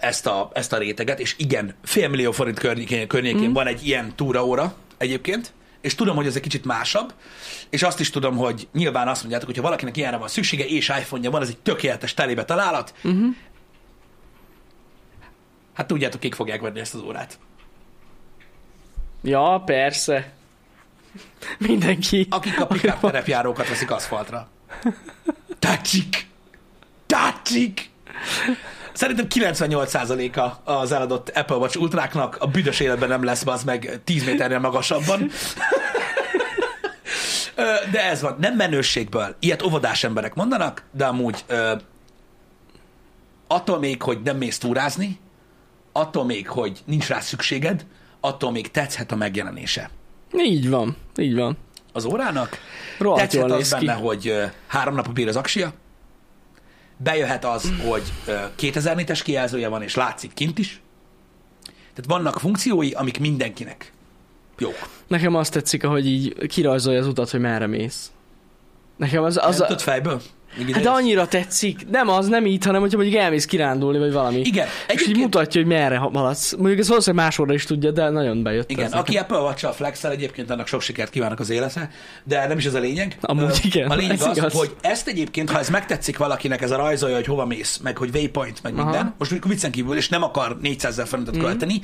ezt, 0.00 0.26
a, 0.26 0.50
ezt 0.52 0.72
a 0.72 0.78
réteget, 0.78 1.20
és 1.20 1.34
igen, 1.38 1.74
félmillió 1.82 2.32
forint 2.32 2.58
környékén, 2.58 3.08
környékén 3.08 3.48
mm. 3.48 3.52
van 3.52 3.66
egy 3.66 3.86
ilyen 3.86 4.12
túraóra 4.16 4.74
egyébként, 4.98 5.52
és 5.82 5.94
tudom, 5.94 6.16
hogy 6.16 6.26
ez 6.26 6.36
egy 6.36 6.42
kicsit 6.42 6.64
másabb, 6.64 7.12
és 7.70 7.82
azt 7.82 8.00
is 8.00 8.10
tudom, 8.10 8.36
hogy 8.36 8.68
nyilván 8.72 9.08
azt 9.08 9.20
mondjátok, 9.20 9.48
hogy 9.48 9.56
ha 9.56 9.62
valakinek 9.62 9.96
ilyenre 9.96 10.16
van 10.16 10.28
szüksége, 10.28 10.64
és 10.64 10.88
iPhone-ja 10.88 11.30
van, 11.30 11.42
ez 11.42 11.48
egy 11.48 11.58
tökéletes 11.58 12.14
telébe 12.14 12.44
találat, 12.44 12.94
Uh-huh. 13.02 13.34
hát 15.72 15.86
tudjátok, 15.86 16.20
kik 16.20 16.34
fogják 16.34 16.60
venni 16.60 16.80
ezt 16.80 16.94
az 16.94 17.00
órát. 17.00 17.38
Ja, 19.22 19.62
persze. 19.66 20.32
Mindenki. 21.58 22.26
Akik 22.30 22.60
a 22.60 22.66
pick 22.66 22.98
terepjárókat 23.00 23.68
veszik 23.68 23.90
aszfaltra. 23.90 24.48
Tácsik! 25.58 26.26
Tácsik! 27.06 27.90
Szerintem 28.92 29.26
98%-a 29.28 30.70
az 30.72 30.92
eladott 30.92 31.28
Apple 31.28 31.56
Watch 31.56 31.80
Ultráknak 31.80 32.36
a 32.40 32.46
büdös 32.46 32.80
életben 32.80 33.08
nem 33.08 33.24
lesz 33.24 33.46
az 33.46 33.64
meg 33.64 34.00
10 34.04 34.24
méternél 34.24 34.58
magasabban. 34.58 35.30
De 37.90 38.04
ez 38.04 38.20
van, 38.20 38.36
nem 38.40 38.54
menőségből. 38.56 39.36
Ilyet 39.38 39.62
óvodás 39.62 40.04
emberek 40.04 40.34
mondanak, 40.34 40.82
de 40.90 41.04
amúgy 41.04 41.44
attól 43.46 43.78
még, 43.78 44.02
hogy 44.02 44.22
nem 44.24 44.36
mész 44.36 44.58
túrázni, 44.58 45.18
attól 45.92 46.24
még, 46.24 46.48
hogy 46.48 46.78
nincs 46.84 47.08
rá 47.08 47.20
szükséged, 47.20 47.86
attól 48.20 48.50
még 48.50 48.70
tetszhet 48.70 49.12
a 49.12 49.16
megjelenése 49.16 49.90
Így 50.38 50.68
van, 50.70 50.96
így 51.16 51.34
van. 51.34 51.56
az 51.92 52.04
órának. 52.04 52.58
Rohadt 52.98 53.20
Tetszett 53.20 53.50
az 53.50 53.74
ki. 53.78 53.86
benne, 53.86 53.98
hogy 53.98 54.34
három 54.66 54.94
napig 54.94 55.12
bír 55.12 55.28
az 55.28 55.36
aksia. 55.36 55.72
Bejöhet 57.02 57.44
az, 57.44 57.72
hogy 57.88 58.02
ö, 58.26 58.40
2000 58.54 58.96
nites 58.96 59.22
kijelzője 59.22 59.68
van, 59.68 59.82
és 59.82 59.94
látszik 59.94 60.34
kint 60.34 60.58
is. 60.58 60.80
Tehát 61.64 62.04
vannak 62.06 62.38
funkciói, 62.40 62.90
amik 62.90 63.20
mindenkinek 63.20 63.92
jók. 64.58 64.88
Nekem 65.06 65.34
azt 65.34 65.52
tetszik, 65.52 65.84
ahogy 65.84 66.06
így 66.06 66.46
kirajzolja 66.46 67.00
az 67.00 67.06
utat, 67.06 67.30
hogy 67.30 67.40
merre 67.40 67.66
mész. 67.66 68.10
Nekem 68.96 69.22
az, 69.22 69.36
Az 69.36 69.44
az 69.44 69.54
nem 69.54 69.62
a, 69.64 69.66
tudod 69.66 69.82
fejből? 69.82 70.20
Hát 70.72 70.82
de 70.82 70.88
annyira 70.90 71.26
tetszik. 71.26 71.86
Nem 71.90 72.08
az, 72.08 72.28
nem 72.28 72.46
így, 72.46 72.64
hanem 72.64 72.80
hogyha 72.80 72.96
mondjuk 72.98 73.20
elmész 73.20 73.44
kirándulni, 73.44 73.98
vagy 73.98 74.12
valami. 74.12 74.38
Igen, 74.40 74.66
És 74.66 74.92
így 74.92 75.00
egyébként- 75.00 75.16
mutatja, 75.18 75.60
hogy 75.60 75.70
merre 75.70 75.96
haladsz. 75.96 76.52
Mondjuk 76.56 76.78
ez 76.78 76.88
valószínűleg 76.88 77.24
másodra 77.24 77.54
is 77.54 77.64
tudja, 77.64 77.90
de 77.90 78.08
nagyon 78.10 78.42
bejött. 78.42 78.70
Igen, 78.70 78.84
ez 78.84 78.92
aki. 78.92 79.16
Apple 79.16 79.38
watch 79.38 79.72
flexel, 79.72 80.10
egyébként 80.10 80.50
annak 80.50 80.66
sok 80.66 80.80
sikert 80.80 81.10
kívánok 81.10 81.40
az 81.40 81.50
élete, 81.50 81.90
de 82.24 82.46
nem 82.46 82.58
is 82.58 82.64
ez 82.64 82.74
a 82.74 82.78
lényeg. 82.78 83.16
Amúgy 83.20 83.60
igen, 83.62 83.90
A 83.90 83.94
lényeg 83.94 84.14
ez 84.14 84.26
az, 84.26 84.36
igaz. 84.36 84.52
hogy 84.52 84.74
ezt 84.80 85.08
egyébként, 85.08 85.50
ha 85.50 85.58
ez 85.58 85.68
megtetszik 85.70 86.18
valakinek, 86.18 86.62
ez 86.62 86.70
a 86.70 86.76
rajzolja, 86.76 87.14
hogy 87.16 87.26
hova 87.26 87.46
mész, 87.46 87.78
meg 87.82 87.96
hogy 87.98 88.10
waypoint, 88.14 88.62
meg 88.62 88.72
Aha. 88.74 88.82
minden, 88.84 89.14
most 89.18 89.30
mondjuk 89.30 89.52
viccen 89.52 89.70
kívül, 89.70 89.96
és 89.96 90.08
nem 90.08 90.22
akar 90.22 90.56
400 90.60 90.92
ezer 90.92 91.06
forintot 91.06 91.34
Mhm. 91.36 91.44
költeni, 91.44 91.80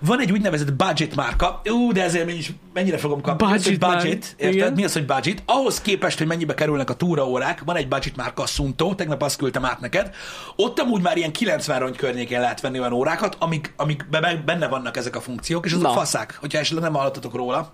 van 0.00 0.20
egy 0.20 0.32
úgynevezett 0.32 0.72
budget 0.72 1.14
márka, 1.14 1.60
ú, 1.70 1.92
de 1.92 2.02
ezért 2.02 2.26
mennyi, 2.26 2.40
mennyire 2.72 2.96
fogom 2.98 3.20
kapni. 3.20 3.46
Budget 3.46 3.82
az, 3.82 3.88
már- 3.88 4.02
budget, 4.02 4.34
érted? 4.38 4.74
Mi 4.74 4.84
az, 4.84 4.92
hogy 4.92 5.06
budget? 5.06 5.42
Ahhoz 5.46 5.80
képest, 5.80 6.18
hogy 6.18 6.26
mennyibe 6.26 6.54
kerülnek 6.54 6.90
a 6.90 6.94
túraórák, 6.94 7.62
van 7.64 7.76
egy 7.76 7.88
budget 7.88 8.03
márka, 8.12 8.42
a 8.42 8.46
Sunto, 8.46 8.94
tegnap 8.94 9.22
azt 9.22 9.36
küldtem 9.36 9.64
át 9.64 9.80
neked. 9.80 10.14
Ott 10.56 10.78
amúgy 10.78 11.02
már 11.02 11.16
ilyen 11.16 11.32
90 11.32 11.78
rongy 11.78 11.96
környékén 11.96 12.40
lehet 12.40 12.60
venni 12.60 12.78
olyan 12.78 12.92
órákat, 12.92 13.36
amik, 13.38 13.72
amik 13.76 14.06
be- 14.10 14.20
be- 14.20 14.42
benne 14.44 14.68
vannak 14.68 14.96
ezek 14.96 15.16
a 15.16 15.20
funkciók, 15.20 15.66
és 15.66 15.72
azok 15.72 15.84
Na. 15.86 15.92
faszák, 15.92 16.36
hogyha 16.40 16.58
esetleg 16.58 16.82
nem 16.84 16.94
hallottatok 16.94 17.34
róla. 17.34 17.72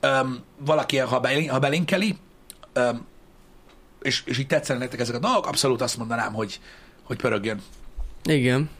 Öm, 0.00 0.42
valaki, 0.58 0.96
ha, 0.98 1.20
belin, 1.20 1.50
ha 1.50 1.58
belinkeli, 1.58 2.16
öm, 2.72 3.06
és, 4.02 4.22
és 4.24 4.38
így 4.38 4.46
tetszenek 4.46 4.82
nektek 4.82 5.00
ezek 5.00 5.14
a 5.14 5.18
dolgok, 5.18 5.46
abszolút 5.46 5.80
azt 5.80 5.96
mondanám, 5.96 6.32
hogy, 6.32 6.60
hogy 7.02 7.16
pörögjön. 7.16 7.62
Igen. 8.24 8.70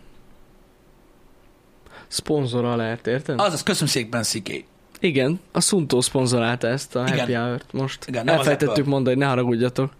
Szponzora 2.08 2.76
lehet, 2.76 3.06
érted? 3.06 3.40
Azaz, 3.40 3.62
köszönöm 3.62 3.88
szépen, 3.88 4.22
Sziké. 4.22 4.64
Igen, 5.00 5.40
a 5.52 5.60
Suntó 5.60 6.00
szponzorálta 6.00 6.66
ezt 6.66 6.96
a 6.96 7.02
Igen. 7.06 7.18
Happy 7.18 7.32
Hour-t 7.32 7.72
most. 7.72 8.04
Igen, 8.06 8.24
nem 8.24 8.38
Apple. 8.38 8.82
mondani, 8.84 9.16
ne 9.16 9.26
haragudjatok. 9.26 9.92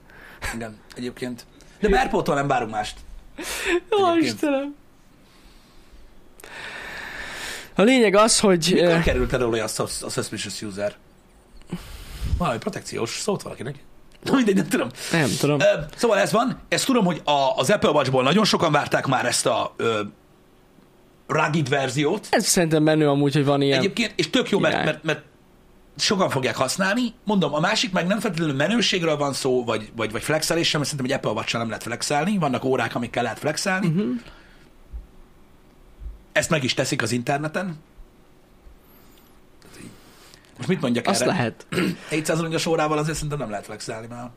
Igen, 0.54 0.76
egyébként. 0.96 1.46
De 1.80 1.88
Merpótól 1.88 2.34
nem 2.34 2.46
várunk 2.46 2.70
mást. 2.70 2.96
Ó. 3.90 4.16
Istenem. 4.16 4.74
A 7.74 7.82
lényeg 7.82 8.14
az, 8.14 8.40
hogy... 8.40 8.70
Mikor 8.72 8.88
eh, 8.88 9.04
került 9.04 9.32
elő 9.32 9.64
sus- 9.66 10.02
a 10.02 10.08
suspicious 10.10 10.62
user? 10.62 10.94
Valami 12.38 12.58
protekciós 12.58 13.10
szólt 13.10 13.42
valakinek. 13.42 13.74
Na 14.24 14.34
mindegy, 14.34 14.54
nem 14.54 14.68
tudom. 14.68 14.88
Nem 15.12 15.30
tudom. 15.40 15.60
Ö, 15.60 15.64
Szóval 15.96 16.18
ez 16.18 16.32
van, 16.32 16.60
ezt 16.68 16.86
tudom, 16.86 17.04
hogy 17.04 17.20
a, 17.24 17.52
az 17.56 17.70
Apple 17.70 17.90
Watchból 17.90 18.22
nagyon 18.22 18.44
sokan 18.44 18.72
várták 18.72 19.06
már 19.06 19.26
ezt 19.26 19.46
a 19.46 19.74
ö, 19.76 20.00
rugged 21.26 21.68
verziót. 21.68 22.26
Ez 22.30 22.46
szerintem 22.46 22.82
menő 22.82 23.08
amúgy, 23.08 23.34
hogy 23.34 23.44
van 23.44 23.62
ilyen. 23.62 23.78
Egyébként, 23.78 24.12
és 24.16 24.30
tök 24.30 24.50
jó, 24.50 24.58
mert, 24.58 24.84
mert, 24.84 25.02
mert 25.02 25.22
sokan 25.96 26.30
fogják 26.30 26.56
használni. 26.56 27.14
Mondom, 27.24 27.54
a 27.54 27.60
másik 27.60 27.92
meg 27.92 28.06
nem 28.06 28.20
feltétlenül 28.20 28.54
menőségről 28.54 29.16
van 29.16 29.32
szó, 29.32 29.64
vagy, 29.64 29.92
vagy, 29.96 30.12
vagy 30.12 30.22
flexelésről, 30.22 30.80
mert 30.80 30.92
szerintem 30.92 31.16
egy 31.16 31.24
Apple 31.24 31.40
watch 31.40 31.56
nem 31.56 31.66
lehet 31.66 31.82
flexelni. 31.82 32.38
Vannak 32.38 32.64
órák, 32.64 32.94
amikkel 32.94 33.22
lehet 33.22 33.38
flexelni. 33.38 33.86
Uh-huh. 33.86 34.20
Ezt 36.32 36.50
meg 36.50 36.64
is 36.64 36.74
teszik 36.74 37.02
az 37.02 37.12
interneten. 37.12 37.78
Most 40.56 40.68
mit 40.68 40.80
mondjak 40.80 41.06
Azt 41.06 41.20
erre? 41.20 41.30
lehet. 41.30 41.66
700 42.10 42.38
aranyos 42.38 42.66
órával 42.66 42.98
azért 42.98 43.14
szerintem 43.14 43.38
nem 43.38 43.50
lehet 43.50 43.64
flexelni 43.64 44.06
már. 44.06 44.30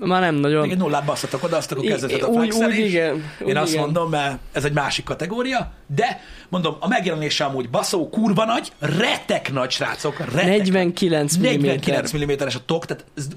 Már 0.00 0.20
nem 0.20 0.34
nagyon. 0.34 0.60
Még 0.62 0.70
egy 0.70 0.76
nullát 0.76 1.04
basszatok 1.04 1.42
oda, 1.42 1.56
azt 1.56 1.72
akkor 1.72 1.84
kezdődhet 1.84 2.22
a 2.22 2.26
úgy- 2.26 2.52
úgy 2.52 2.78
igen, 2.78 3.14
Én 3.14 3.46
úgy 3.46 3.56
azt 3.56 3.70
igen. 3.72 3.82
mondom, 3.82 4.10
mert 4.10 4.38
ez 4.52 4.64
egy 4.64 4.72
másik 4.72 5.04
kategória, 5.04 5.72
de 5.86 6.20
mondom, 6.48 6.76
a 6.80 6.88
megjelenése 6.88 7.44
amúgy 7.44 7.70
baszó, 7.70 8.08
kurva 8.08 8.44
nagy, 8.44 8.72
retek 8.78 9.52
nagy 9.52 9.70
srácok, 9.70 10.18
retek 10.18 10.44
49 10.46 11.36
mm. 11.36 11.40
49 11.42 12.12
mm-es 12.16 12.54
a 12.54 12.64
tok, 12.66 12.86
tehát 12.86 13.04
ez 13.16 13.28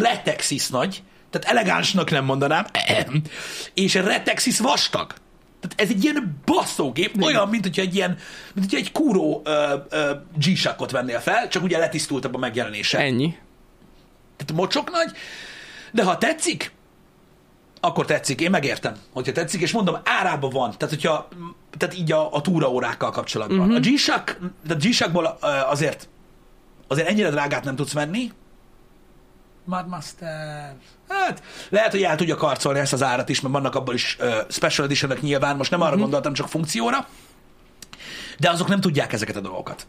retek 0.00 0.40
szisz 0.40 0.68
nagy, 0.68 1.02
tehát 1.30 1.48
elegánsnak 1.48 2.10
nem 2.10 2.24
mondanám, 2.24 2.66
és 3.74 3.94
retek 3.94 4.38
szisz 4.38 4.58
vastag. 4.58 5.06
Tehát 5.60 5.80
ez 5.80 5.96
egy 5.96 6.04
ilyen 6.04 6.36
basszógép, 6.44 7.22
olyan, 7.22 7.48
mint 7.48 7.62
hogyha 7.62 7.82
egy 7.82 7.94
ilyen, 7.94 8.16
mint 8.54 8.70
hogyha 8.70 8.86
egy 8.86 8.92
kúró 8.92 9.42
ö, 9.44 9.74
ö, 9.90 10.10
G-Shockot 10.36 10.90
vennél 10.90 11.18
fel, 11.18 11.48
csak 11.48 11.62
ugye 11.62 11.78
letisztultabb 11.78 12.34
a 12.34 12.38
megjelenése. 12.38 12.98
Ennyi. 12.98 13.34
Tehát 14.36 14.52
mocsok 14.62 14.90
nagy, 14.90 15.10
de 15.92 16.04
ha 16.04 16.18
tetszik, 16.18 16.72
akkor 17.80 18.04
tetszik, 18.04 18.40
én 18.40 18.50
megértem, 18.50 18.96
hogyha 19.12 19.32
tetszik, 19.32 19.60
és 19.60 19.72
mondom, 19.72 19.96
árában 20.04 20.50
van, 20.50 20.70
tehát 20.78 20.94
hogyha, 20.94 21.28
tehát 21.76 21.94
így 21.94 22.12
a, 22.12 22.34
a 22.34 22.40
túraórákkal 22.40 23.10
kapcsolatban. 23.10 23.58
Uh-huh. 23.58 23.74
A 23.76 23.80
G-Shock, 23.80 24.38
de 24.66 24.74
G-Shockból 24.74 25.38
azért, 25.70 26.08
azért 26.88 27.08
ennyire 27.08 27.30
drágát 27.30 27.64
nem 27.64 27.76
tudsz 27.76 27.92
venni, 27.92 28.32
Madmaster. 29.64 30.74
Hát, 31.08 31.42
lehet, 31.68 31.90
hogy 31.90 32.02
el 32.02 32.16
tudja 32.16 32.36
karcolni 32.36 32.78
ezt 32.78 32.92
az 32.92 33.02
árat 33.02 33.28
is, 33.28 33.40
mert 33.40 33.54
vannak 33.54 33.74
abban 33.74 33.94
is 33.94 34.16
uh, 34.20 34.34
special 34.48 34.86
edition 34.86 35.18
nyilván, 35.20 35.56
most 35.56 35.70
nem 35.70 35.80
arra 35.80 35.88
uh-huh. 35.88 36.02
gondoltam, 36.02 36.32
csak 36.32 36.48
funkcióra, 36.48 37.06
de 38.38 38.50
azok 38.50 38.68
nem 38.68 38.80
tudják 38.80 39.12
ezeket 39.12 39.36
a 39.36 39.40
dolgokat. 39.40 39.86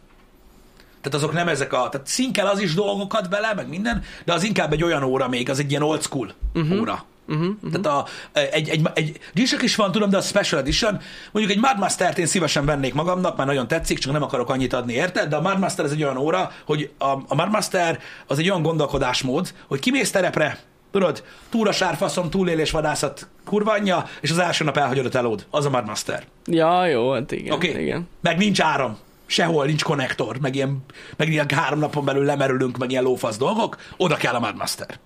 Tehát 1.04 1.18
azok 1.18 1.32
nem 1.32 1.48
ezek 1.48 1.72
a... 1.72 1.88
Tehát 1.88 2.06
színkel 2.06 2.46
az 2.46 2.60
is 2.60 2.74
dolgokat 2.74 3.28
bele, 3.28 3.54
meg 3.54 3.68
minden, 3.68 4.02
de 4.24 4.32
az 4.32 4.42
inkább 4.42 4.72
egy 4.72 4.82
olyan 4.82 5.02
óra 5.02 5.28
még, 5.28 5.50
az 5.50 5.58
egy 5.58 5.70
ilyen 5.70 5.82
old 5.82 6.02
school 6.02 6.32
uh-huh. 6.54 6.80
óra. 6.80 7.04
Uh-huh, 7.28 7.46
uh-huh. 7.62 7.80
Tehát 7.80 7.86
a, 7.86 8.06
egy, 8.32 8.68
egy, 8.68 8.88
egy 8.94 9.18
G-Shock 9.34 9.62
is 9.62 9.76
van, 9.76 9.92
tudom, 9.92 10.10
de 10.10 10.16
a 10.16 10.20
Special 10.20 10.60
Edition, 10.60 11.00
mondjuk 11.32 11.56
egy 11.56 11.62
Madmaster-t 11.62 12.18
én 12.18 12.26
szívesen 12.26 12.64
vennék 12.64 12.94
magamnak, 12.94 13.36
már 13.36 13.46
nagyon 13.46 13.68
tetszik, 13.68 13.98
csak 13.98 14.12
nem 14.12 14.22
akarok 14.22 14.50
annyit 14.50 14.72
adni, 14.72 14.92
érted? 14.92 15.28
De 15.28 15.36
a 15.36 15.40
Madmaster 15.40 15.84
ez 15.84 15.90
egy 15.90 16.02
olyan 16.02 16.16
óra, 16.16 16.50
hogy 16.64 16.90
a, 16.98 17.04
a 17.28 17.34
Madmaster 17.34 18.00
az 18.26 18.38
egy 18.38 18.50
olyan 18.50 18.62
gondolkodásmód, 18.62 19.54
hogy 19.68 19.80
kimész 19.80 20.10
terepre, 20.10 20.58
tudod, 20.92 21.24
túrasárfaszom, 21.50 22.30
túlélés, 22.30 22.70
vadászat, 22.70 23.28
kurvanya, 23.44 24.04
és 24.20 24.30
az 24.30 24.38
első 24.38 24.64
nap 24.64 24.76
elhagyod 24.76 25.06
a 25.06 25.08
telód. 25.08 25.46
Az 25.50 25.64
a 25.64 25.70
Madmaster. 25.70 26.24
Ja, 26.46 26.86
jó, 26.86 27.12
hát 27.12 27.32
igen. 27.32 27.54
Oké? 27.54 27.70
Okay? 27.70 27.82
igen. 27.82 28.08
Meg 28.20 28.36
nincs 28.36 28.60
áram. 28.60 28.98
Sehol 29.26 29.64
nincs 29.64 29.82
konnektor, 29.82 30.40
meg 30.40 30.54
ilyen, 30.54 30.84
meg 31.16 31.28
ilyen 31.28 31.48
három 31.48 31.78
napon 31.78 32.04
belül 32.04 32.24
lemerülünk, 32.24 32.76
meg 32.76 32.90
ilyen 32.90 33.02
lófasz 33.02 33.36
dolgok. 33.36 33.76
Oda 33.96 34.16
kell 34.16 34.34
a 34.34 34.40
Madmaster. 34.40 34.98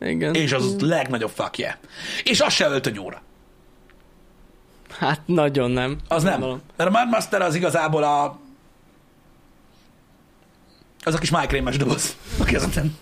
Igen. 0.00 0.34
És 0.34 0.52
az 0.52 0.80
legnagyobb 0.80 1.30
fuckje. 1.30 1.78
És 2.24 2.40
az 2.40 2.52
se 2.52 2.68
öltöny 2.68 2.98
óra. 2.98 3.22
Hát 4.98 5.20
nagyon 5.26 5.70
nem. 5.70 5.98
Az 6.08 6.22
nem. 6.22 6.32
Gondolom. 6.32 6.60
Mert 6.76 6.90
a 6.90 6.92
Madmaster 6.92 7.42
az 7.42 7.54
igazából 7.54 8.02
a... 8.02 8.38
Az 11.04 11.14
a 11.14 11.18
kis 11.18 11.30
májkrémes 11.30 11.76
doboz 11.76 12.16
a 12.40 12.44
kezeden. 12.44 12.96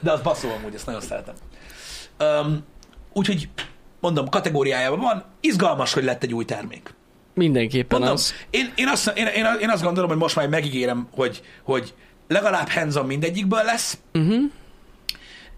De 0.00 0.12
az 0.12 0.20
baszó 0.20 0.50
amúgy, 0.50 0.74
ezt 0.74 0.86
nagyon 0.86 1.00
szeretem. 1.00 1.34
Um, 2.20 2.64
úgyhogy 3.12 3.48
mondom, 4.00 4.28
kategóriájában 4.28 5.00
van. 5.00 5.24
Izgalmas, 5.40 5.92
hogy 5.92 6.04
lett 6.04 6.22
egy 6.22 6.34
új 6.34 6.44
termék. 6.44 6.94
Mindenképpen 7.40 7.98
Mondom, 7.98 8.16
az. 8.16 8.34
én, 8.50 8.72
én, 8.74 8.88
azt, 8.88 9.12
én, 9.14 9.26
én, 9.26 9.46
én 9.60 9.70
azt 9.70 9.82
gondolom, 9.82 10.08
hogy 10.10 10.18
most 10.18 10.36
már 10.36 10.48
megígérem, 10.48 11.08
hogy, 11.14 11.42
hogy 11.62 11.94
legalább 12.28 12.68
hands 12.68 12.96
mindegyikből 13.06 13.62
lesz, 13.64 13.98
Uh-huh. 14.14 14.42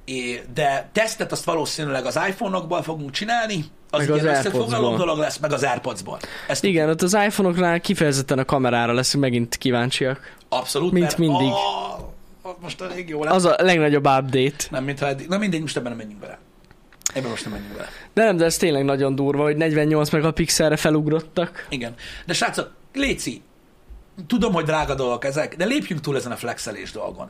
é, 0.05 0.43
de 0.55 0.89
tesztet 0.93 1.33
azt 1.33 1.45
valószínűleg 1.45 2.05
az 2.07 2.19
iPhone-okból 2.29 2.83
fogunk 2.83 3.11
csinálni, 3.11 3.65
az 3.91 4.07
Meg 4.07 4.19
egy 4.19 4.27
az 4.27 4.45
AirPods-ból. 4.45 4.97
dolog 4.97 5.19
lesz, 5.19 5.39
meg 5.39 5.53
az 5.53 5.63
AirPods-ból. 5.63 6.19
Ezt 6.49 6.65
Igen, 6.65 6.89
ott 6.89 7.03
az 7.03 7.15
iPhone-oknál 7.27 7.81
kifejezetten 7.81 8.39
a 8.39 8.45
kamerára 8.45 8.93
leszünk 8.93 9.23
megint 9.25 9.57
kíváncsiak. 9.57 10.37
abszolút. 10.49 10.93
mint 10.93 11.05
mert, 11.05 11.19
mindig. 11.19 11.47
Oh, 12.45 12.55
most 12.61 12.81
elég 12.81 13.09
jó 13.09 13.25
lesz. 13.25 13.35
Az 13.35 13.45
a 13.45 13.55
legnagyobb 13.59 14.07
update. 14.07 14.65
Nem, 14.71 14.85
mintha 14.85 15.07
eddig. 15.07 15.29
Na 15.29 15.39
mindegy, 15.39 15.61
most 15.61 15.77
ebben 15.77 15.89
nem 15.89 15.99
menjünk 15.99 16.21
bele. 16.21 16.39
Ebben 17.13 17.31
most 17.31 17.45
nem 17.45 17.53
menjünk 17.53 17.75
bele. 17.75 17.89
De 18.15 18.25
nem, 18.25 18.37
de 18.37 18.45
ez 18.45 18.57
tényleg 18.57 18.85
nagyon 18.85 19.15
durva, 19.15 19.43
hogy 19.43 19.57
48 19.57 20.11
megapixelre 20.11 20.77
felugrottak. 20.77 21.67
Igen. 21.69 21.95
De 22.27 22.33
srácok, 22.33 22.71
Léci, 22.93 23.43
tudom, 24.27 24.53
hogy 24.53 24.65
drága 24.65 24.95
dolgok 24.95 25.25
ezek, 25.25 25.57
de 25.57 25.65
lépjünk 25.65 26.01
túl 26.01 26.17
ezen 26.17 26.33
a 26.33 26.37
flexelés 26.37 26.91
dolgon. 26.91 27.29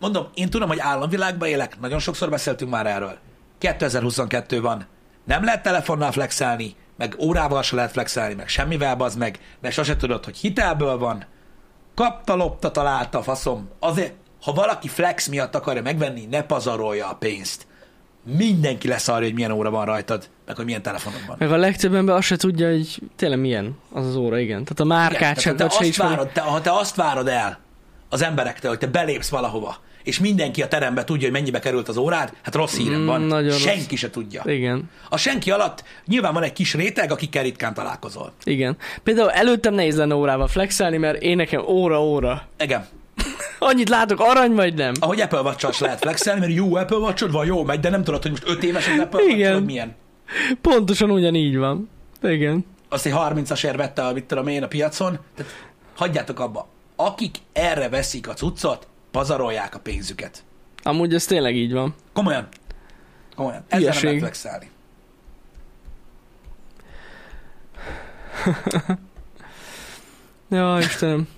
Mondom, 0.00 0.28
én 0.34 0.50
tudom, 0.50 0.68
hogy 0.68 0.78
államvilágban 0.78 1.48
élek, 1.48 1.80
nagyon 1.80 1.98
sokszor 1.98 2.30
beszéltünk 2.30 2.70
már 2.70 2.86
erről. 2.86 3.18
2022 3.58 4.60
van, 4.60 4.86
nem 5.24 5.44
lehet 5.44 5.62
telefonnal 5.62 6.12
flexelni, 6.12 6.74
meg 6.96 7.14
órával 7.18 7.62
se 7.62 7.74
lehet 7.74 7.90
flexelni, 7.90 8.34
meg 8.34 8.48
semmivel 8.48 8.96
bazd 8.96 9.18
meg, 9.18 9.38
mert 9.60 9.74
sose 9.74 9.96
tudod, 9.96 10.24
hogy 10.24 10.36
hitelből 10.36 10.98
van, 10.98 11.24
kapta, 11.94 12.34
lopta, 12.34 12.70
találta, 12.70 13.22
faszom. 13.22 13.70
Azért, 13.78 14.14
ha 14.42 14.52
valaki 14.52 14.88
flex 14.88 15.26
miatt 15.26 15.54
akarja 15.54 15.82
megvenni, 15.82 16.24
ne 16.24 16.42
pazarolja 16.42 17.08
a 17.08 17.14
pénzt. 17.14 17.66
Mindenki 18.36 18.88
lesz 18.88 19.08
arra, 19.08 19.24
hogy 19.24 19.34
milyen 19.34 19.50
óra 19.50 19.70
van 19.70 19.84
rajtad, 19.84 20.28
meg 20.46 20.56
hogy 20.56 20.64
milyen 20.64 20.82
telefonod 20.82 21.20
van. 21.26 21.36
Meg 21.38 21.52
a 21.52 21.56
legtöbb 21.56 21.94
ember 21.94 22.14
azt 22.16 22.26
se 22.26 22.36
tudja, 22.36 22.68
hogy 22.70 22.98
tényleg 23.16 23.38
milyen 23.38 23.78
az 23.92 24.06
az 24.06 24.16
óra, 24.16 24.38
igen. 24.38 24.64
Tehát 24.64 24.80
a 24.80 24.84
márkát 24.84 25.40
sem, 25.40 25.56
te, 25.56 25.64
azt 25.64 25.80
ismeri. 25.80 26.10
várod, 26.14 26.28
te, 26.28 26.40
ha 26.40 26.60
te 26.60 26.72
azt 26.72 26.96
várod 26.96 27.28
el 27.28 27.58
az 28.08 28.22
emberektől, 28.22 28.70
hogy 28.70 28.78
te 28.80 28.86
belépsz 28.86 29.28
valahova, 29.28 29.76
és 30.02 30.18
mindenki 30.20 30.62
a 30.62 30.68
terembe 30.68 31.04
tudja, 31.04 31.22
hogy 31.28 31.32
mennyibe 31.36 31.58
került 31.58 31.88
az 31.88 31.96
órád, 31.96 32.32
hát 32.42 32.54
rossz 32.54 32.76
hírem 32.76 33.00
Mm, 33.00 33.06
van. 33.06 33.42
rossz. 33.42 33.56
Senki 33.56 33.96
se 33.96 34.10
tudja. 34.10 34.42
Igen, 34.46 34.90
A 35.08 35.16
senki 35.16 35.50
alatt 35.50 35.84
nyilván 36.06 36.32
van 36.32 36.42
egy 36.42 36.52
kis 36.52 36.74
réteg, 36.74 37.12
akikkel 37.12 37.42
ritkán 37.42 37.74
találkozol. 37.74 38.32
igen. 38.44 38.76
Például 39.02 39.30
előttem 39.30 39.74
nehéz 39.74 39.96
lenne 39.96 40.14
órával 40.14 40.46
flexelni, 40.48 40.96
mert 40.96 41.22
én 41.22 41.36
nekem 41.36 41.60
óra-óra. 41.66 42.42
Igen. 42.58 42.86
Annyit 43.58 43.88
látok, 43.88 44.20
arany 44.20 44.52
vagy 44.54 44.74
nem? 44.74 44.92
Ahogy 45.00 45.20
Apple 45.20 45.40
watch 45.40 45.80
lehet 45.80 45.98
flexelni, 45.98 46.40
mert 46.40 46.52
jó 46.52 46.74
Apple 46.74 46.96
watch 46.96 47.30
van, 47.30 47.46
jó 47.46 47.64
megy, 47.64 47.80
de 47.80 47.88
nem 47.90 48.04
tudod, 48.04 48.22
hogy 48.22 48.30
most 48.30 48.48
5 48.48 48.62
éves 48.62 48.88
az 48.88 48.98
Apple 48.98 49.22
Igen. 49.22 49.52
watch 49.52 49.66
milyen. 49.66 49.94
Pontosan 50.60 51.10
ugyanígy 51.10 51.56
van. 51.56 51.90
Igen. 52.22 52.64
Azt 52.88 53.06
egy 53.06 53.12
30-asért 53.16 53.74
vette, 53.76 54.02
a, 54.06 54.12
mit 54.12 54.24
tudom 54.24 54.46
én, 54.46 54.62
a 54.62 54.66
piacon. 54.68 55.18
Tehát 55.34 55.52
hagyjátok 55.96 56.40
abba. 56.40 56.68
Akik 56.96 57.36
erre 57.52 57.88
veszik 57.88 58.28
a 58.28 58.32
cuccot, 58.34 58.86
pazarolják 59.10 59.74
a 59.74 59.78
pénzüket. 59.78 60.42
Amúgy 60.82 61.14
ez 61.14 61.24
tényleg 61.24 61.56
így 61.56 61.72
van. 61.72 61.94
Komolyan. 62.12 62.48
Komolyan. 63.36 63.64
Ezzel 63.68 63.78
nem 63.78 63.80
Hülyeség. 63.80 64.04
lehet 64.04 64.20
flexelni. 64.20 64.70
Ja, 70.52 70.76
Istenem. 70.78 71.28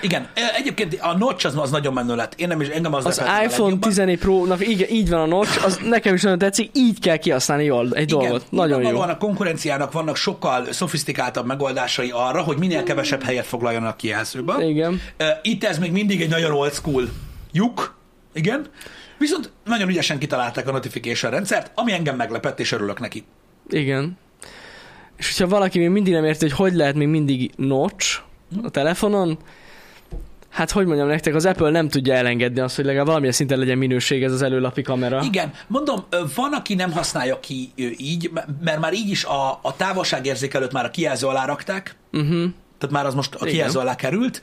Igen, 0.00 0.28
egyébként 0.56 0.98
a 1.00 1.16
notch 1.16 1.46
az, 1.46 1.56
az 1.56 1.70
nagyon 1.70 1.92
menő 1.92 2.14
lett. 2.14 2.34
Én 2.34 2.48
nem 2.48 2.60
is, 2.60 2.68
engem 2.68 2.94
az, 2.94 3.06
Az 3.06 3.18
iPhone 3.18 3.40
legjobban. 3.40 3.80
14 3.80 4.18
Pro-nak 4.18 4.68
igen, 4.68 4.88
így 4.90 5.08
van 5.08 5.20
a 5.20 5.26
notch, 5.26 5.64
az 5.64 5.80
nekem 5.84 6.14
is 6.14 6.22
nagyon 6.22 6.38
tetszik, 6.38 6.70
így 6.72 7.00
kell 7.00 7.16
kihasználni 7.16 7.64
jól 7.64 7.88
egy 7.92 8.12
Igen, 8.12 8.18
dolgot. 8.22 8.44
Nagyon 8.50 8.82
jó. 8.82 9.00
a 9.00 9.16
konkurenciának 9.16 9.92
vannak 9.92 10.16
sokkal 10.16 10.72
szofisztikáltabb 10.72 11.46
megoldásai 11.46 12.10
arra, 12.12 12.42
hogy 12.42 12.58
minél 12.58 12.82
kevesebb 12.82 13.22
helyet 13.22 13.46
foglaljanak 13.46 13.92
a 13.92 13.96
kijelzőben. 13.96 14.62
Igen. 14.62 15.00
Itt 15.42 15.64
ez 15.64 15.78
még 15.78 15.92
mindig 15.92 16.20
egy 16.22 16.30
nagyon 16.30 16.52
old 16.52 16.72
school 16.72 17.08
lyuk, 17.52 17.94
igen. 18.34 18.66
Viszont 19.18 19.50
nagyon 19.64 19.88
ügyesen 19.88 20.18
kitalálták 20.18 20.68
a 20.68 20.72
notification 20.72 21.30
rendszert, 21.30 21.70
ami 21.74 21.92
engem 21.92 22.16
meglepett, 22.16 22.60
és 22.60 22.72
örülök 22.72 23.00
neki. 23.00 23.24
Igen. 23.68 24.18
És 25.16 25.30
hogyha 25.30 25.48
valaki 25.54 25.78
még 25.78 25.88
mindig 25.88 26.12
nem 26.12 26.24
érti, 26.24 26.44
hogy 26.44 26.56
hogy 26.56 26.74
lehet 26.74 26.94
még 26.94 27.08
mindig 27.08 27.50
notch, 27.56 28.18
a 28.62 28.70
telefonon. 28.70 29.38
Hát 30.56 30.70
hogy 30.70 30.86
mondjam 30.86 31.08
nektek, 31.08 31.34
az 31.34 31.44
Apple 31.44 31.70
nem 31.70 31.88
tudja 31.88 32.14
elengedni 32.14 32.60
azt, 32.60 32.76
hogy 32.76 32.84
legalább 32.84 33.06
valamilyen 33.06 33.34
szinten 33.34 33.58
legyen 33.58 33.78
minőség 33.78 34.22
ez 34.22 34.32
az 34.32 34.42
előlapi 34.42 34.82
kamera. 34.82 35.22
Igen, 35.22 35.52
mondom, 35.66 36.04
van, 36.34 36.52
aki 36.52 36.74
nem 36.74 36.92
használja 36.92 37.40
ki 37.40 37.72
így, 37.96 38.30
mert 38.64 38.80
már 38.80 38.92
így 38.92 39.10
is 39.10 39.24
a, 39.24 39.58
a 39.62 39.76
távolságérzékelőt 39.76 40.72
már 40.72 40.84
a 40.84 40.90
kijelző 40.90 41.26
alá 41.26 41.44
rakták, 41.44 41.96
Uh-huh. 42.12 42.44
Tehát 42.78 42.94
már 42.94 43.06
az 43.06 43.14
most 43.14 43.34
a 43.34 43.44
kijelző 43.44 43.78
alá 43.78 43.94
került. 43.94 44.42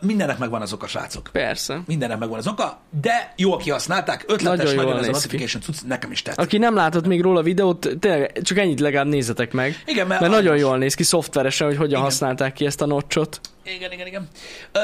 Mindennek 0.00 0.38
megvan 0.38 0.62
az 0.62 0.72
oka, 0.72 0.86
srácok. 0.86 1.28
Persze. 1.32 1.82
Mindennek 1.86 2.18
megvan 2.18 2.38
az 2.38 2.46
oka, 2.46 2.80
de 3.00 3.32
jól 3.36 3.56
kihasználták, 3.56 4.24
ötletes, 4.26 4.64
Nagyon 4.72 4.84
nagyon, 4.84 4.98
ez 4.98 5.08
a 5.08 5.10
notification 5.10 5.62
cucc, 5.62 5.76
nekem 5.86 6.10
is 6.10 6.22
tett. 6.22 6.38
Aki 6.38 6.58
nem 6.58 6.74
látott 6.74 7.06
még 7.06 7.20
róla 7.20 7.42
videót, 7.42 7.88
tényleg 8.00 8.40
csak 8.42 8.58
ennyit 8.58 8.80
legalább 8.80 9.06
nézzetek 9.06 9.52
meg. 9.52 9.82
Igen, 9.86 10.06
mert, 10.06 10.20
Mert 10.20 10.32
nagyon 10.32 10.46
aranyos. 10.46 10.68
jól 10.68 10.78
néz 10.78 10.94
ki 10.94 11.02
szoftveresen, 11.02 11.66
hogy 11.66 11.76
hogyan 11.76 11.90
Igen. 11.90 12.02
használták 12.02 12.52
ki 12.52 12.66
ezt 12.66 12.80
a 12.80 12.86
notchot. 12.86 13.40
Igen, 13.64 13.92
igen, 13.92 14.06
igen. 14.06 14.28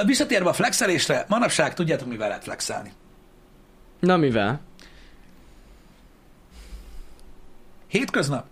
Visszatérve 0.05 0.49
a 0.49 0.53
flexelésre, 0.53 1.24
manapság 1.28 1.74
tudjátok, 1.74 2.09
mivel 2.09 2.28
lehet 2.28 2.43
flexelni. 2.43 2.93
Na 4.01 4.16
mivel? 4.16 4.61
Hétköznap, 7.89 8.45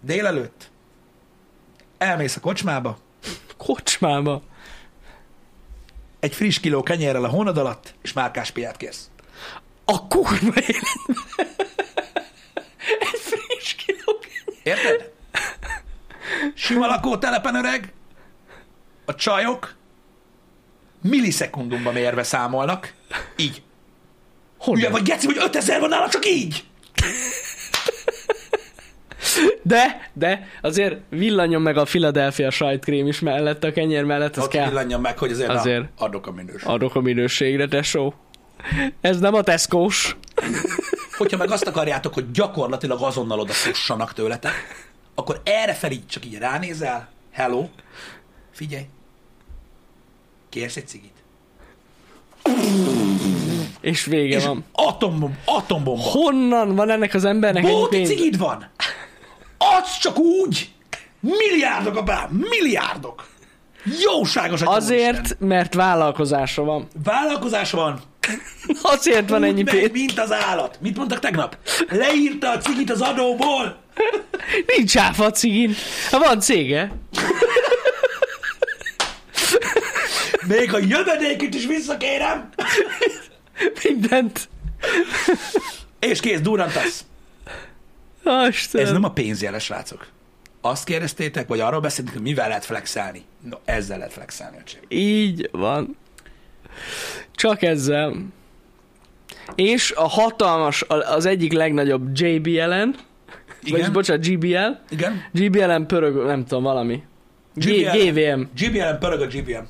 délelőtt, 0.00 0.70
elmész 1.98 2.36
a 2.36 2.40
kocsmába, 2.40 2.98
Kocsmába. 3.64 4.42
egy 6.20 6.34
friss 6.34 6.60
kiló 6.60 6.82
kenyérrel 6.82 7.24
a 7.24 7.28
hónad 7.28 7.58
alatt, 7.58 7.94
és 8.02 8.12
márkás 8.12 8.50
piát 8.50 8.76
kérsz. 8.76 9.10
A 9.84 10.06
kurva 10.06 10.60
életben. 10.60 11.16
Egy 13.00 13.18
friss 13.20 13.74
kiló 13.74 14.18
Érted? 14.62 15.12
Sima 16.54 16.86
lakótelepen 16.86 17.54
öreg, 17.54 17.92
a 19.04 19.14
csajok 19.14 19.74
millisekundumban 21.02 21.92
mérve 21.92 22.22
számolnak, 22.22 22.94
így. 23.36 23.62
Hogy? 24.58 24.76
Ugye, 24.76 24.90
vagy 24.90 25.02
geci, 25.02 25.26
hogy 25.26 25.38
5000 25.38 25.80
van 25.80 25.88
nála, 25.88 26.08
csak 26.08 26.26
így. 26.26 26.64
De, 29.62 30.10
de 30.12 30.48
azért 30.60 30.96
villanjon 31.08 31.62
meg 31.62 31.76
a 31.76 31.82
Philadelphia 31.82 32.50
sajtkrém 32.50 33.06
is 33.06 33.20
mellett, 33.20 33.64
a 33.64 33.72
kenyér 33.72 34.04
mellett, 34.04 34.36
az 34.36 34.44
Ott 34.44 34.50
kell. 34.50 34.66
villanjam 34.66 35.00
meg, 35.00 35.18
hogy 35.18 35.30
azért, 35.30 35.50
Azért. 35.50 35.80
Na, 35.80 36.04
adok 36.04 36.26
a 36.26 36.32
minőség. 36.32 36.68
Adok 36.68 36.94
a 36.94 37.00
minőségre, 37.00 37.68
tesó. 37.68 38.14
Ez 39.00 39.18
nem 39.18 39.34
a 39.34 39.42
Tesco-s. 39.42 40.16
Hogyha 41.16 41.36
meg 41.36 41.50
azt 41.50 41.66
akarjátok, 41.66 42.14
hogy 42.14 42.30
gyakorlatilag 42.30 43.02
azonnal 43.02 43.40
oda 43.40 43.52
fussanak 43.52 44.12
tőletek, 44.12 44.52
akkor 45.14 45.40
erre 45.44 45.72
fel 45.74 45.90
így 45.90 46.06
csak 46.06 46.24
így 46.26 46.38
ránézel, 46.38 47.08
hello, 47.32 47.68
figyelj, 48.50 48.84
kérsz 50.48 50.76
egy 50.76 50.86
cigit. 50.88 51.10
És 53.80 54.04
vége 54.04 54.36
És 54.36 54.44
van. 54.44 54.64
atombomba, 54.72 55.36
atombomba. 55.44 56.02
Honnan 56.02 56.74
van 56.74 56.90
ennek 56.90 57.14
az 57.14 57.24
embernek 57.24 57.62
Bóti 57.62 58.02
cigid 58.04 58.38
van! 58.38 58.66
Adsz 59.76 59.98
csak 59.98 60.18
úgy! 60.18 60.70
Milliárdok 61.20 61.96
a 61.96 62.02
bár, 62.02 62.28
milliárdok! 62.30 63.26
Jóságos 64.04 64.62
a 64.62 64.70
Azért, 64.70 65.36
mert 65.40 65.74
vállalkozása 65.74 66.62
van. 66.62 66.88
Vállalkozása 67.04 67.76
van, 67.76 68.00
Azért 68.82 69.28
van 69.28 69.44
ennyi 69.44 69.58
úgy 69.60 69.64
megy, 69.64 69.74
pénz. 69.78 69.92
mint 69.92 70.18
az 70.18 70.32
állat. 70.32 70.78
Mit 70.80 70.96
mondtak 70.96 71.18
tegnap? 71.18 71.56
Leírta 71.88 72.50
a 72.50 72.58
cigit 72.58 72.90
az 72.90 73.00
adóból. 73.00 73.76
Nincs 74.76 74.96
áfa 74.96 75.24
a 75.24 75.30
cigin. 75.30 75.74
Hát 76.10 76.24
van 76.26 76.40
cége. 76.40 76.92
Még 80.48 80.74
a 80.74 80.78
jövedékét 80.78 81.54
is 81.54 81.66
visszakérem. 81.66 82.48
Mindent. 83.82 84.48
És 85.98 86.20
kész, 86.20 86.40
durantasz. 86.40 87.04
Istenem. 88.48 88.86
Ez 88.86 88.92
nem 88.92 89.04
a 89.04 89.10
pénzjele, 89.10 89.58
srácok. 89.58 90.06
Azt 90.60 90.84
kérdeztétek, 90.84 91.48
vagy 91.48 91.60
arról 91.60 91.80
beszéltünk, 91.80 92.16
hogy 92.16 92.26
mivel 92.26 92.48
lehet 92.48 92.64
flexelni. 92.64 93.22
No, 93.50 93.56
ezzel 93.64 93.96
lehet 93.96 94.12
flexelni, 94.12 94.56
öcsém. 94.60 94.80
Így 94.88 95.48
van. 95.52 95.96
Csak 97.34 97.62
ezzel. 97.62 98.14
És 99.54 99.92
a 99.96 100.08
hatalmas, 100.08 100.82
a- 100.82 101.14
az 101.14 101.26
egyik 101.26 101.52
legnagyobb 101.52 102.08
JBL-en, 102.18 102.94
vagyis 103.62 103.78
Igen? 103.78 103.92
bocsánat, 103.92 104.26
GBL, 104.26 104.70
Igen? 104.90 105.22
GBL-en 105.32 105.86
pörög, 105.86 106.26
nem 106.26 106.44
tudom, 106.44 106.62
valami. 106.62 107.02
GBL. 107.54 107.96
GVM. 107.98 108.40
GBM 108.56 108.98
pörög 109.00 109.20
a 109.20 109.26
GBM. 109.26 109.64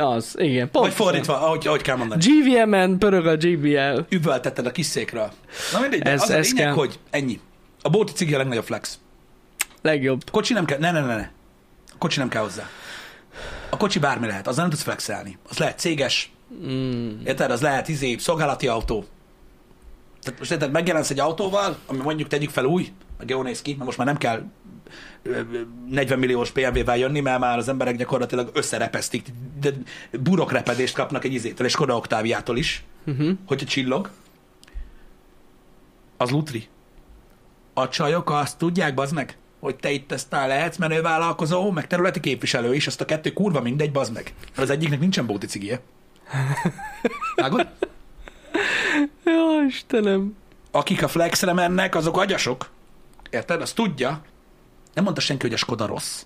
Az, 0.00 0.34
igen. 0.38 0.58
Vagy 0.58 0.70
pontosan. 0.72 0.96
fordítva, 1.06 1.40
ahogy, 1.40 1.66
ahogy 1.66 1.82
kell 1.82 1.96
mondani. 1.96 2.22
GVM-en 2.24 2.98
pörög 2.98 3.26
a 3.26 3.36
GBL. 3.36 4.00
Üvöltetted 4.08 4.66
a 4.66 4.70
kis 4.70 4.86
székről. 4.86 5.30
Na 5.72 5.80
mindegy, 5.80 6.00
de 6.02 6.10
Ez- 6.10 6.22
az 6.22 6.30
a 6.30 6.36
ez 6.36 6.46
lényeg, 6.50 6.64
kell. 6.64 6.72
hogy 6.74 6.98
ennyi. 7.10 7.40
A 7.86 7.90
bóti 7.90 8.12
cigi 8.12 8.34
a 8.34 8.38
legnagyobb 8.38 8.64
flex. 8.64 8.98
Legjobb. 9.82 10.30
Kocsi 10.30 10.52
nem 10.52 10.64
kell, 10.64 10.78
ne, 10.78 10.90
ne, 10.90 11.00
ne, 11.00 11.16
ne. 11.16 11.30
A 11.92 11.98
kocsi 11.98 12.18
nem 12.18 12.28
kell 12.28 12.42
hozzá. 12.42 12.68
A 13.70 13.76
kocsi 13.76 13.98
bármi 13.98 14.26
lehet, 14.26 14.46
azzal 14.46 14.60
nem 14.60 14.70
tudsz 14.70 14.82
flexelni. 14.82 15.38
Az 15.48 15.58
lehet 15.58 15.78
céges, 15.78 16.30
Mm. 16.66 17.20
érted? 17.24 17.50
Az 17.50 17.60
lehet 17.60 17.88
izé, 17.88 18.16
szolgálati 18.16 18.68
autó. 18.68 19.04
Tehát 20.22 20.38
most 20.38 20.50
érted, 20.50 20.70
megjelensz 20.70 21.10
egy 21.10 21.18
autóval, 21.18 21.76
ami 21.86 21.98
mondjuk 21.98 22.28
tegyük 22.28 22.50
fel 22.50 22.64
új, 22.64 22.92
meg 23.18 23.28
jól 23.30 23.42
néz 23.44 23.62
ki, 23.62 23.72
mert 23.72 23.84
most 23.84 23.98
már 23.98 24.06
nem 24.06 24.16
kell 24.16 24.42
ö, 25.22 25.30
ö, 25.52 25.60
40 25.90 26.18
milliós 26.18 26.50
BMW-vel 26.50 26.96
jönni, 26.96 27.20
mert 27.20 27.38
már 27.38 27.58
az 27.58 27.68
emberek 27.68 27.96
gyakorlatilag 27.96 28.50
összerepesztik, 28.54 29.26
de 29.60 29.70
burokrepedést 30.20 30.94
kapnak 30.94 31.24
egy 31.24 31.32
izétől, 31.32 31.66
és 31.66 31.72
Skoda 31.72 31.96
Octaviától 31.96 32.56
is, 32.56 32.84
Uh-huh. 33.06 33.30
hogyha 33.46 33.66
csillog. 33.66 34.10
Az 36.16 36.30
lutri. 36.30 36.68
A 37.78 37.88
csajok 37.88 38.30
azt 38.30 38.58
tudják, 38.58 38.94
bazd 38.94 39.14
meg, 39.14 39.36
hogy 39.60 39.76
te 39.76 39.90
itt 39.90 40.12
aztán 40.12 40.48
lehetsz 40.48 40.76
menővállalkozó, 40.76 41.70
meg 41.70 41.86
területi 41.86 42.20
képviselő 42.20 42.74
is, 42.74 42.86
azt 42.86 43.00
a 43.00 43.04
kettő 43.04 43.32
kurva 43.32 43.60
mindegy, 43.60 43.92
bazd 43.92 44.12
meg. 44.12 44.34
Mert 44.44 44.58
az 44.58 44.70
egyiknek 44.70 45.00
nincsen 45.00 45.26
bóti 45.26 45.46
cigie. 45.46 45.80
Vágod? 47.36 47.68
Jó, 49.24 49.66
Istenem. 49.68 50.36
Akik 50.70 51.02
a 51.02 51.08
flexre 51.08 51.52
mennek, 51.52 51.94
azok 51.94 52.18
agyasok. 52.18 52.70
Érted? 53.30 53.60
Azt 53.60 53.74
tudja. 53.74 54.22
Nem 54.94 55.04
mondta 55.04 55.20
senki, 55.20 55.42
hogy 55.42 55.54
a 55.54 55.56
Skoda 55.56 55.86
rossz. 55.86 56.24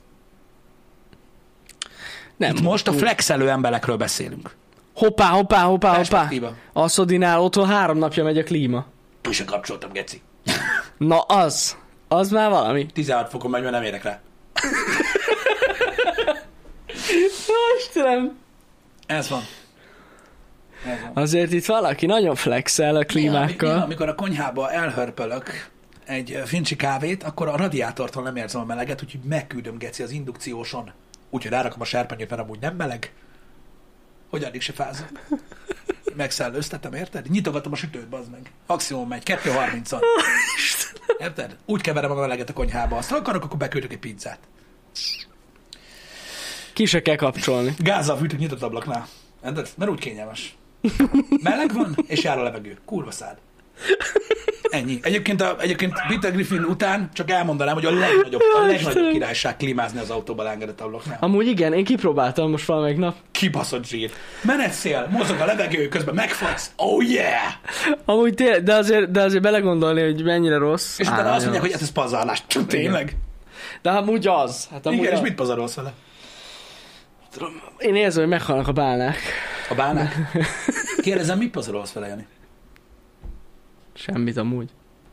Nem. 2.36 2.56
Itt 2.56 2.62
most 2.62 2.88
a 2.88 2.92
flexelő 2.92 3.48
emberekről 3.48 3.96
beszélünk. 3.96 4.54
Hoppá, 4.94 5.28
hoppá, 5.28 5.62
hoppá, 5.62 5.88
hoppá. 5.88 5.94
Perspektíva. 5.94 6.54
A 6.72 6.88
Szodinál 6.88 7.40
otthon 7.40 7.66
három 7.66 7.98
napja 7.98 8.24
megy 8.24 8.38
a 8.38 8.42
klíma. 8.42 8.86
Pusra 9.20 9.44
kapcsoltam, 9.44 9.92
geci. 9.92 10.22
Na 11.06 11.20
az. 11.20 11.76
Az 12.08 12.30
már 12.30 12.50
valami. 12.50 12.86
16 12.86 13.30
fokon 13.30 13.50
megy, 13.50 13.60
mert 13.62 13.74
nem 13.74 13.82
érek 13.82 14.02
rá. 14.02 14.20
Istenem. 17.78 18.38
Ez 19.06 19.28
van. 19.28 19.42
Ez 20.86 21.00
van. 21.02 21.22
Azért 21.22 21.52
itt 21.52 21.64
valaki 21.64 22.06
nagyon 22.06 22.34
flexel 22.34 22.88
a 22.88 22.92
Néha, 22.92 23.04
klímákkal. 23.04 23.82
amikor 23.82 24.08
a 24.08 24.14
konyhába 24.14 24.70
elhörpölök 24.70 25.70
egy 26.04 26.42
fincsi 26.44 26.76
kávét, 26.76 27.22
akkor 27.22 27.48
a 27.48 27.56
radiátortól 27.56 28.22
nem 28.22 28.36
érzem 28.36 28.60
a 28.60 28.64
meleget, 28.64 29.02
úgyhogy 29.02 29.20
megküldöm 29.24 29.78
geci 29.78 30.02
az 30.02 30.10
indukcióson. 30.10 30.90
Úgyhogy 31.30 31.50
rárakom 31.50 31.80
a 31.80 31.84
serpenyőt, 31.84 32.30
mert 32.30 32.42
amúgy 32.42 32.60
nem 32.60 32.76
meleg. 32.76 33.12
Hogy 34.30 34.44
addig 34.44 34.60
se 34.60 34.72
fázom. 34.72 35.06
Megszellőztetem, 36.20 36.94
érted? 36.94 37.30
Nyitogatom 37.30 37.72
a 37.72 37.76
sütőt, 37.76 38.08
bazd 38.08 38.30
meg. 38.30 38.52
Maximum 38.66 39.08
megy, 39.08 39.22
2.30-on. 39.24 40.00
Érted? 41.18 41.56
Úgy 41.66 41.80
keverem 41.80 42.10
a 42.10 42.14
meleget 42.14 42.48
a 42.48 42.52
konyhába. 42.52 42.96
Azt 42.96 43.12
akarok, 43.12 43.44
akkor 43.44 43.56
beküldök 43.56 43.92
egy 43.92 43.98
pizzát. 43.98 44.38
Ki 46.72 46.84
se 46.84 47.02
kell 47.02 47.16
kapcsolni. 47.16 47.74
Gázzal 47.78 48.16
fűtök 48.16 48.38
nyitott 48.38 48.62
ablaknál. 48.62 49.08
Érted? 49.44 49.68
Mert 49.76 49.90
úgy 49.90 50.00
kényelmes. 50.00 50.56
Meleg 51.42 51.72
van, 51.72 51.96
és 52.06 52.22
jár 52.22 52.38
a 52.38 52.42
levegő. 52.42 52.78
Kurva 52.84 53.10
szád. 53.10 53.38
Ennyi. 54.70 54.98
Egyébként, 55.02 55.40
a, 55.40 55.56
egyébként 55.60 55.92
Peter 56.08 56.32
Griffin 56.32 56.64
után 56.64 57.08
csak 57.12 57.30
elmondanám, 57.30 57.74
hogy 57.74 57.84
a 57.84 57.90
legnagyobb, 57.90 58.40
a 58.62 58.66
legnagyobb 58.66 59.10
királyság 59.12 59.56
klímázni 59.56 60.00
az 60.00 60.10
autóba 60.10 60.42
leengedett 60.42 60.80
ablaknál. 60.80 61.16
Amúgy 61.20 61.46
igen, 61.46 61.72
én 61.72 61.84
kipróbáltam 61.84 62.50
most 62.50 62.66
valamelyik 62.66 62.98
nap. 62.98 63.14
Kibaszott 63.30 63.86
zsír. 63.86 64.10
Menetszél, 64.42 65.08
mozog 65.10 65.40
a 65.40 65.44
levegő, 65.44 65.88
közben 65.88 66.14
megfagysz. 66.14 66.70
Oh 66.76 67.10
yeah! 67.10 67.52
Amúgy 68.04 68.34
té- 68.34 68.62
de 68.62 68.74
azért, 68.74 69.10
de 69.10 69.22
azért 69.22 69.42
belegondolni, 69.42 70.02
hogy 70.02 70.24
mennyire 70.24 70.56
rossz. 70.56 70.98
És 70.98 71.06
utána 71.06 71.32
azt 71.32 71.42
mondják, 71.42 71.62
hogy 71.62 71.72
ez, 71.72 71.92
pazarlás. 71.92 72.42
Tényleg? 72.66 73.16
De 73.82 73.90
amúgy 73.90 74.26
az. 74.26 74.68
Hát 74.70 74.86
amúgy 74.86 74.98
Igen, 74.98 75.10
és 75.12 75.18
az. 75.18 75.24
mit 75.24 75.34
pazarolsz 75.34 75.74
vele? 75.74 75.92
Én 77.78 77.94
érzem, 77.94 78.22
hogy 78.22 78.30
meghalnak 78.30 78.68
a 78.68 78.72
bálnák. 78.72 79.16
A 79.70 79.74
bánák? 79.74 80.14
Kérdezem, 81.02 81.38
mit 81.38 81.50
pazarolsz 81.50 81.92
vele, 81.92 82.06
Jani? 82.08 82.26
Semmit 84.00 84.36
amúgy. 84.36 84.68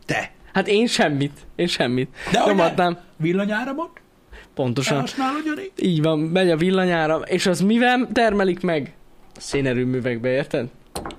Te. 0.06 0.32
Hát 0.54 0.68
én 0.68 0.88
semmit. 0.88 1.46
Én 1.56 1.68
semmit. 1.68 2.16
De 2.32 2.40
hogy 2.40 2.56
Nyomatnám. 2.56 3.00
Villanyáramot? 3.18 3.90
Pontosan. 4.54 4.96
Elhasználod, 4.96 5.46
Jani? 5.46 5.72
Így 5.78 6.02
van, 6.02 6.20
megy 6.20 6.50
a 6.50 6.58
villanyára, 6.58 7.18
és 7.18 7.46
az 7.46 7.62
mivel 7.62 8.08
termelik 8.14 8.62
meg? 8.62 8.94
A 9.36 9.40
szénerőművekbe, 9.40 10.30
érted? 10.30 10.68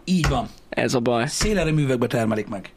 Így 0.04 0.28
van. 0.28 0.48
Ez 0.68 0.94
a 0.94 1.00
baj. 1.00 1.26
Szélerőművekbe 1.26 2.06
termelik 2.06 2.48
meg. 2.48 2.72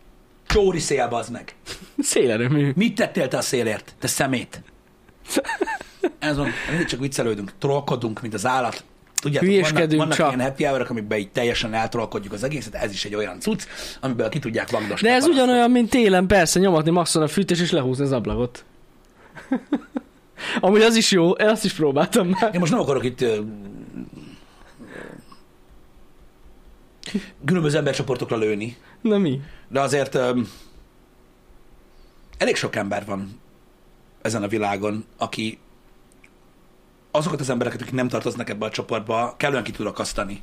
Csóri 0.47 0.79
szél, 0.79 1.07
bazd 1.07 1.31
meg. 1.31 1.55
Szélerőmű. 1.97 2.71
Mit 2.75 2.95
tettél 2.95 3.27
te 3.27 3.37
a 3.37 3.41
szélért? 3.41 3.95
Te 3.99 4.07
szemét. 4.07 4.63
Ez 6.19 6.37
van, 6.37 6.49
mindig 6.69 6.87
csak 6.87 6.99
viccelődünk, 6.99 7.51
trollkodunk, 7.57 8.21
mint 8.21 8.33
az 8.33 8.45
állat. 8.45 8.83
Tudjátok, 9.21 9.49
vannak, 9.49 9.65
Hülyeskedünk 9.65 10.01
vannak 10.01 10.15
csak. 10.17 10.27
ilyen 10.33 10.47
happy 10.49 10.63
hour 10.63 10.85
amikben 10.89 11.19
így 11.19 11.31
teljesen 11.31 11.73
eltrollkodjuk 11.73 12.33
az 12.33 12.43
egészet, 12.43 12.75
ez 12.75 12.91
is 12.91 13.05
egy 13.05 13.15
olyan 13.15 13.39
cucc, 13.39 13.63
amiből 13.99 14.29
ki 14.29 14.39
tudják 14.39 14.69
vagdosni. 14.69 15.07
De 15.07 15.13
ez 15.13 15.25
ugyanolyan, 15.25 15.71
mint 15.71 15.89
télen, 15.89 16.27
persze, 16.27 16.59
nyomatni 16.59 16.91
maxon 16.91 17.21
a 17.21 17.27
fűtés 17.27 17.61
és 17.61 17.71
lehúzni 17.71 18.03
az 18.03 18.11
ablakot. 18.11 18.65
Amúgy 20.59 20.81
az 20.81 20.95
is 20.95 21.11
jó, 21.11 21.37
azt 21.37 21.65
is 21.65 21.73
próbáltam 21.73 22.27
már. 22.27 22.49
Én 22.53 22.59
most 22.59 22.71
nem 22.71 22.81
akarok 22.81 23.03
itt 23.03 23.25
különböző 27.45 27.77
embercsoportokra 27.77 28.37
lőni, 28.37 28.77
Na 29.01 29.17
mi? 29.17 29.41
de 29.67 29.79
azért 29.79 30.15
ö, 30.15 30.39
elég 32.37 32.55
sok 32.55 32.75
ember 32.75 33.05
van 33.05 33.39
ezen 34.21 34.43
a 34.43 34.47
világon, 34.47 35.05
aki 35.17 35.59
azokat 37.11 37.39
az 37.39 37.49
embereket, 37.49 37.81
akik 37.81 37.93
nem 37.93 38.07
tartoznak 38.07 38.49
ebbe 38.49 38.65
a 38.65 38.69
csoportba, 38.69 39.33
kellően 39.37 39.63
ki 39.63 39.71
tud 39.71 39.85
akasztani. 39.85 40.41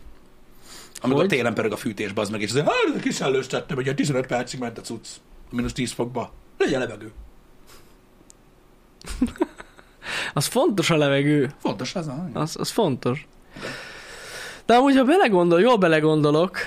Amikor 1.00 1.20
Hogy? 1.20 1.28
télen 1.28 1.54
pörög 1.54 1.72
a 1.72 1.76
fűtés, 1.76 2.10
az 2.14 2.30
meg, 2.30 2.40
és 2.40 2.50
azért, 2.50 2.66
hát, 2.66 2.94
de 2.94 3.00
kiszellős 3.00 3.46
tettem, 3.46 3.76
hogy 3.76 3.94
15 3.94 4.26
percig 4.26 4.60
ment 4.60 4.78
a 4.78 4.80
cucc, 4.80 5.06
mínusz 5.50 5.72
10 5.72 5.92
fokba. 5.92 6.32
Legyen 6.58 6.80
levegő. 6.80 7.12
Az 10.34 10.46
fontos 10.46 10.90
a 10.90 10.96
levegő. 10.96 11.52
Fontos 11.58 11.94
az, 11.94 12.06
a... 12.06 12.28
Az, 12.32 12.56
az 12.58 12.70
fontos. 12.70 13.26
De 14.66 14.74
amúgy, 14.74 14.96
ha 14.96 15.04
belegondol, 15.04 15.60
jól 15.60 15.76
belegondolok, 15.76 16.58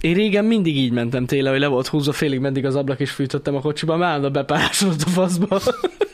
én 0.00 0.14
régen 0.14 0.44
mindig 0.44 0.76
így 0.76 0.92
mentem 0.92 1.26
télen, 1.26 1.52
hogy 1.52 1.60
le 1.60 1.66
volt 1.66 1.86
húzva 1.86 2.12
félig 2.12 2.40
meddig 2.40 2.64
az 2.64 2.76
ablak, 2.76 3.00
és 3.00 3.10
fűtöttem 3.10 3.56
a 3.56 3.60
kocsiba, 3.60 3.96
már 3.96 4.08
állandóan 4.08 4.32
bepárásodott 4.32 5.02
a 5.02 5.08
faszba. 5.08 5.60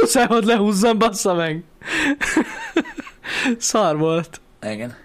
Muszáj 0.00 0.26
lehúzzam, 0.28 0.98
bassza 0.98 1.34
meg. 1.34 1.64
Szar 3.58 3.98
volt. 3.98 4.40
Igen. 4.62 4.96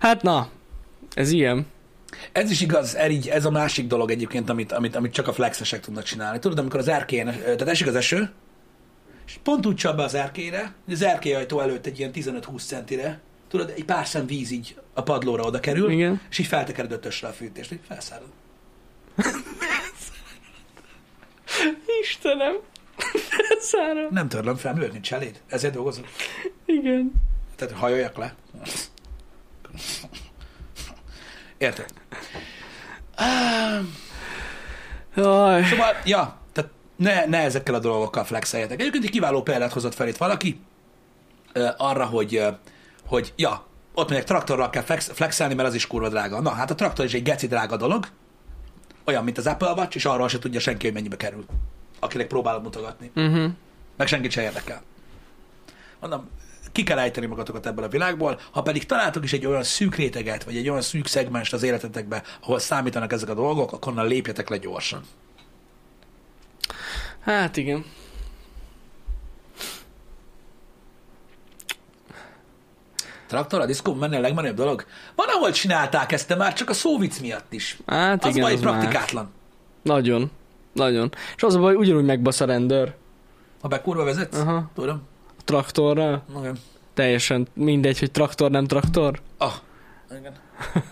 Hát 0.00 0.22
na, 0.22 0.48
ez 1.14 1.30
ilyen. 1.30 1.66
Ez 2.32 2.50
is 2.50 2.60
igaz, 2.60 2.94
ez, 2.94 3.10
így, 3.10 3.28
ez 3.28 3.44
a 3.44 3.50
másik 3.50 3.86
dolog 3.86 4.10
egyébként, 4.10 4.50
amit, 4.50 4.72
amit, 4.72 4.96
amit 4.96 5.12
csak 5.12 5.28
a 5.28 5.32
flexesek 5.32 5.80
tudnak 5.80 6.04
csinálni. 6.04 6.38
Tudod, 6.38 6.58
amikor 6.58 6.80
az 6.80 6.88
erkélyen, 6.88 7.26
tehát 7.40 7.68
esik 7.68 7.86
az 7.86 7.94
eső, 7.94 8.30
és 9.26 9.38
pont 9.42 9.66
úgy 9.66 9.74
csap 9.74 9.96
be 9.96 10.02
az 10.02 10.14
erkélyre, 10.14 10.74
hogy 10.84 10.94
az 10.94 11.02
erkélyajtó 11.02 11.60
előtt 11.60 11.86
egy 11.86 11.98
ilyen 11.98 12.10
15-20 12.14 12.66
centire, 12.66 13.20
tudod, 13.48 13.72
egy 13.76 13.84
pár 13.84 14.06
szem 14.06 14.26
víz 14.26 14.50
így 14.50 14.76
a 14.94 15.02
padlóra 15.02 15.42
oda 15.42 15.60
kerül, 15.60 15.90
Igen. 15.90 16.20
és 16.30 16.38
így 16.38 16.46
feltekered 16.46 16.92
ötösre 16.92 17.28
a 17.28 17.32
fűtést, 17.32 17.72
így 17.72 17.80
felszárad. 17.88 18.28
Istenem. 22.02 22.54
Szára. 23.60 24.08
Nem 24.10 24.28
törlöm 24.28 24.56
fel, 24.56 24.74
miért 24.74 24.92
nincs 24.92 25.12
eléd? 25.12 25.40
Ezért 25.48 25.74
dolgozok. 25.74 26.06
Igen. 26.64 27.12
Tehát 27.56 27.74
hajoljak 27.74 28.16
le. 28.16 28.34
Érted? 31.58 31.86
Jaj. 35.14 35.64
Szóval, 35.64 35.94
ja, 36.04 36.38
tehát 36.52 36.70
ne, 36.96 37.26
ne 37.26 37.38
ezekkel 37.38 37.74
a 37.74 37.78
dolgokkal 37.78 38.24
flexeljetek. 38.24 38.80
Egyébként 38.80 39.04
egy 39.04 39.10
kiváló 39.10 39.42
példát 39.42 39.72
hozott 39.72 39.94
fel 39.94 40.08
itt 40.08 40.16
valaki 40.16 40.60
ö, 41.52 41.68
arra, 41.76 42.04
hogy, 42.04 42.42
hogy 43.06 43.32
ja, 43.36 43.66
ott 43.94 44.08
mondják, 44.08 44.24
traktorral 44.24 44.70
kell 44.70 44.82
flex, 44.82 45.10
flexelni, 45.12 45.54
mert 45.54 45.68
az 45.68 45.74
is 45.74 45.86
kurva 45.86 46.08
drága. 46.08 46.40
Na, 46.40 46.50
hát 46.50 46.70
a 46.70 46.74
traktor 46.74 47.04
is 47.04 47.14
egy 47.14 47.22
geci 47.22 47.46
drága 47.46 47.76
dolog, 47.76 48.06
olyan, 49.04 49.24
mint 49.24 49.38
az 49.38 49.46
Apple 49.46 49.72
Watch, 49.72 49.96
és 49.96 50.04
arról 50.04 50.28
se 50.28 50.38
tudja 50.38 50.60
senki, 50.60 50.84
hogy 50.84 50.94
mennyibe 50.94 51.16
kerül. 51.16 51.44
Akinek 51.98 52.26
próbálod 52.26 52.62
mutogatni. 52.62 53.10
Uh-huh. 53.14 53.50
Meg 53.96 54.06
senkit 54.06 54.30
se 54.30 54.42
érdekel. 54.42 54.82
Mondom, 56.00 56.28
ki 56.72 56.82
kell 56.82 56.98
ejteni 56.98 57.26
magatokat 57.26 57.66
ebből 57.66 57.84
a 57.84 57.88
világból, 57.88 58.40
ha 58.50 58.62
pedig 58.62 58.86
találtok 58.86 59.24
is 59.24 59.32
egy 59.32 59.46
olyan 59.46 59.62
szűk 59.62 59.94
réteget, 59.94 60.44
vagy 60.44 60.56
egy 60.56 60.68
olyan 60.68 60.82
szűk 60.82 61.06
szegmest 61.06 61.52
az 61.52 61.62
életetekbe, 61.62 62.22
ahol 62.42 62.58
számítanak 62.58 63.12
ezek 63.12 63.28
a 63.28 63.34
dolgok, 63.34 63.72
akkor 63.72 63.92
onnan 63.92 64.06
lépjetek 64.06 64.48
le 64.48 64.56
gyorsan. 64.56 65.02
Hát 67.20 67.56
igen. 67.56 67.84
Traktor, 73.26 73.60
a 73.60 73.66
diszkó 73.66 73.94
menni 73.94 74.16
a 74.16 74.20
legmenőbb 74.20 74.56
dolog? 74.56 74.86
Van, 75.14 75.26
ahol 75.28 75.50
csinálták 75.50 76.12
ezt, 76.12 76.28
de 76.28 76.34
már 76.34 76.52
csak 76.52 76.70
a 76.70 76.72
szóvic 76.74 77.18
miatt 77.18 77.52
is. 77.52 77.78
Hát 77.86 78.24
Az 78.24 78.36
igen, 78.36 78.52
az 78.52 78.60
már. 78.60 78.72
praktikátlan. 78.72 79.30
Nagyon. 79.82 80.30
Nagyon. 80.76 81.12
És 81.36 81.42
az 81.42 81.54
a 81.54 81.60
baj, 81.60 81.74
ugyanúgy 81.74 82.04
megbasz 82.04 82.40
a 82.40 82.44
rendőr 82.44 82.94
Ha 83.60 83.68
be 83.68 83.80
kurva 83.80 84.04
vezetsz, 84.04 84.38
Aha. 84.38 84.70
tudom. 84.74 85.02
a 85.38 85.42
traktorral. 85.44 86.22
Igen. 86.38 86.58
Teljesen 86.94 87.46
mindegy, 87.54 87.98
hogy 87.98 88.10
traktor, 88.10 88.50
nem 88.50 88.66
traktor. 88.66 89.20
Ah, 89.38 89.52
igen. 90.18 90.32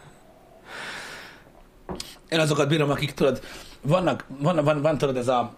Én 2.28 2.38
azokat 2.40 2.68
bírom, 2.68 2.90
akik 2.90 3.12
tudod, 3.12 3.40
vannak, 3.82 4.24
van, 4.38 4.64
van, 4.64 4.82
van 4.82 4.98
tudod 4.98 5.16
ez 5.16 5.28
a, 5.28 5.54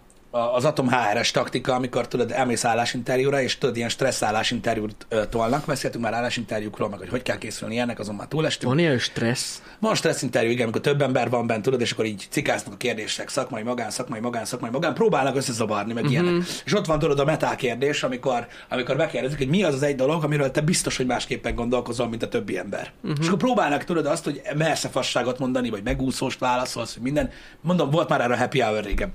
az 0.53 0.65
Atom 0.65 0.89
HRS 0.89 1.31
taktika, 1.31 1.73
amikor 1.73 2.07
tudod, 2.07 2.31
elmész 2.31 2.65
állásinterjúra, 2.65 3.41
és 3.41 3.57
tudod, 3.57 3.77
ilyen 3.77 3.89
stressz 3.89 4.21
állásinterjút 4.21 5.07
tolnak. 5.29 5.65
Beszéltünk 5.65 6.03
már 6.03 6.13
állásinterjúkról, 6.13 6.89
meg 6.89 6.99
hogy 6.99 7.09
hogy 7.09 7.21
kell 7.21 7.37
készülni 7.37 7.73
ilyenek, 7.73 7.99
azon 7.99 8.15
már 8.15 8.27
túlestünk. 8.27 8.71
Van 8.71 8.79
ilyen 8.81 8.99
stressz? 8.99 9.61
Van 9.79 9.95
stressz 9.95 10.21
interjú, 10.21 10.49
igen, 10.49 10.63
amikor 10.63 10.81
több 10.81 11.01
ember 11.01 11.29
van 11.29 11.47
bent, 11.47 11.61
tudod, 11.61 11.81
és 11.81 11.91
akkor 11.91 12.05
így 12.05 12.27
cikáznak 12.29 12.73
a 12.73 12.77
kérdések, 12.77 13.29
szakmai 13.29 13.63
magán, 13.63 13.89
szakmai 13.89 14.19
magán, 14.19 14.45
szakmai 14.45 14.69
magán, 14.69 14.93
próbálnak 14.93 15.35
összezavarni, 15.35 15.93
meg 15.93 16.03
uh-huh. 16.03 16.23
ilyenek. 16.23 16.47
És 16.65 16.73
ott 16.73 16.85
van 16.85 16.99
tudod 16.99 17.19
a 17.19 17.25
metá 17.25 17.55
kérdés, 17.55 18.03
amikor, 18.03 18.47
amikor 18.69 18.95
megkérdezik, 18.95 19.37
hogy 19.37 19.49
mi 19.49 19.63
az 19.63 19.73
az 19.73 19.83
egy 19.83 19.95
dolog, 19.95 20.23
amiről 20.23 20.51
te 20.51 20.61
biztos, 20.61 20.97
hogy 20.97 21.05
másképpen 21.05 21.55
gondolkozol, 21.55 22.07
mint 22.09 22.23
a 22.23 22.27
többi 22.27 22.57
ember. 22.57 22.91
Uh-huh. 23.03 23.17
És 23.21 23.27
akkor 23.27 23.39
próbálnak 23.39 23.83
tudod 23.83 24.05
azt, 24.05 24.23
hogy 24.23 24.41
mersz 24.55 24.85
fasságot 24.91 25.39
mondani, 25.39 25.69
vagy 25.69 25.83
megúszóst 25.83 26.39
válaszolsz, 26.39 26.97
minden. 27.01 27.29
Mondom, 27.61 27.89
volt 27.89 28.09
már 28.09 28.21
erre 28.21 28.33
a 28.33 28.37
happy 28.37 28.59
hour 28.59 28.83
régen. 28.83 29.13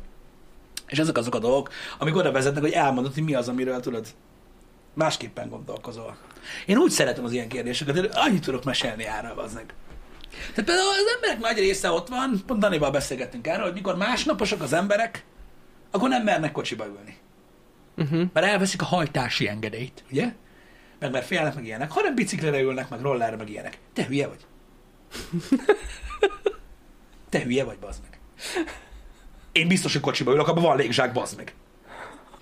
És 0.93 0.99
ezek 0.99 1.17
azok 1.17 1.35
a 1.35 1.39
dolgok, 1.39 1.71
amik 1.99 2.17
oda 2.17 2.33
vezetnek, 2.33 2.63
hogy 2.63 2.73
elmondod, 2.73 3.15
hogy 3.15 3.23
mi 3.23 3.35
az, 3.35 3.49
amiről 3.49 3.81
tudod, 3.81 4.07
másképpen 4.95 5.49
gondolkozol. 5.49 6.17
Én 6.67 6.77
úgy 6.77 6.91
szeretem 6.91 7.25
az 7.25 7.33
ilyen 7.33 7.49
kérdéseket, 7.49 7.99
hogy 7.99 8.11
annyit 8.13 8.45
tudok 8.45 8.65
mesélni 8.65 9.05
erről, 9.05 9.39
az 9.39 9.55
meg. 9.55 9.75
Tehát 10.31 10.65
például 10.65 10.89
az 10.89 11.15
emberek 11.15 11.39
nagy 11.39 11.59
része 11.59 11.91
ott 11.91 12.09
van, 12.09 12.43
pont 12.47 12.61
Danival 12.61 12.91
beszélgettünk 12.91 13.47
erről, 13.47 13.65
hogy 13.65 13.73
mikor 13.73 13.97
másnaposak 13.97 14.63
az 14.63 14.73
emberek, 14.73 15.25
akkor 15.91 16.09
nem 16.09 16.23
mernek 16.23 16.53
kocsiba 16.53 16.87
ülni. 16.87 17.17
Uh-huh. 17.97 18.29
Mert 18.33 18.47
elveszik 18.47 18.83
a 18.83 18.85
hajtási 18.85 19.49
engedélyt, 19.49 20.05
ugye? 20.11 20.33
Meg 20.99 21.11
mert 21.11 21.27
félnek 21.27 21.55
meg 21.55 21.65
ilyenek, 21.65 21.91
hanem 21.91 22.15
biciklire 22.15 22.61
ülnek, 22.61 22.89
meg 22.89 23.01
rollerre, 23.01 23.37
meg 23.37 23.51
ilyenek. 23.51 23.79
Te 23.93 24.05
hülye 24.05 24.27
vagy. 24.27 24.47
Te 27.29 27.43
hülye 27.43 27.65
vagy, 27.65 27.79
bazd 27.79 28.01
meg. 28.03 28.21
Én 29.53 29.69
biztos, 29.69 29.93
hogy 29.93 30.03
kocsiba 30.03 30.33
ülök, 30.33 30.49
abban 30.49 30.63
van 30.63 30.77
légzsák, 30.77 31.13
bazd 31.13 31.37
meg. 31.37 31.55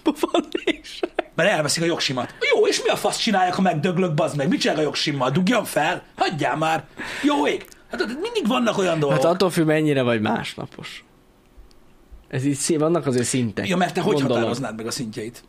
Van 0.02 0.44
is. 0.64 1.00
Mert 1.34 1.50
elveszik 1.50 1.82
a 1.82 1.86
jogsimat. 1.86 2.34
Jó, 2.54 2.66
és 2.66 2.82
mi 2.82 2.88
a 2.88 2.96
fasz 2.96 3.18
csináljak, 3.18 3.54
ha 3.54 3.62
megdöglök, 3.62 4.14
bazd 4.14 4.36
meg? 4.36 4.48
Mit 4.48 4.60
csinálok 4.60 4.82
a 4.82 4.84
jogsimmal? 4.84 5.30
Dugjon 5.30 5.64
fel? 5.64 6.02
Hagyjál 6.16 6.56
már. 6.56 6.84
Jó 7.22 7.46
ég. 7.46 7.66
Hát 7.90 8.06
mindig 8.06 8.46
vannak 8.46 8.78
olyan 8.78 8.98
dolgok. 8.98 9.22
Hát 9.22 9.32
attól 9.32 9.50
függ, 9.50 9.66
mennyire 9.66 10.02
vagy 10.02 10.20
másnapos. 10.20 11.04
Ez 12.28 12.44
így 12.44 12.54
szín, 12.54 12.78
vannak 12.78 13.06
azért 13.06 13.26
szintek. 13.26 13.68
Ja, 13.68 13.76
mert 13.76 13.94
te 13.94 14.00
hogy 14.00 14.12
gondolom. 14.12 14.36
határoznád 14.36 14.76
meg 14.76 14.86
a 14.86 14.90
szintjeit? 14.90 15.42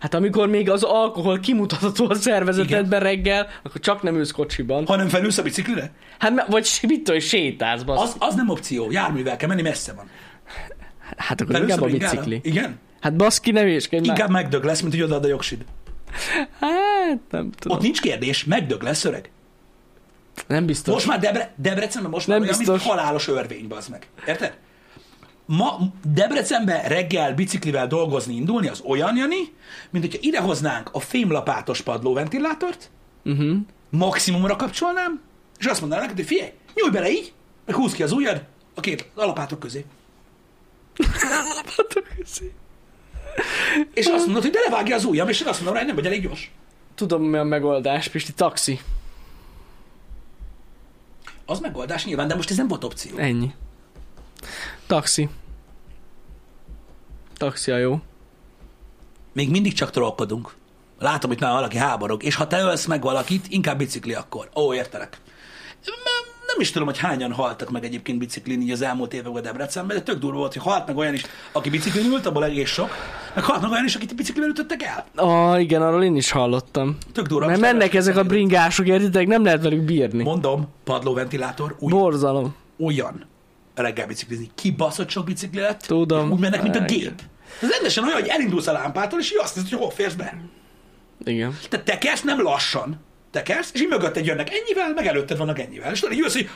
Hát 0.00 0.14
amikor 0.14 0.48
még 0.48 0.70
az 0.70 0.82
alkohol 0.82 1.40
kimutatható 1.40 2.08
a 2.08 2.14
szervezetedben 2.14 3.00
reggel, 3.00 3.48
akkor 3.62 3.80
csak 3.80 4.02
nem 4.02 4.16
ülsz 4.16 4.30
kocsiban. 4.30 4.86
Ha 4.86 4.96
nem 4.96 5.08
felülsz 5.08 5.38
a 5.38 5.42
biciklire? 5.42 5.92
Hát 6.18 6.46
vagy 6.48 6.78
mit 6.82 7.02
tudom, 7.02 7.20
sétálsz, 7.20 7.82
basz. 7.82 8.00
Az, 8.00 8.16
az 8.18 8.34
nem 8.34 8.48
opció. 8.48 8.90
Járművel 8.90 9.36
kell 9.36 9.48
menni, 9.48 9.62
messze 9.62 9.92
van. 9.92 10.08
Hát 11.16 11.40
akkor 11.40 11.54
Felülsz 11.54 11.70
inkább 11.74 11.88
a 11.88 11.92
bicikli. 11.92 12.40
Igen? 12.42 12.78
Hát 13.00 13.16
baszki, 13.16 13.50
nem 13.50 13.66
érskedj 13.66 14.06
már. 14.06 14.16
Inkább 14.16 14.32
megdög 14.32 14.64
lesz, 14.64 14.80
mint 14.80 14.92
hogy 14.92 15.02
odaad 15.02 15.24
a 15.24 15.28
jogsid. 15.28 15.64
Hát 16.60 17.18
nem 17.30 17.50
tudom. 17.50 17.76
Ott 17.76 17.82
nincs 17.82 18.00
kérdés, 18.00 18.44
megdög 18.44 18.82
lesz 18.82 19.04
öreg. 19.04 19.30
Nem 20.46 20.66
biztos. 20.66 20.94
Most 20.94 21.06
már 21.06 21.18
Debre- 21.18 21.52
Debrecenben 21.56 22.10
most 22.10 22.26
Nem 22.26 22.38
már 22.38 22.46
olyan, 22.46 22.58
mint 22.58 22.70
biztos. 22.70 22.90
halálos 22.92 23.28
örvény, 23.28 23.68
bazd 23.68 23.90
meg. 23.90 24.06
Érted? 24.26 24.56
Ma 25.46 25.78
Debrecenben 26.14 26.82
reggel 26.82 27.34
biciklivel 27.34 27.86
dolgozni, 27.86 28.34
indulni, 28.34 28.68
az 28.68 28.80
olyan, 28.86 29.16
Jani, 29.16 29.36
mint 29.90 30.04
hogyha 30.04 30.18
idehoznánk 30.22 30.88
a 30.92 31.00
fémlapátos 31.00 31.80
padlóventilátort, 31.80 32.90
Uh-huh. 33.24 33.56
maximumra 33.90 34.56
kapcsolnám, 34.56 35.20
és 35.58 35.66
azt 35.66 35.80
mondanám 35.80 36.04
neked, 36.04 36.18
hogy 36.18 36.26
figyelj, 36.28 36.50
nyújj 36.74 36.90
bele 36.90 37.10
így, 37.10 37.32
meg 37.66 37.74
húzd 37.74 37.94
ki 37.94 38.02
az 38.02 38.12
ujjad 38.12 38.44
a 38.74 38.80
két 38.80 39.08
alapátok 39.14 39.58
közé. 39.58 39.84
És 43.94 44.06
azt 44.06 44.24
mondod, 44.24 44.42
hogy 44.42 44.52
de 44.52 44.60
levágja 44.68 44.94
az 44.96 45.04
ujjam, 45.04 45.28
és 45.28 45.40
én 45.40 45.46
azt 45.46 45.56
mondom 45.56 45.74
rá, 45.74 45.80
hogy 45.80 45.88
nem 45.88 45.96
vagy 45.96 46.06
elég 46.06 46.22
gyors. 46.22 46.50
Tudom, 46.94 47.22
mi 47.22 47.36
a 47.36 47.42
megoldás, 47.42 48.08
Pisti, 48.08 48.32
taxi. 48.32 48.80
Az 51.46 51.60
megoldás 51.60 52.04
nyilván, 52.04 52.28
de 52.28 52.34
most 52.34 52.50
ez 52.50 52.56
nem 52.56 52.68
volt 52.68 52.84
opció. 52.84 53.16
Ennyi. 53.16 53.54
Taxi. 54.86 55.28
Taxi 57.36 57.70
a 57.70 57.76
jó. 57.76 58.00
Még 59.32 59.50
mindig 59.50 59.72
csak 59.72 59.90
trollkodunk. 59.90 60.54
Látom, 60.98 61.30
hogy 61.30 61.40
már 61.40 61.52
valaki 61.52 61.76
háborog, 61.76 62.22
és 62.22 62.34
ha 62.34 62.46
te 62.46 62.60
ölsz 62.60 62.86
meg 62.86 63.02
valakit, 63.02 63.46
inkább 63.48 63.78
bicikli 63.78 64.14
akkor. 64.14 64.50
Ó, 64.54 64.74
értelek. 64.74 65.20
Nem- 66.52 66.60
is 66.60 66.70
tudom, 66.70 66.88
hogy 66.88 66.98
hányan 66.98 67.32
haltak 67.32 67.70
meg 67.70 67.84
egyébként 67.84 68.18
biciklin 68.18 68.60
így 68.62 68.70
az 68.70 68.82
elmúlt 68.82 69.14
években 69.14 69.42
Debrecenben, 69.42 69.96
de 69.96 70.02
tök 70.02 70.18
durva 70.18 70.38
volt, 70.38 70.52
hogy 70.52 70.62
halt 70.62 70.86
meg 70.86 70.96
olyan 70.96 71.14
is, 71.14 71.22
aki 71.52 71.70
biciklin 71.70 72.04
ült, 72.06 72.26
abból 72.26 72.44
egész 72.44 72.70
sok, 72.70 72.90
meg 73.34 73.44
halt 73.44 73.60
meg 73.62 73.70
olyan 73.70 73.84
is, 73.84 73.94
akit 73.94 74.14
biciklivel 74.14 74.48
ütöttek 74.50 74.82
el. 74.82 75.04
Ah, 75.14 75.60
igen, 75.60 75.82
arról 75.82 76.04
én 76.04 76.16
is 76.16 76.30
hallottam. 76.30 76.96
Tök 77.12 77.26
durva. 77.26 77.46
Mert 77.46 77.60
mennek 77.60 77.94
ezek 77.94 78.16
a 78.16 78.22
bringások, 78.22 78.86
értitek? 78.86 79.26
Nem 79.26 79.44
lehet 79.44 79.62
velük 79.62 79.82
bírni. 79.82 80.22
Mondom, 80.22 80.68
padlóventilátor, 80.84 81.76
új, 81.78 81.90
Borzalom. 81.92 82.54
olyan 82.78 83.26
reggel 83.74 84.06
biciklizni. 84.06 84.50
Kibaszott 84.54 85.08
sok 85.08 85.24
bicikli 85.24 85.60
lett, 85.60 85.80
Tudom. 85.80 86.30
úgy 86.30 86.38
mennek, 86.40 86.62
mint 86.62 86.76
a 86.76 86.80
gép. 86.84 87.20
Ez 87.62 87.70
rendesen 87.70 88.04
olyan, 88.04 88.14
hogy 88.20 88.28
elindulsz 88.28 88.66
a 88.66 88.72
lámpától, 88.72 89.18
és 89.20 89.32
így 89.32 89.38
azt 89.42 89.56
nézed, 89.56 89.70
hogy 89.70 89.78
hol 89.80 89.90
férsz 89.90 90.14
be. 90.14 90.40
Igen. 91.24 91.58
Te 91.68 91.78
tekersz 91.82 92.22
nem 92.22 92.42
lassan, 92.42 93.00
tekersz, 93.32 93.70
és 93.74 93.80
így 93.80 93.88
mögötted 93.88 94.26
jönnek 94.26 94.48
ennyivel, 94.54 94.92
meg 94.94 95.06
előtted 95.06 95.38
vannak 95.38 95.58
ennyivel. 95.58 95.92
És 95.92 96.00
tudod, 96.00 96.14
így 96.14 96.22
jössz, 96.22 96.34
hogy 96.34 96.48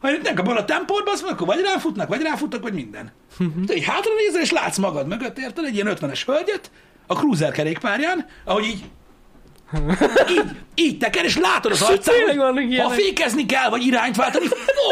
ha 0.00 0.10
én 0.10 0.20
nem 0.22 0.34
kapom 0.34 0.56
a 0.56 0.64
tempót, 0.64 1.08
az 1.08 1.22
akkor 1.22 1.46
vagy 1.46 1.60
ráfutnak, 1.60 2.08
vagy 2.08 2.22
ráfutnak, 2.22 2.62
vagy 2.62 2.72
minden. 2.72 3.12
Te 3.66 3.74
így 3.74 3.84
hátra 3.84 4.10
nézel, 4.26 4.40
és 4.40 4.50
látsz 4.50 4.78
magad 4.78 5.06
mögött, 5.06 5.38
érted, 5.38 5.64
egy 5.64 5.74
ilyen 5.74 5.96
50-es 6.00 6.22
hölgyet, 6.26 6.70
a 7.06 7.14
cruiser 7.14 7.52
kerékpárján, 7.52 8.26
ahogy 8.44 8.64
így 8.64 8.84
így, 10.36 10.44
így 10.74 10.98
teker, 10.98 11.24
és 11.24 11.36
látod 11.36 11.72
az 11.72 11.82
arcán, 11.82 12.14
hogy 12.52 12.78
ha 12.78 12.90
fékezni 12.90 13.46
kell, 13.46 13.68
vagy 13.68 13.86
irányt 13.86 14.16
váltani, 14.16 14.46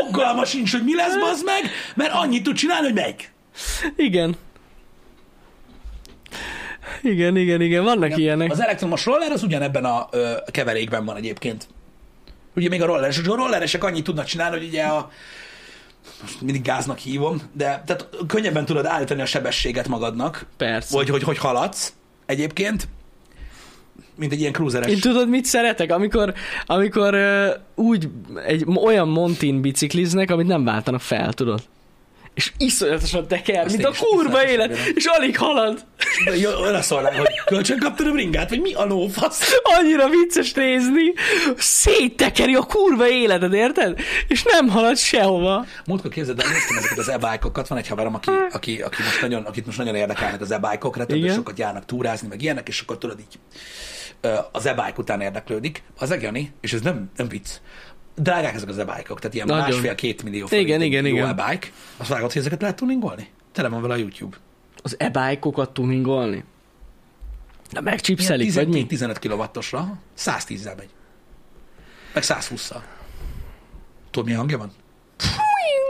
fogalma 0.04 0.44
sincs, 0.44 0.72
hogy 0.72 0.84
mi 0.84 0.94
lesz, 0.94 1.18
bazd 1.18 1.44
meg, 1.44 1.70
mert 1.94 2.12
annyit 2.12 2.42
tud 2.42 2.56
csinálni, 2.56 2.84
hogy 2.84 2.94
megy. 2.94 3.28
Igen. 3.96 4.36
Igen, 7.02 7.36
igen, 7.36 7.60
igen, 7.60 7.84
vannak 7.84 8.16
ilyenek. 8.16 8.50
Az 8.50 8.60
elektromos 8.60 9.04
roller 9.04 9.30
az 9.30 9.42
ugyanebben 9.42 9.84
a 9.84 10.08
ö, 10.10 10.32
keverékben 10.46 11.04
van 11.04 11.16
egyébként. 11.16 11.68
Ugye 12.56 12.68
még 12.68 12.82
a 12.82 12.86
rolleres, 12.86 13.18
a 13.18 13.34
rolleresek 13.34 13.84
annyit 13.84 14.04
tudnak 14.04 14.24
csinálni, 14.24 14.56
hogy 14.56 14.66
ugye 14.66 14.82
a 14.82 15.10
most 16.20 16.40
mindig 16.40 16.62
gáznak 16.62 16.98
hívom, 16.98 17.42
de 17.52 17.82
tehát 17.86 18.08
könnyebben 18.26 18.64
tudod 18.64 18.86
állítani 18.86 19.20
a 19.20 19.26
sebességet 19.26 19.88
magadnak, 19.88 20.46
Persze. 20.56 20.96
vagy 20.96 21.08
hogy 21.08 21.22
hogy 21.22 21.38
haladsz 21.38 21.92
egyébként, 22.26 22.88
mint 24.14 24.32
egy 24.32 24.40
ilyen 24.40 24.52
cruiseres. 24.52 24.92
Én 24.92 25.00
tudod, 25.00 25.28
mit 25.28 25.44
szeretek? 25.44 25.92
Amikor, 25.92 26.34
amikor 26.66 27.14
uh, 27.14 27.84
úgy 27.86 28.08
egy 28.46 28.64
olyan 28.84 29.08
montin 29.08 29.60
bicikliznek, 29.60 30.30
amit 30.30 30.46
nem 30.46 30.64
váltanak 30.64 31.00
fel, 31.00 31.32
tudod? 31.32 31.60
És 32.36 32.52
iszonyatosan 32.58 33.28
teker, 33.28 33.64
Azt 33.64 33.76
mint 33.76 33.88
a 33.88 33.92
kurva 33.98 34.48
élet, 34.48 34.68
bírom. 34.68 34.84
és 34.94 35.04
alig 35.04 35.36
halad. 35.38 35.84
Jó, 36.40 36.50
szólnál, 36.80 37.16
hogy 37.16 37.26
kölcsön 37.46 37.78
kaptad 37.78 38.06
a 38.06 38.10
bringát, 38.10 38.48
vagy 38.48 38.60
mi 38.60 38.74
a 38.74 38.84
lófasz? 38.84 39.52
Annyira 39.62 40.08
vicces 40.08 40.52
nézni. 40.52 41.12
Széttekeri 41.56 42.54
a 42.54 42.62
kurva 42.62 43.08
életed, 43.08 43.52
érted? 43.52 44.00
És 44.28 44.42
nem 44.42 44.68
halad 44.68 44.96
sehova. 44.96 45.66
Múltkor 45.86 46.10
képzeld 46.10 46.40
el, 46.40 46.48
néztem 46.52 46.76
ezeket 46.76 46.98
az 46.98 47.08
e-bike-okat, 47.08 47.68
van 47.68 47.78
egy 47.78 47.88
haverom, 47.88 48.14
aki, 48.14 48.30
aki, 48.50 48.82
aki 48.82 49.02
most 49.02 49.20
nagyon, 49.20 49.42
akit 49.42 49.66
most 49.66 49.78
nagyon 49.78 49.94
érdekelnek 49.94 50.40
az 50.40 50.50
e-bike-ok, 50.50 50.96
sokat 51.34 51.58
járnak 51.58 51.84
túrázni, 51.84 52.28
meg 52.28 52.42
ilyenek, 52.42 52.68
és 52.68 52.80
akkor 52.80 52.98
tudod 52.98 53.18
így 53.20 53.38
az 54.52 54.66
e-bike 54.66 54.94
után 54.96 55.20
érdeklődik. 55.20 55.82
Az 55.98 56.16
Jani, 56.20 56.52
és 56.60 56.72
ez 56.72 56.80
nem, 56.80 57.10
nem 57.16 57.28
vicc, 57.28 57.48
drágák 58.16 58.54
ezek 58.54 58.68
az 58.68 58.78
e-bike-ok, 58.78 59.18
tehát 59.20 59.34
ilyen 59.34 59.46
Nagyon. 59.46 59.68
másfél-két 59.68 60.22
millió 60.22 60.46
forint 60.46 60.66
Igen, 60.68 60.82
igen, 60.82 61.06
jó 61.06 61.14
igen. 61.14 61.38
e-bike. 61.38 61.66
Azt 61.96 62.08
vágod, 62.08 62.32
hogy 62.32 62.40
ezeket 62.40 62.60
lehet 62.60 62.76
tuningolni? 62.76 63.28
Tele 63.52 63.68
van 63.68 63.80
vele 63.82 63.94
a 63.94 63.96
YouTube. 63.96 64.36
Az 64.82 64.96
e-bike-okat 64.98 65.70
tuningolni? 65.70 66.44
Na 67.70 67.80
megcsipszelik, 67.80 68.54
vagy 68.54 68.68
mi? 68.68 68.86
15 68.86 69.18
kilowattosra, 69.18 69.98
110-zel 70.18 70.76
megy. 70.76 70.88
Meg 72.14 72.22
120-szal. 72.26 72.80
Tudod, 74.10 74.24
milyen 74.24 74.38
hangja 74.40 74.58
van? 74.58 74.72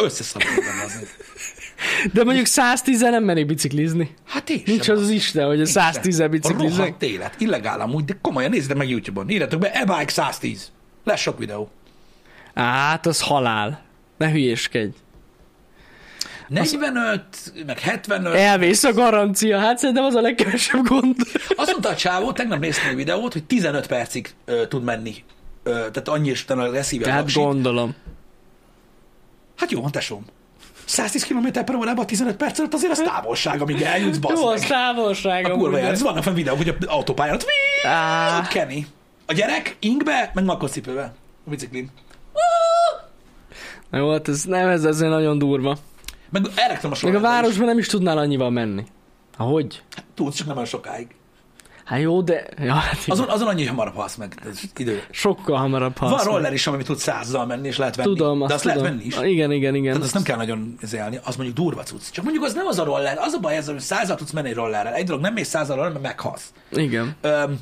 Összeszabadul 0.03 0.55
benne 0.57 0.83
azért. 0.85 1.09
De 2.13 2.25
mondjuk 2.25 2.47
110 2.47 3.01
nem 3.01 3.25
merik 3.25 3.47
biciklizni. 3.47 4.15
Hát 4.25 4.51
én 4.51 4.63
Nincs 4.67 4.89
az 4.89 5.01
az 5.01 5.11
Isten, 5.11 5.47
hogy 5.47 5.61
a 5.61 5.67
110 5.67 6.21
A 6.21 6.29
bicikliznek. 6.29 6.79
rohadt 6.79 7.03
élet. 7.03 7.41
Illegál 7.41 7.81
amúgy, 7.81 8.05
de 8.05 8.19
komolyan 8.23 8.51
nézzétek 8.51 8.77
meg 8.77 8.89
YouTube-on. 8.89 9.29
Írjatok 9.31 9.61
be 9.61 9.73
e-bike 9.73 10.13
110. 10.13 10.71
Lesz 11.05 11.21
sok 11.21 11.39
videó. 11.39 11.71
Hát, 12.57 13.07
az 13.07 13.21
halál. 13.21 13.81
Ne 14.19 14.31
hülyéskedj. 14.31 14.95
45, 16.49 17.23
meg 17.67 17.79
75. 17.79 18.35
Elvész 18.35 18.85
a 18.85 18.93
garancia, 18.93 19.59
hát 19.59 19.79
szerintem 19.79 20.05
az 20.05 20.15
a 20.15 20.21
legkevesebb 20.21 20.85
gond. 20.87 21.15
Azt 21.57 21.71
mondta 21.71 21.89
a 21.89 21.95
csávó, 21.97 22.33
tegnap 22.33 22.59
néztem 22.61 22.89
egy 22.89 22.97
videót, 22.97 23.33
hogy 23.33 23.45
15 23.45 23.87
percig 23.87 24.35
ö, 24.45 24.67
tud 24.67 24.85
menni. 24.85 25.15
Ö, 25.63 25.71
tehát 25.71 26.09
annyi 26.09 26.31
is 26.31 26.43
utána 26.43 26.67
leszívja 26.67 27.07
a 27.07 27.09
Tehát 27.09 27.23
vaksit. 27.23 27.43
gondolom. 27.43 27.95
Hát 29.57 29.71
jó, 29.71 29.81
van 29.81 29.91
tesóm. 29.91 30.25
110 30.85 31.25
km 31.27 31.47
per 31.65 31.75
órában 31.75 32.07
15 32.07 32.37
perc 32.37 32.59
alatt 32.59 32.75
azért 32.75 32.93
az 32.93 33.03
távolság, 33.05 33.61
amíg 33.61 33.83
eljutsz, 33.83 34.17
bazd 34.17 34.43
Jó, 34.43 34.49
az 34.49 34.61
távolság. 34.61 35.45
A 35.51 35.57
kurva. 35.57 35.79
Ez 35.79 36.03
vannak 36.03 36.23
fenn 36.23 36.35
videók, 36.35 36.57
hogy 36.57 36.69
a 36.69 36.75
autópályán 36.87 37.35
ott, 37.35 37.45
Kenny. 38.49 38.79
A 39.27 39.33
gyerek 39.33 39.77
ingbe, 39.81 40.31
meg 40.35 40.45
makocipőbe. 40.45 41.15
A 41.47 41.51
biciklin. 41.51 41.91
Na 43.91 43.99
Jó, 43.99 44.11
hát 44.13 44.29
ez 44.29 44.45
nem, 44.45 44.69
ez 44.69 44.85
azért 44.85 45.11
nagyon 45.11 45.39
durva. 45.39 45.77
Meg 46.31 46.47
elektromos 46.57 47.01
Meg 47.01 47.11
a 47.11 47.15
rollerben 47.15 47.39
is. 47.39 47.43
városban 47.43 47.67
nem 47.67 47.79
is 47.79 47.87
tudnál 47.87 48.19
annyival 48.19 48.51
menni. 48.51 48.85
Ahogy? 49.37 49.83
Tudsz, 50.15 50.37
csak 50.37 50.47
nem 50.47 50.57
olyan 50.57 50.69
sokáig. 50.69 51.07
Hát 51.85 52.01
jó, 52.01 52.23
de... 52.23 52.47
Ja, 52.59 52.73
hát. 52.75 52.99
Azon, 53.07 53.29
azon 53.29 53.49
annyi, 53.49 53.67
hamarabb 53.67 53.95
halsz 53.95 54.15
meg. 54.17 54.35
Ez 54.49 54.61
idő. 54.77 55.03
Sokkal 55.11 55.57
hamarabb 55.57 55.99
Van 55.99 56.11
halsz. 56.11 56.25
roller 56.25 56.53
is, 56.53 56.67
ami 56.67 56.83
tud 56.83 56.99
százzal 56.99 57.47
menni, 57.47 57.67
és 57.69 57.77
lehet 57.79 57.97
venni. 57.97 58.09
Tudom, 58.17 58.39
De 58.39 58.45
azt 58.45 58.53
azt 58.55 58.63
tudom. 58.63 58.77
lehet 58.79 58.93
venni 58.93 59.07
is. 59.07 59.17
Igen, 59.33 59.53
igen, 59.53 59.75
igen. 59.75 59.89
Tehát 59.93 60.03
azt 60.05 60.15
nem 60.15 60.23
kell 60.23 60.37
nagyon 60.37 60.77
izélni, 60.83 61.19
az 61.25 61.37
mondjuk 61.37 61.57
durva 61.59 61.83
cucc. 61.83 62.11
Csak 62.11 62.25
mondjuk 62.25 62.45
az 62.45 62.55
nem 62.55 62.67
az 62.67 62.79
a 62.79 62.85
roller, 62.85 63.19
az 63.19 63.33
a 63.33 63.39
baj 63.39 63.57
ezzel, 63.57 63.73
hogy 63.75 63.83
százzal 63.83 64.17
tudsz 64.17 64.31
menni 64.31 64.49
egy 64.49 64.55
rollerrel. 64.55 64.95
Egy 64.95 65.07
dolog, 65.07 65.23
nem 65.23 65.33
mész 65.33 65.49
százzal 65.49 65.77
mert 65.77 66.01
meghalsz. 66.03 66.53
Igen. 66.71 67.17
Öm, 67.21 67.59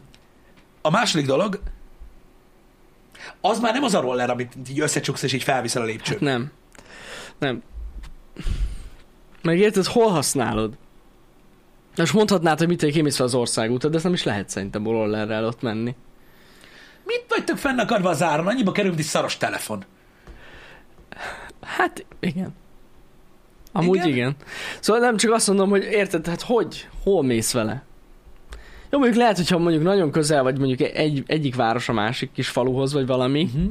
a 0.82 0.90
második 0.90 1.26
dolog, 1.26 1.60
az 3.40 3.60
már 3.60 3.72
nem 3.72 3.82
az 3.82 3.94
a 3.94 4.00
roller, 4.00 4.30
amit 4.30 4.52
így 4.70 4.80
összecsuksz, 4.80 5.22
és 5.22 5.32
így 5.32 5.42
felviszel 5.42 5.82
a 5.82 5.84
lépcsőn. 5.84 6.18
Nem. 6.20 6.50
Nem. 7.38 7.62
Meg 9.42 9.58
érted, 9.58 9.84
hol 9.84 10.10
használod? 10.10 10.74
Most 11.96 12.12
mondhatnád, 12.12 12.58
hogy 12.58 12.68
mit 12.68 12.82
egy 12.82 12.92
kimész 12.92 13.20
az 13.20 13.34
országútra, 13.34 13.88
de 13.88 13.94
ezt 13.94 14.04
nem 14.04 14.12
is 14.12 14.22
lehet 14.22 14.48
szerintem 14.48 14.84
rollerrel 14.84 15.44
ott 15.46 15.62
menni. 15.62 15.94
Mit 17.04 17.24
vagytok 17.28 17.58
fennakadva 17.58 18.08
az 18.08 18.22
áron? 18.22 18.46
Annyiba 18.46 18.72
kerül, 18.72 18.90
mint 18.90 19.02
egy 19.02 19.08
szaros 19.08 19.36
telefon. 19.36 19.84
Hát, 21.60 22.06
igen. 22.20 22.54
Amúgy 23.72 23.96
igen. 23.96 24.08
igen. 24.08 24.36
Szóval 24.80 25.02
nem 25.02 25.16
csak 25.16 25.32
azt 25.32 25.46
mondom, 25.46 25.68
hogy 25.70 25.84
érted, 25.84 26.26
hát 26.26 26.42
hogy? 26.42 26.88
Hol 27.02 27.22
mész 27.22 27.52
vele? 27.52 27.84
Jó, 28.90 28.98
mondjuk 28.98 29.20
lehet, 29.20 29.36
hogyha 29.36 29.58
mondjuk 29.58 29.82
nagyon 29.82 30.10
közel 30.10 30.42
vagy 30.42 30.58
mondjuk 30.58 30.90
egy, 30.96 31.22
egyik 31.26 31.54
város 31.54 31.88
a 31.88 31.92
másik 31.92 32.30
kis 32.32 32.48
faluhoz, 32.48 32.92
vagy 32.92 33.06
valami, 33.06 33.42
Uh-huh. 33.44 33.70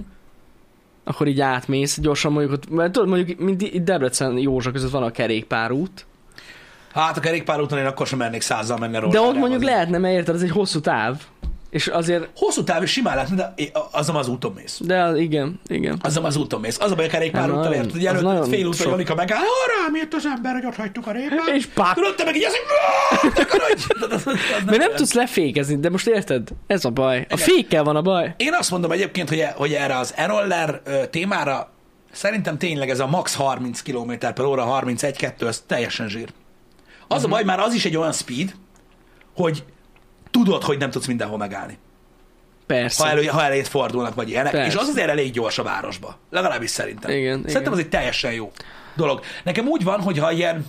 akkor 1.04 1.28
így 1.28 1.40
átmész, 1.42 2.00
gyorsan 2.00 2.32
mondjuk 2.32 2.54
ott, 2.54 2.70
mert 2.70 2.92
tudod, 2.92 3.08
mondjuk 3.10 3.40
mint 3.40 3.62
itt 3.62 3.84
Debrecen 3.84 4.38
Józsa 4.38 4.72
között 4.72 4.92
van 4.92 5.04
a 5.04 5.12
kerékpárút, 5.12 6.06
Hát 6.94 7.18
a 7.18 7.20
kerékpárúton 7.20 7.78
én 7.78 7.86
akkor 7.86 8.08
sem 8.08 8.18
mennék 8.18 8.42
százzal 8.42 8.78
menni 8.78 8.96
a 8.98 9.08
de 9.08 9.20
ott 9.20 9.36
mondjuk 9.36 9.64
lehetne, 9.64 9.98
mert 9.98 10.14
érted, 10.16 10.36
ez 10.36 10.42
egy 10.42 10.52
hosszú 10.52 10.80
táv, 10.80 11.22
és 11.74 11.88
azért, 11.88 12.30
Hosszú 12.36 12.64
távú 12.64 12.86
simán 12.86 13.16
lehetne, 13.16 13.36
de 13.36 13.54
azon 13.92 14.16
az 14.16 14.28
úton 14.28 14.54
mész. 14.56 14.80
de 14.84 15.12
igen, 15.16 15.60
igen. 15.68 16.00
Azon 16.02 16.26
az 16.26 16.36
úton 16.36 16.60
mész. 16.60 16.80
Az 16.80 16.92
a 16.92 16.96
baj 16.96 17.06
a 17.06 17.10
kerékpárúttal 17.10 17.64
Nem, 17.64 17.72
érted, 17.74 17.92
hogy 17.92 18.00
az 18.06 18.06
előtt 18.06 18.22
nagyon 18.24 18.50
fél 18.50 18.60
úton 18.60 18.74
sok. 18.74 18.92
Janika 18.92 19.16
megáll, 19.16 19.40
rám 19.84 19.96
jött 19.96 20.14
az 20.14 20.26
ember, 20.26 20.54
hogy 20.54 20.66
ott 20.66 20.76
hagytuk 20.76 21.08
a 21.08 21.12
répát. 21.12 21.48
És 21.56 21.66
pák. 21.66 21.94
Tudod, 21.94 22.16
te 22.16 22.24
meg 22.24 22.36
így 22.36 22.44
az, 22.46 22.54
hogy 23.20 23.32
takarodj! 23.46 23.84
Az- 23.90 24.12
az- 24.12 24.28
az 24.28 24.34
Mert 24.66 24.78
nem 24.78 24.94
tudsz 24.96 25.14
lefékezni, 25.14 25.80
de 25.80 25.90
most 25.90 26.08
érted? 26.08 26.50
Ez 26.68 26.86
a 26.86 26.90
baj. 26.90 27.26
A 27.30 27.38
fékkel 27.38 27.84
van 27.84 27.96
a 27.96 28.02
baj. 28.02 28.34
Én 28.38 28.54
azt 28.54 28.72
mondom 28.72 28.92
egyébként, 28.92 29.30
hogy, 29.30 29.44
hogy 29.56 29.74
erre 29.74 29.98
az 29.98 30.14
e-roller 30.16 30.82
témára 31.10 31.72
szerintem 32.12 32.58
tényleg 32.58 32.90
ez 32.90 33.00
a 33.00 33.08
max 33.08 33.36
30 33.36 33.82
km 33.82 34.12
per 34.20 34.42
óra, 34.46 34.80
31-2, 34.86 35.48
az 35.48 35.64
teljesen 35.68 36.08
zsír. 36.10 36.30
Az 37.08 37.22
Mhm. 37.22 37.32
a 37.32 37.36
baj, 37.36 37.44
már 37.44 37.60
az 37.60 37.74
is 37.74 37.86
egy 37.86 37.98
olyan 37.98 38.14
speed, 38.14 38.54
hogy 39.36 39.64
tudod, 40.34 40.64
hogy 40.64 40.78
nem 40.78 40.90
tudsz 40.92 41.06
mindenhol 41.06 41.38
megállni. 41.38 41.78
Persze. 42.68 43.04
Ha, 43.04 43.10
elő, 43.10 43.26
ha 43.26 43.44
elét 43.44 43.68
fordulnak, 43.68 44.16
vagy 44.16 44.30
ilyenek. 44.30 44.52
Persze. 44.52 44.68
És 44.68 44.76
az 44.76 44.88
azért 44.88 45.10
elég 45.10 45.32
gyors 45.32 45.58
a 45.58 45.64
városba. 45.64 46.18
Legalábbis 46.32 46.70
szerintem. 46.70 47.12
Igen, 47.12 47.38
Szerintem 47.38 47.62
igen. 47.62 47.74
az 47.74 47.80
egy 47.80 47.90
teljesen 47.90 48.34
jó 48.34 48.52
dolog. 48.96 49.20
Nekem 49.44 49.68
úgy 49.68 49.84
van, 49.84 50.02
hogy 50.02 50.18
ha 50.18 50.32
ilyen 50.32 50.66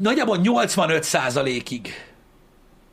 nagyjából 0.00 0.38
85%-ig 0.42 1.88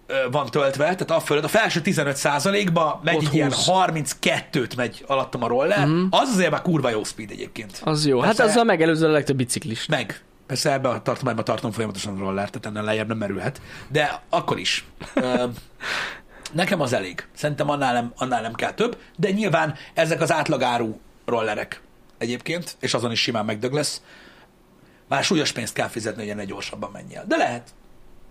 ö, 0.08 0.16
van 0.32 0.46
töltve, 0.46 0.84
tehát 0.84 1.12
a 1.12 1.20
fölött, 1.20 1.44
a 1.44 1.48
felső 1.48 1.82
15%-ba 1.84 3.00
megy 3.04 3.16
Ott 3.26 3.34
ilyen 3.34 3.54
20. 3.54 3.68
32-t 3.70 4.76
megy 4.76 5.04
alattam 5.08 5.44
a 5.44 5.48
roller, 5.48 5.86
Mhm. 5.88 6.04
az 6.10 6.30
azért 6.34 6.52
már 6.52 6.62
kurva 6.62 6.90
jó 6.90 7.04
speed 7.04 7.32
egyébként. 7.32 7.82
Az 7.84 8.06
jó. 8.08 8.20
Hát 8.20 8.28
Persze- 8.36 8.44
azzal 8.52 8.64
megelőzöl 8.64 9.10
a 9.10 9.14
legtöbb 9.14 9.36
biciklist. 9.38 9.88
Meg. 9.90 10.22
Persze 10.48 10.72
ebbe 10.72 10.90
a 10.90 11.02
tartományban 11.02 11.46
tartom 11.46 11.72
folyamatosan 11.72 12.16
a 12.16 12.20
roller, 12.20 12.50
tehát 12.50 12.66
ennél 12.66 12.84
lejjebb 12.88 13.08
nem 13.08 13.18
merülhet. 13.18 13.62
De 13.88 14.22
akkor 14.30 14.60
is. 14.60 14.86
Nekem 16.52 16.82
az 16.82 16.94
elég. 16.94 17.28
Szerintem 17.34 17.70
annál 17.70 17.94
nem, 17.94 18.14
annál 18.18 18.42
nem 18.42 18.54
kell 18.54 18.74
több, 18.74 18.98
de 19.18 19.32
nyilván 19.32 19.76
ezek 19.94 20.22
az 20.22 20.32
átlagáru 20.32 21.00
rollerek 21.26 21.82
egyébként, 22.18 22.76
és 22.80 22.94
azon 22.94 23.12
is 23.12 23.22
simán 23.22 23.46
megdög 23.46 23.74
lesz. 23.74 24.02
Már 25.08 25.24
súlyos 25.24 25.52
pénzt 25.52 25.74
kell 25.74 25.88
fizetni, 25.88 26.22
hogy 26.22 26.32
ennél 26.32 26.46
gyorsabban 26.46 26.92
menjél. 26.92 27.24
De 27.28 27.38
lehet. 27.38 27.70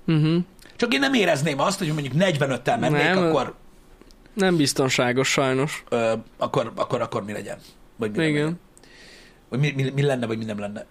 Uh-huh. 0.06 0.44
Csak 0.76 0.94
én 0.94 1.00
nem 1.00 1.14
érezném 1.14 1.60
azt, 1.60 1.78
hogy 1.78 1.92
mondjuk 1.92 2.14
45-tel 2.18 2.78
mennék, 2.80 3.02
Nem. 3.02 3.18
akkor, 3.26 3.54
Nem 4.34 4.56
biztonságos 4.56 5.28
sajnos. 5.28 5.84
ö, 5.88 6.12
akkor, 6.36 6.72
akkor, 6.76 7.00
akkor 7.00 7.24
mi 7.24 7.32
legyen? 7.32 7.58
Vagy 7.96 8.10
mi 8.10 8.16
nem 8.16 8.26
legyen? 8.26 8.40
Igen. 8.46 8.60
Vagy 9.48 9.58
mi, 9.58 9.70
mi, 9.70 9.90
mi, 9.90 10.02
lenne, 10.02 10.26
vagy 10.26 10.38
mi 10.38 10.44
nem 10.44 10.58
lenne? 10.58 10.84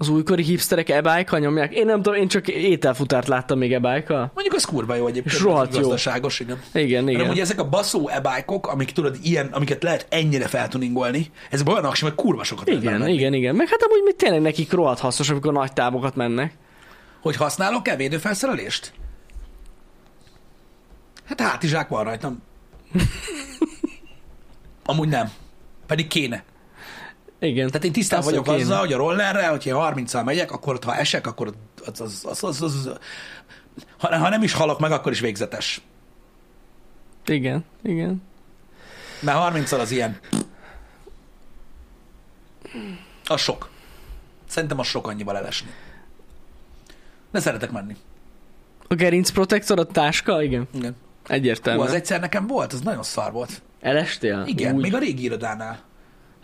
Az 0.00 0.08
újkori 0.08 0.42
hipsterek 0.42 0.88
e 0.88 1.38
nyomják. 1.38 1.72
Én 1.72 1.84
nem 1.84 2.02
tudom, 2.02 2.20
én 2.20 2.28
csak 2.28 2.48
ételfutárt 2.48 3.28
láttam 3.28 3.58
még 3.58 3.72
e 3.72 3.78
Mondjuk 4.34 4.54
az 4.54 4.64
kurva 4.64 4.94
jó 4.94 5.06
egyébként. 5.06 5.34
És 5.34 5.40
rohadt 5.40 5.74
jó. 5.74 5.80
Gazdaságos, 5.80 6.40
igen. 6.40 6.62
Igen, 6.72 7.08
igen. 7.08 7.28
ugye 7.28 7.40
ezek 7.40 7.60
a 7.60 7.68
baszó 7.68 8.08
e 8.08 8.44
amik 8.46 8.90
tudod, 8.90 9.16
ilyen, 9.22 9.46
amiket 9.46 9.82
lehet 9.82 10.06
ennyire 10.10 10.46
feltuningolni, 10.46 11.30
ezek 11.50 11.68
olyan 11.68 11.84
aksi, 11.84 12.04
meg 12.04 12.14
kurva 12.14 12.44
sokat 12.44 12.68
Igen, 12.68 13.08
igen, 13.08 13.34
igen. 13.34 13.54
Meg 13.54 13.68
hát 13.68 13.82
amúgy 13.82 14.02
még 14.04 14.16
tényleg 14.16 14.40
nekik 14.40 14.72
rohadt 14.72 14.98
hasznos, 14.98 15.30
amikor 15.30 15.52
nagy 15.52 15.72
távokat 15.72 16.16
mennek. 16.16 16.54
Hogy 17.22 17.36
használok-e 17.36 17.96
védőfelszerelést? 17.96 18.92
Hát 21.24 21.40
hátizsák 21.40 21.88
van 21.88 22.04
rajtam. 22.04 22.42
Amúgy 24.84 25.08
nem. 25.08 25.30
Pedig 25.86 26.06
kéne. 26.06 26.44
Igen. 27.40 27.66
Tehát 27.66 27.84
én 27.84 27.92
tisztában 27.92 28.26
Azt, 28.26 28.30
vagyok 28.36 28.44
kéne. 28.56 28.66
azzal, 28.66 28.78
hogy 28.78 28.92
a 28.92 28.96
rollerrel, 28.96 29.50
hogyha 29.50 29.92
30-al 29.96 30.24
megyek, 30.24 30.52
akkor 30.52 30.78
ha 30.84 30.96
esek, 30.96 31.26
akkor 31.26 31.54
az, 31.86 32.00
az, 32.00 32.26
az, 32.28 32.44
az, 32.44 32.62
az, 32.62 32.90
ha, 33.98 34.18
ha 34.18 34.28
nem 34.28 34.42
is 34.42 34.52
halok 34.52 34.78
meg, 34.78 34.92
akkor 34.92 35.12
is 35.12 35.20
végzetes. 35.20 35.80
Igen, 37.26 37.64
igen. 37.82 38.22
Mert 39.20 39.38
30 39.38 39.72
az 39.72 39.90
ilyen. 39.90 40.18
Az 43.24 43.40
sok. 43.40 43.70
Szerintem 44.48 44.78
az 44.78 44.86
sok 44.86 45.06
annyival 45.06 45.36
elesni. 45.36 45.70
De 47.30 47.40
szeretek 47.40 47.70
menni. 47.70 47.96
A 48.88 48.94
gerinc 48.94 49.30
protektor, 49.30 49.78
a 49.78 49.86
táska, 49.86 50.42
igen. 50.42 50.68
Igen. 50.74 50.96
Egyértelmű. 51.26 51.80
Hú, 51.80 51.86
az 51.86 51.92
egyszer 51.94 52.20
nekem 52.20 52.46
volt, 52.46 52.72
az 52.72 52.80
nagyon 52.80 53.02
szar 53.02 53.32
volt. 53.32 53.62
Elestél? 53.80 54.42
Igen, 54.46 54.74
Úgy. 54.74 54.82
még 54.82 54.94
a 54.94 54.98
régi 54.98 55.22
irodánál. 55.22 55.78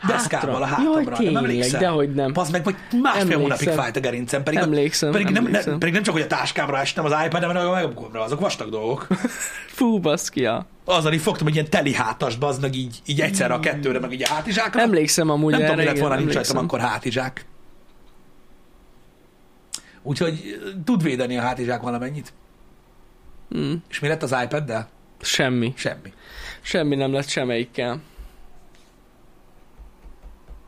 Deszkával 0.07 0.55
a 0.55 0.59
Jaj, 0.59 0.69
hátamra, 0.69 1.03
nem 1.03 1.13
tényleg, 1.15 1.43
emlékszel? 1.45 1.81
dehogy 1.81 2.15
nem. 2.15 2.33
Pazd 2.33 2.53
meg, 2.53 2.65
vagy 2.65 2.75
másfél 3.03 3.21
Emlékszem. 3.21 3.41
hónapig 3.41 3.69
fájt 3.69 3.97
a 3.97 4.01
gerincem. 4.01 4.43
Pedig, 4.43 4.59
Emlékszem, 4.59 5.09
a, 5.09 5.13
pedig, 5.13 5.27
Nem, 5.27 5.37
emlékszem. 5.47 5.71
nem, 5.71 5.79
pedig 5.79 5.95
nem 5.95 6.03
csak, 6.03 6.15
hogy 6.15 6.23
a 6.23 6.27
táskámra 6.27 6.79
estem 6.79 7.05
az 7.05 7.15
iPad-en, 7.27 7.49
hanem 7.51 7.69
a 7.69 7.73
megabkomra, 7.73 8.23
azok 8.23 8.41
vastag 8.41 8.71
dolgok. 8.71 9.07
Fú, 9.77 9.99
baszki, 10.01 10.41
ja. 10.41 10.67
Azzal 10.85 11.13
így 11.13 11.21
fogtam, 11.21 11.47
hogy 11.47 11.55
ilyen 11.55 11.71
teli 11.71 11.95
hátas, 11.95 12.37
bazd 12.37 12.61
meg 12.63 12.75
így, 12.75 12.99
így 13.07 13.21
egyszerre 13.21 13.55
a 13.55 13.61
kettőre, 13.61 13.99
meg 13.99 14.13
így 14.13 14.23
a 14.23 14.29
hátizsákra. 14.35 14.81
Emlékszem 14.81 15.31
amúgy 15.31 15.51
Nem 15.53 15.61
erre, 15.61 15.71
tudom, 15.71 15.85
mi 15.85 15.91
lett 15.91 15.99
volna, 16.01 16.15
nincs 16.17 16.35
rajtam 16.35 16.57
emlékszem. 16.57 16.81
akkor 16.81 16.93
hátizsák. 16.93 17.45
Úgyhogy 20.03 20.59
ö, 20.65 20.69
tud 20.85 21.03
védeni 21.03 21.37
a 21.39 21.41
hátizsák 21.41 21.83
valamennyit. 21.83 22.33
Mm, 23.57 23.73
És 23.89 23.99
mi 24.01 24.09
lett 24.09 24.23
az 24.23 24.37
iPad-del? 24.45 24.89
semmi. 25.21 25.73
Semmi. 25.77 26.13
Semmi 26.63 26.95
nem 26.95 27.13
lett 27.13 27.29
semmelyikkel. 27.29 28.01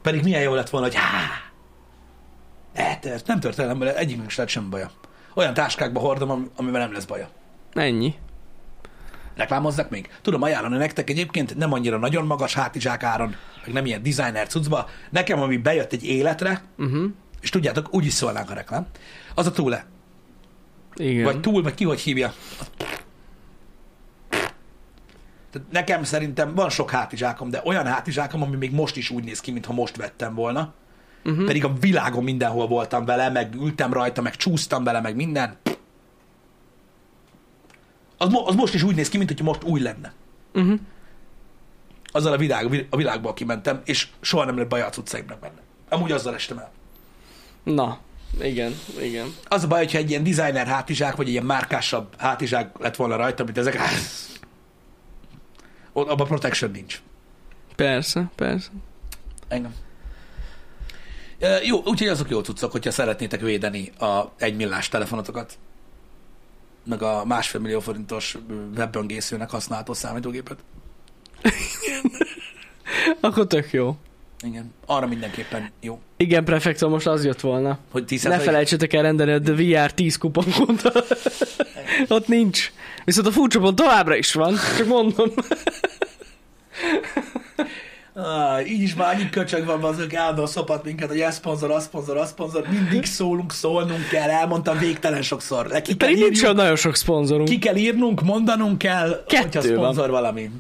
Pedig 0.03 0.23
milyen 0.23 0.43
jó 0.43 0.55
lett 0.55 0.71
volna, 0.71 0.87
hogy 0.87 0.97
há, 0.97 1.21
eltört. 2.75 3.27
Nem 3.27 3.41
tört 3.41 3.59
el, 3.59 3.67
nem, 3.67 3.83
egyiknek 3.83 4.31
sem 4.31 4.45
lett 4.45 4.53
semmi 4.53 4.69
baja. 4.69 4.91
Olyan 5.35 5.55
táskákba 5.55 6.01
hordom, 6.01 6.31
am- 6.31 6.51
amivel 6.57 6.81
nem 6.81 6.93
lesz 6.93 7.05
baja. 7.05 7.29
Ennyi. 7.73 8.15
Reklámozzak 9.37 9.91
még? 9.91 10.09
Tudom 10.23 10.43
ajánlani 10.43 10.77
nektek 10.77 11.11
egyébként, 11.11 11.57
nem 11.57 11.73
annyira 11.73 11.99
nagyon 11.99 12.27
magas 12.27 12.55
hátizsák 12.55 13.03
áron, 13.03 13.35
meg 13.65 13.75
nem 13.75 13.87
ilyen 13.87 14.03
designer 14.03 14.47
cuccba. 14.47 14.89
Nekem, 15.11 15.41
ami 15.41 15.57
bejött 15.57 15.93
egy 15.93 16.05
életre, 16.05 16.63
Uh-huh. 16.79 17.11
és 17.41 17.51
tudjátok, 17.51 17.95
úgy 17.95 18.05
is 18.05 18.13
szólnánk 18.13 18.51
a 18.51 18.55
reklám, 18.55 18.87
az 19.35 19.47
a 19.47 19.51
túle. 19.53 19.87
Igen. 20.95 21.25
Vagy 21.25 21.41
túl, 21.41 21.63
vagy 21.63 21.75
ki 21.75 21.85
hogy 21.85 22.01
hívja. 22.01 22.33
Tehát 25.51 25.69
nekem 25.71 26.05
szerintem 26.05 26.55
van 26.55 26.71
sok 26.71 26.91
hátizsákom, 26.91 27.51
de 27.51 27.63
olyan 27.65 27.87
hátizsákom, 27.87 28.43
ami 28.43 28.57
még 28.57 28.73
most 28.73 28.97
is 28.97 29.11
úgy 29.11 29.25
néz 29.25 29.41
ki, 29.41 29.51
mintha 29.51 29.73
most 29.73 29.97
vettem 29.97 30.35
volna. 30.35 30.75
Uh-huh. 31.25 31.45
Pedig 31.45 31.65
a 31.65 31.73
világon 31.73 32.25
mindenhol 32.25 32.67
voltam 32.67 33.05
vele, 33.05 33.31
meg 33.31 33.55
ültem 33.55 33.93
rajta, 33.93 34.23
meg 34.23 34.37
csúsztam 34.37 34.85
vele, 34.85 35.01
meg 35.01 35.17
minden. 35.17 35.57
Az, 38.17 38.29
mo- 38.29 38.49
az 38.49 38.55
most 38.55 38.75
is 38.75 38.83
úgy 38.83 38.95
néz 38.95 39.09
ki, 39.09 39.17
mint 39.17 39.29
hogy 39.29 39.43
most 39.43 39.65
új 39.65 39.81
lenne. 39.81 40.13
Uh-huh. 40.55 40.81
Azzal 42.13 42.33
a, 42.33 42.37
világ, 42.37 42.87
a 42.91 42.97
világból 42.97 43.35
kimentem, 43.35 43.81
és 43.85 44.09
soha 44.21 44.45
nem 44.45 44.59
lett 44.59 44.69
baj 44.69 44.83
a 44.83 44.89
cuccaimnak 44.89 45.41
benne. 45.41 45.61
Amúgy 45.89 46.13
azzal 46.13 46.35
estem 46.35 46.59
el. 46.59 46.71
Na, 47.63 47.99
igen, 48.41 48.75
igen. 49.03 49.35
Az 49.49 49.65
a 49.65 49.67
baj, 49.67 49.79
hogyha 49.79 49.99
egy 49.99 50.11
ilyen 50.11 50.23
designer 50.23 50.67
hátizsák, 50.67 51.17
vagy 51.17 51.27
egy 51.27 51.33
ilyen 51.33 51.45
márkásabb 51.45 52.15
hátizsák 52.19 52.79
lett 52.79 52.97
volna 52.97 53.17
rajta, 53.17 53.45
mint 53.45 53.59
ezek. 53.59 53.79
Abban 55.93 56.27
protection 56.27 56.71
nincs. 56.71 57.01
Persze, 57.77 58.31
persze. 58.35 58.71
Engem. 59.49 59.75
E, 61.39 61.61
jó, 61.63 61.83
úgyhogy 61.85 62.09
azok 62.09 62.31
jó 62.31 62.41
cuccok, 62.41 62.73
hogyha 62.73 62.91
szeretnétek 62.91 63.41
védeni 63.41 63.93
a 63.99 64.33
egymillás 64.37 64.89
telefonotokat, 64.89 65.59
meg 66.85 67.03
a 67.03 67.25
másfél 67.25 67.61
millió 67.61 67.81
forintos 67.81 68.39
webböngészőnek 68.77 69.51
használható 69.51 69.93
számítógépet. 69.93 70.59
Akkor 73.21 73.47
tök 73.47 73.73
jó. 73.73 73.97
Igen, 74.43 74.73
arra 74.87 75.07
mindenképpen 75.07 75.71
jó. 75.81 76.01
Igen, 76.17 76.45
prefektor, 76.45 76.91
most 76.91 77.07
az 77.07 77.25
jött 77.25 77.41
volna. 77.41 77.79
Hogy 77.91 78.05
10 78.05 78.23
Ne 78.23 78.39
felejtsetek 78.39 78.93
el 78.93 79.03
rendelni 79.03 79.33
a 79.33 79.55
VR 79.85 79.93
10 79.93 80.17
kuponkontot. 80.17 81.07
Ott 82.09 82.29
nincs. 82.29 82.73
Viszont 83.05 83.27
a 83.27 83.31
furcsapon 83.31 83.75
továbbra 83.75 84.17
is 84.17 84.33
van, 84.33 84.55
csak 84.77 84.87
mondom. 84.87 85.29
Ah, 88.15 88.71
így 88.71 88.83
is 88.83 88.95
már 88.95 89.15
annyi 89.15 89.31
köcsög 89.31 89.65
van, 89.65 89.83
azok 89.83 90.15
állandóan 90.15 90.47
szopat 90.47 90.85
minket, 90.85 91.09
hogy 91.09 91.21
ez 91.21 91.35
szponzor, 91.35 91.71
az 91.71 91.83
szponzor, 91.85 92.17
az 92.17 92.29
szponzor. 92.29 92.65
Mindig 92.71 93.05
szólunk, 93.05 93.53
szólnunk 93.53 94.09
kell, 94.09 94.29
elmondtam 94.31 94.79
végtelen 94.79 95.23
sokszor. 95.23 95.67
Le 95.67 95.83
ki 95.83 95.97
kell, 95.97 96.09
Pedig 96.09 96.23
nincs 96.23 96.43
olyan 96.43 96.55
nagyon 96.55 96.77
sok 96.77 96.97
szponzorunk. 96.97 97.49
ki 97.49 97.59
kell 97.59 97.77
írnunk, 97.77 98.23
mondanunk 98.23 98.79
kell, 98.79 99.25
Kettő 99.27 99.43
hogyha 99.43 99.61
szponzor 99.61 100.11
valami. 100.11 100.51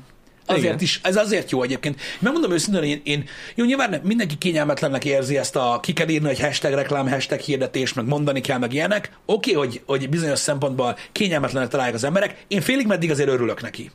Azért 0.49 0.65
Igen. 0.65 0.79
is, 0.81 1.01
ez 1.03 1.17
azért 1.17 1.51
jó 1.51 1.63
egyébként. 1.63 2.01
Megmondom 2.19 2.53
őszintén, 2.53 2.83
én, 2.83 3.01
én, 3.05 3.25
jó, 3.55 3.65
nyilván 3.65 3.91
nem, 3.91 4.01
mindenki 4.05 4.39
kényelmetlennek 4.39 5.05
érzi 5.05 5.39
ezt 5.39 5.57
a, 5.57 5.79
ki 5.83 5.93
kell 5.93 6.09
írni 6.09 6.29
egy 6.29 6.41
hashtag 6.41 6.73
reklám, 6.73 7.09
hashtag 7.09 7.41
hirdetés, 7.41 7.93
meg 7.93 8.07
mondani 8.07 8.41
kell, 8.41 8.59
meg 8.59 8.73
ilyenek. 8.73 9.11
Oké, 9.27 9.55
okay, 9.55 9.67
hogy, 9.67 9.83
hogy 9.87 10.09
bizonyos 10.09 10.39
szempontból 10.39 10.97
kényelmetlenek 11.13 11.69
találják 11.69 11.95
az 11.95 12.05
emberek, 12.05 12.45
én 12.49 12.61
félig 12.61 12.87
meddig 12.87 13.11
azért 13.11 13.29
örülök 13.29 13.63
neki. 13.63 13.91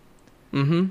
Uh-huh. 0.52 0.86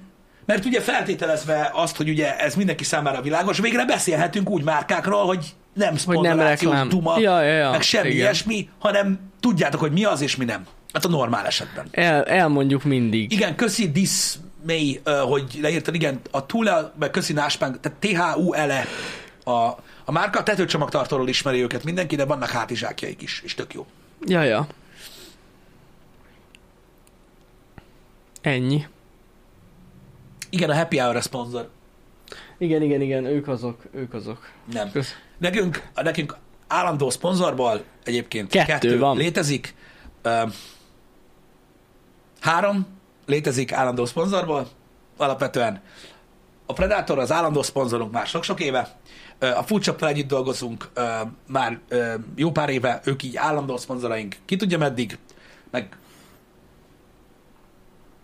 Mert 0.47 0.65
ugye 0.65 0.81
feltételezve 0.81 1.71
azt, 1.75 1.97
hogy 1.97 2.09
ugye 2.09 2.39
ez 2.39 2.55
mindenki 2.55 2.85
számára 2.85 3.21
világos, 3.21 3.59
végre 3.59 3.85
beszélhetünk 3.85 4.51
úgy 4.51 4.65
márkákról, 4.65 5.25
hogy 5.25 5.47
nem 5.75 5.97
szponzorációs 5.97 6.73
reklám. 6.73 6.89
duma, 6.89 7.19
Ja, 7.19 7.43
ja, 7.43 7.53
ja. 7.53 7.71
meg 7.71 7.83
semmi 7.83 8.07
Igen. 8.07 8.19
ilyesmi, 8.19 8.69
hanem 8.79 9.21
tudjátok, 9.41 9.81
hogy 9.81 9.93
mi 9.93 10.05
az 10.05 10.21
és 10.21 10.37
mi 10.37 10.45
nem. 10.45 10.67
Hát 10.93 11.05
a 11.05 11.09
normál 11.09 11.47
esetben. 11.47 11.87
El, 11.91 12.25
elmondjuk 12.25 12.85
mindig. 12.85 13.33
Igen, 13.33 13.55
köszi 13.55 13.91
Dismay, 13.91 14.51
uh, 14.67 15.19
hogy 15.21 15.59
leírtad, 15.63 15.95
igen, 15.95 16.21
a 16.31 16.47
Tule, 16.47 16.93
meg 16.99 17.11
köszi 17.11 17.33
Náspánk, 17.33 17.81
tehát 17.81 17.99
T-H-U-L-E 17.99 18.87
a, 19.45 19.53
a 20.05 20.13
márka, 20.13 20.39
a 20.39 20.43
tetőcsomagtartóról 20.43 21.29
ismeri 21.29 21.63
őket 21.63 21.85
mindenki, 21.85 22.17
de 22.17 22.25
vannak 22.25 22.49
hátizsákjaik 22.49 23.23
is, 23.23 23.41
és 23.45 23.55
tök 23.55 23.75
jó. 23.75 23.87
Ja, 24.27 24.43
ja. 24.43 24.67
Ennyi. 28.41 28.87
Igen, 30.51 30.71
a 30.71 30.75
Happy 30.75 30.99
Hour 30.99 31.17
a 31.17 31.21
szponzor. 31.21 31.69
Igen, 32.59 32.83
igen, 32.83 33.01
igen, 33.01 33.25
ők 33.25 33.49
azok, 33.49 33.83
ők 33.93 34.15
azok. 34.15 34.51
Nem. 34.73 34.91
Kösz. 34.91 35.17
Nekünk, 35.39 35.89
nekünk 35.95 36.37
állandó 36.67 37.11
szponzorból 37.11 37.85
egyébként 38.05 38.51
Kettő 38.51 38.67
kettő 38.73 38.99
van. 38.99 39.17
létezik. 39.17 39.75
Ö, 40.23 40.43
három 42.41 42.87
létezik 43.27 43.73
állandó 43.73 44.05
szponzorból. 44.07 44.69
Alapvetően 45.17 45.81
A 46.67 46.73
Predator 46.73 47.19
az 47.19 47.33
állandó 47.33 47.63
szponzorunk 47.63 48.13
már 48.13 48.27
sok-sok 48.27 48.61
éve. 48.61 49.01
A 49.39 49.63
Foodshop-tal 49.63 50.09
együtt 50.09 50.29
dolgozunk 50.29 50.89
már 51.49 51.79
jó 52.37 52.51
pár 52.51 52.69
éve, 52.69 53.01
ők 53.05 53.23
így 53.23 53.37
állandó 53.37 53.77
szponzoraink, 53.77 54.37
ki 54.45 54.57
tudja 54.57 54.79
meddig, 54.79 55.19
meg 55.71 55.97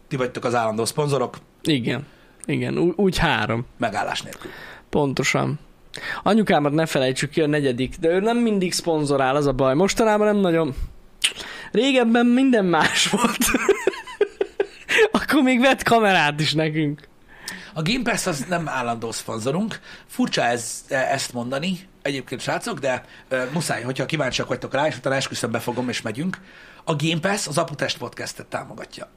ti 0.08 0.16
vagytok 0.16 0.44
az 0.44 0.54
állandó 0.54 0.84
szponzorok, 0.84 1.38
Igen. 1.62 2.06
Igen, 2.44 2.78
ú- 2.78 2.98
úgy 2.98 3.18
három. 3.18 3.66
megállás 3.76 4.22
nélkül. 4.22 4.50
Pontosan. 4.88 5.58
Anyukámat 6.22 6.72
ne 6.72 6.86
felejtsük 6.86 7.30
ki 7.30 7.40
a 7.40 7.46
negyedik, 7.46 7.96
de 7.96 8.08
ő 8.08 8.20
nem 8.20 8.36
mindig 8.38 8.72
szponzorál, 8.72 9.36
az 9.36 9.46
a 9.46 9.52
baj. 9.52 9.74
Mostanában 9.74 10.26
nem 10.26 10.36
nagyon. 10.36 10.74
Régebben 11.72 12.26
minden 12.26 12.64
más 12.64 13.10
volt. 13.10 13.38
Akkor 15.28 15.42
még 15.42 15.60
vett 15.60 15.82
kamerát 15.82 16.40
is 16.40 16.52
nekünk. 16.52 17.08
A 17.74 17.82
Game 17.82 18.02
Pass 18.02 18.26
az 18.26 18.44
nem 18.48 18.68
állandó 18.68 19.12
szponzorunk. 19.12 19.80
Furcsa 20.06 20.42
ez, 20.42 20.84
ezt 20.88 21.32
mondani, 21.32 21.88
egyébként 22.02 22.40
srácok, 22.40 22.78
de 22.78 23.04
uh, 23.30 23.52
muszáj, 23.52 23.82
hogyha 23.82 24.06
kíváncsiak 24.06 24.48
vagytok 24.48 24.74
rá, 24.74 24.86
és 24.86 24.96
utána 24.96 25.16
esküszöm 25.16 25.50
befogom, 25.50 25.88
és 25.88 26.02
megyünk. 26.02 26.38
A 26.84 26.96
Game 26.96 27.20
Pass 27.20 27.46
az 27.46 27.58
Aputest 27.58 27.98
podcastet 27.98 28.46
támogatja. 28.46 29.08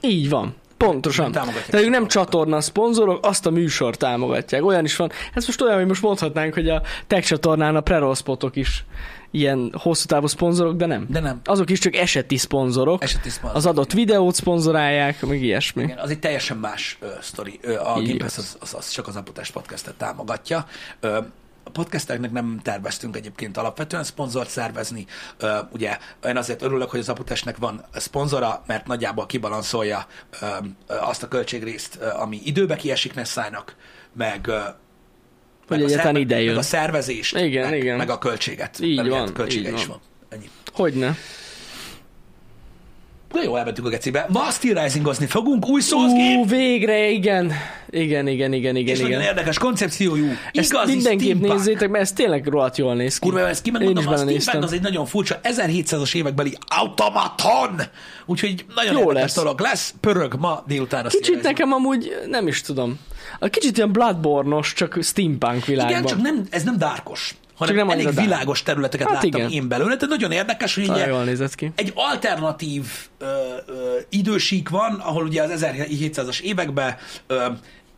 Így 0.00 0.28
van. 0.28 0.54
Pontosan. 0.76 1.32
Támogatják 1.32 1.66
Tehát 1.66 1.86
ők 1.86 1.92
nem 1.92 2.06
csatorna 2.06 2.60
szponzorok, 2.60 3.26
azt 3.26 3.46
a 3.46 3.50
műsort 3.50 3.98
támogatják. 3.98 4.64
Olyan 4.64 4.84
is 4.84 4.96
van. 4.96 5.10
Ez 5.34 5.46
most 5.46 5.60
olyan, 5.60 5.76
hogy 5.76 5.86
most 5.86 6.02
mondhatnánk, 6.02 6.54
hogy 6.54 6.68
a 6.68 6.82
tech 7.06 7.26
csatornán 7.26 7.76
a 7.76 7.80
pre 7.80 8.14
spotok 8.14 8.56
is 8.56 8.84
ilyen 9.30 9.72
hosszú 9.78 10.06
távú 10.06 10.26
szponzorok, 10.26 10.76
de 10.76 10.86
nem. 10.86 11.06
De 11.08 11.20
nem. 11.20 11.40
Azok 11.44 11.70
is 11.70 11.78
csak 11.78 11.96
eseti 11.96 12.36
szponzorok. 12.36 13.02
Eseti 13.02 13.28
szponzor. 13.28 13.56
Az 13.56 13.66
adott 13.66 13.92
videót 13.92 14.34
szponzorálják, 14.34 15.26
meg 15.26 15.42
ilyesmi. 15.42 15.82
Igen, 15.82 15.98
az 15.98 16.10
egy 16.10 16.18
teljesen 16.18 16.56
más 16.56 16.98
ö, 17.00 17.06
sztori. 17.20 17.58
Ö, 17.62 17.74
a 17.78 17.92
Game 17.94 18.16
Pass 18.16 18.36
az, 18.36 18.56
az, 18.60 18.74
az 18.74 18.90
csak 18.90 19.06
az 19.06 19.16
Aputest 19.16 19.52
podcastet 19.52 19.94
támogatja. 19.94 20.66
Ö, 21.00 21.18
a 21.66 21.70
podcasteknek 21.70 22.30
nem 22.32 22.60
terveztünk 22.62 23.16
egyébként 23.16 23.56
alapvetően 23.56 24.04
szponzort 24.04 24.50
szervezni. 24.50 25.06
Ugye 25.72 25.98
én 26.24 26.36
azért 26.36 26.62
örülök, 26.62 26.90
hogy 26.90 27.00
az 27.00 27.08
Aputestnek 27.08 27.56
van 27.56 27.84
szponzora, 27.94 28.62
mert 28.66 28.86
nagyjából 28.86 29.26
kibalanszolja 29.26 30.06
azt 30.86 31.22
a 31.22 31.28
költségrészt, 31.28 31.96
ami 31.96 32.40
időbe 32.44 32.76
kiesik 32.76 33.14
Nessájnak, 33.14 33.76
meg 34.12 34.46
Hogy 35.68 35.78
meg 35.78 35.82
a 35.82 35.88
szerve- 35.88 36.18
ide 36.18 36.36
jön. 36.40 36.48
Meg 36.54 36.56
a 36.62 36.62
szervezést, 36.66 37.36
Igen, 37.36 37.70
meg, 37.70 37.78
igen. 37.78 37.96
meg 37.96 38.10
a 38.10 38.18
költséget. 38.18 38.80
Így 38.80 39.08
van, 39.08 39.32
költsége 39.32 39.68
így 39.68 39.74
is 39.74 39.86
van. 39.86 40.00
van. 40.28 40.38
Ennyi. 40.38 40.50
Hogyne. 40.72 41.16
De 43.36 43.42
jó, 43.42 43.56
elmentünk 43.56 43.86
a 43.86 43.90
gecibe. 43.90 44.26
Ma 44.28 44.50
Steel 44.50 44.82
Risingozni 44.82 45.26
fogunk, 45.26 45.68
új 45.68 45.80
Souls 45.80 46.12
Ú, 46.12 46.46
végre, 46.46 47.08
igen. 47.08 47.52
Igen, 47.90 48.26
igen, 48.26 48.52
igen, 48.52 48.76
igen, 48.76 48.94
és 48.94 49.00
nagyon 49.00 49.20
igen. 49.20 49.28
érdekes 49.28 49.58
koncepciójú. 49.58 50.26
Ezt 50.52 50.72
Igazi 50.72 50.92
mindenképp 50.92 51.20
steampunk. 51.20 51.52
nézzétek, 51.52 51.88
mert 51.88 52.04
ez 52.04 52.12
tényleg 52.12 52.46
rohadt 52.46 52.76
jól 52.76 52.94
néz 52.94 53.18
ki. 53.18 53.28
Kurva, 53.28 53.48
ezt 53.48 53.66
is 53.66 53.72
a 53.72 54.16
steampunk 54.16 54.64
az 54.64 54.72
egy 54.72 54.80
nagyon 54.80 55.06
furcsa 55.06 55.40
1700-as 55.42 56.14
évekbeli 56.14 56.56
automaton. 56.66 57.80
Úgyhogy 58.26 58.64
nagyon 58.74 58.92
Jó 58.92 58.98
érdekes 58.98 59.22
lesz. 59.22 59.34
dolog 59.34 59.60
lesz. 59.60 59.94
Pörög 60.00 60.34
ma 60.38 60.62
délután 60.66 61.04
a 61.04 61.08
Kicsit 61.08 61.42
nekem 61.42 61.72
amúgy 61.72 62.22
nem 62.30 62.46
is 62.46 62.60
tudom. 62.60 62.98
A 63.38 63.48
kicsit 63.48 63.76
ilyen 63.76 63.92
Bloodborne-os, 63.92 64.72
csak 64.72 64.98
steampunk 65.02 65.64
világban. 65.64 65.90
Igen, 65.96 66.04
csak 66.04 66.20
nem, 66.22 66.46
ez 66.50 66.62
nem 66.62 66.78
dárkos, 66.78 67.34
hanem 67.56 67.74
nem 67.74 67.90
elég 67.90 68.14
világos 68.14 68.62
területeket 68.62 69.06
Hát 69.06 69.22
láttam 69.22 69.40
igen. 69.40 69.50
én 69.50 69.68
belőle. 69.68 69.96
Tehát 69.96 70.08
nagyon 70.16 70.32
érdekes, 70.32 70.74
hogy 70.74 70.88
ugye 70.88 71.06
jól 71.06 71.24
nézett 71.24 71.54
ki. 71.54 71.72
egy 71.74 71.92
alternatív 71.94 72.86
ö, 73.18 73.24
ö, 73.66 73.96
idősík 74.08 74.68
van, 74.68 74.94
ahol 74.94 75.24
ugye 75.24 75.42
az 75.42 75.64
1700-as 75.66 76.40
években 76.40 76.96
ö, 77.26 77.46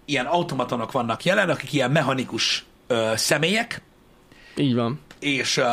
ilyen 0.04 0.26
automatonok 0.26 0.92
vannak 0.92 1.24
jelen, 1.24 1.48
akik 1.50 1.72
ilyen 1.72 1.90
mechanikus 1.90 2.64
ö, 2.86 3.12
személyek, 3.16 3.82
Így 4.56 4.74
van. 4.74 5.00
és 5.20 5.56
ö, 5.56 5.64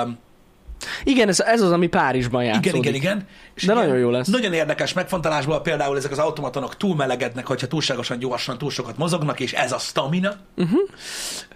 Igen, 1.04 1.28
ez, 1.28 1.40
ez 1.40 1.62
az, 1.62 1.72
ami 1.72 1.88
Párizsban 1.88 2.44
játszódik. 2.44 2.68
igen, 2.68 2.84
igen, 2.84 2.94
igen. 2.96 3.28
És 3.54 3.66
De 3.66 3.74
ilyen 3.74 3.86
nagyon 3.86 4.00
jó 4.02 4.10
lesz. 4.10 4.28
Nagyon 4.28 4.54
érdekes 4.54 4.94
megfontolásból 4.94 5.62
például 5.62 5.98
ezek 5.98 6.12
az 6.12 6.20
automatonok 6.20 6.78
túlmelegednek, 6.78 7.48
hogyha 7.48 7.68
túlságosan 7.68 8.20
gyorsan, 8.20 8.58
túl 8.58 8.70
sokat 8.72 8.98
mozognak, 8.98 9.40
és 9.40 9.54
ez 9.54 9.72
a 9.72 9.78
stamina. 9.78 10.34
Uh-huh. 10.58 10.80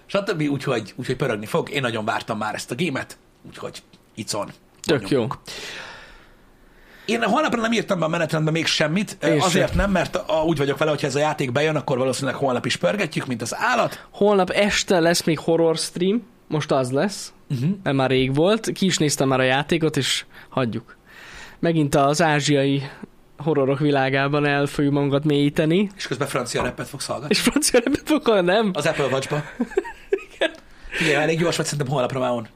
Stb. 0.06 0.42
Úgyhogy, 0.52 0.94
úgyhogy 0.96 1.16
pörögni 1.16 1.46
fog. 1.46 1.70
Én 1.70 1.82
nagyon 1.82 2.06
vártam 2.06 2.38
már 2.38 2.54
ezt 2.56 2.72
a 2.72 2.76
gémet, 2.76 3.18
úgyhogy 3.48 3.82
icon. 4.16 4.52
Tök 4.82 5.10
jó. 5.10 5.28
Én 7.06 7.24
holnapra 7.24 7.62
nem 7.62 7.72
írtam 7.72 8.00
be 8.00 8.06
a 8.06 8.08
menetrendbe 8.08 8.52
még 8.52 8.66
semmit, 8.66 9.18
Én 9.24 9.42
azért 9.42 9.68
sem. 9.68 9.78
nem, 9.78 9.92
mert 9.92 10.16
a, 10.16 10.44
úgy 10.46 10.58
vagyok 10.58 10.78
vele, 10.78 10.90
hogy 10.92 11.02
ha 11.02 11.08
ez 11.08 11.16
a 11.16 11.20
játék 11.20 11.52
bejön, 11.52 11.76
akkor 11.76 11.98
valószínűleg 11.98 12.36
holnap 12.36 12.66
is 12.66 12.76
pörgetjük, 12.76 13.26
mint 13.26 13.42
az 13.42 13.56
állat. 13.58 14.06
Holnap 14.12 14.50
este 14.50 15.00
lesz 15.00 15.24
még 15.24 15.40
horror 15.40 15.78
stream, 15.78 16.24
most 16.48 16.72
az 16.72 16.92
lesz, 16.92 17.34
Uh-huh. 17.50 17.70
mert 17.84 17.96
már 17.96 18.10
rég 18.10 18.36
volt. 18.36 18.72
Ki 18.72 18.86
is 18.86 18.98
néztem 18.98 19.28
már 19.28 19.40
a 19.40 19.44
játékot, 19.44 19.98
és 19.98 20.26
hagyjuk. 20.50 20.98
Megint 21.60 21.96
az 21.96 22.22
ázsiai 22.22 22.84
horrorok 23.38 23.80
világában 23.80 24.46
el 24.46 24.66
fogjuk 24.66 24.94
magunkat 24.94 25.24
mélyíteni. 25.24 25.90
És 25.96 26.08
közben 26.08 26.28
francia 26.28 26.64
repet 26.64 26.88
fogsz 26.88 27.06
hallgatni. 27.06 27.36
És 27.36 27.42
francia 27.42 27.80
repet 27.84 28.04
fogok, 28.06 28.44
nem? 28.44 28.72
Az 28.74 28.86
Apple 28.86 29.06
Watch-ba. 29.06 29.44
Figyelj, 30.90 31.16
elég 31.16 31.40
gyors 31.40 31.58
vagy, 31.58 31.66
szerintem 31.66 31.94
holnapra 31.94 32.20
már 32.20 32.32
on. 32.32 32.48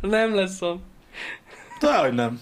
Nem 0.00 0.34
lesz 0.34 0.62
az. 0.62 0.76
Talán, 1.78 2.14
nem. 2.14 2.40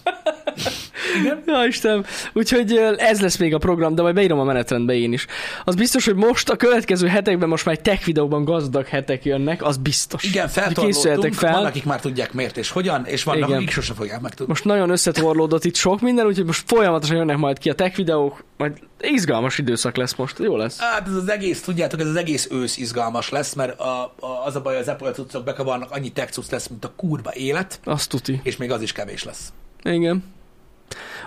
Ja, 1.47 1.65
Istenem. 1.67 2.05
Úgyhogy 2.33 2.81
ez 2.97 3.21
lesz 3.21 3.37
még 3.37 3.55
a 3.55 3.59
program, 3.59 3.95
de 3.95 4.03
majd 4.03 4.15
beírom 4.15 4.39
a 4.39 4.45
menetrendbe 4.45 4.95
én 4.95 5.13
is. 5.13 5.27
Az 5.65 5.75
biztos, 5.75 6.05
hogy 6.05 6.15
most 6.15 6.51
a 6.51 6.57
következő 6.57 7.07
hetekben 7.07 7.49
most 7.49 7.65
már 7.65 7.75
egy 7.75 7.81
tech 7.81 8.05
videóban 8.05 8.45
gazdag 8.45 8.87
hetek 8.87 9.25
jönnek, 9.25 9.63
az 9.63 9.77
biztos. 9.77 10.23
Igen, 10.25 10.49
feltorlódtunk, 10.49 11.35
fel. 11.35 11.53
van, 11.53 11.65
akik 11.65 11.85
már 11.85 12.01
tudják 12.01 12.33
miért 12.33 12.57
és 12.57 12.71
hogyan, 12.71 13.07
és 13.07 13.23
vannak, 13.25 13.49
Igen. 13.49 13.59
akik 13.59 13.71
sose 13.71 13.95
fogják 13.95 14.21
megtudni. 14.21 14.47
Most 14.49 14.65
nagyon 14.65 14.91
összetorlódott 14.91 15.65
itt 15.65 15.77
sok 15.77 16.01
minden, 16.01 16.27
úgyhogy 16.27 16.45
most 16.45 16.63
folyamatosan 16.67 17.17
jönnek 17.17 17.37
majd 17.37 17.59
ki 17.59 17.71
a 17.71 17.75
tech 17.75 17.97
videók, 17.97 18.45
majd 18.57 18.73
izgalmas 19.01 19.59
időszak 19.59 19.97
lesz 19.97 20.15
most. 20.15 20.39
Jó 20.39 20.57
lesz. 20.57 20.79
Hát 20.79 21.09
ez 21.09 21.15
az 21.15 21.29
egész, 21.29 21.63
tudjátok, 21.63 22.01
ez 22.01 22.07
az 22.07 22.17
egész 22.17 22.49
ősz 22.51 22.77
izgalmas 22.77 23.29
lesz, 23.29 23.55
mert 23.55 23.81
a, 23.81 24.03
a, 24.21 24.43
az 24.45 24.57
a 24.57 24.61
baj, 24.61 24.79
az 24.79 24.89
Apple 24.89 25.11
cuccok 25.11 25.45
bekavarnak, 25.45 25.91
annyi 25.91 26.13
tech 26.13 26.39
lesz, 26.51 26.69
mint 26.69 26.85
a 26.85 26.93
kurva 26.97 27.35
élet, 27.35 27.81
Azt 27.85 28.09
tuti. 28.09 28.41
és 28.43 28.57
még 28.57 28.71
az 28.71 28.83
is 28.83 28.93
kevés 28.93 29.25
lesz. 29.25 29.53
Igen. 29.83 30.34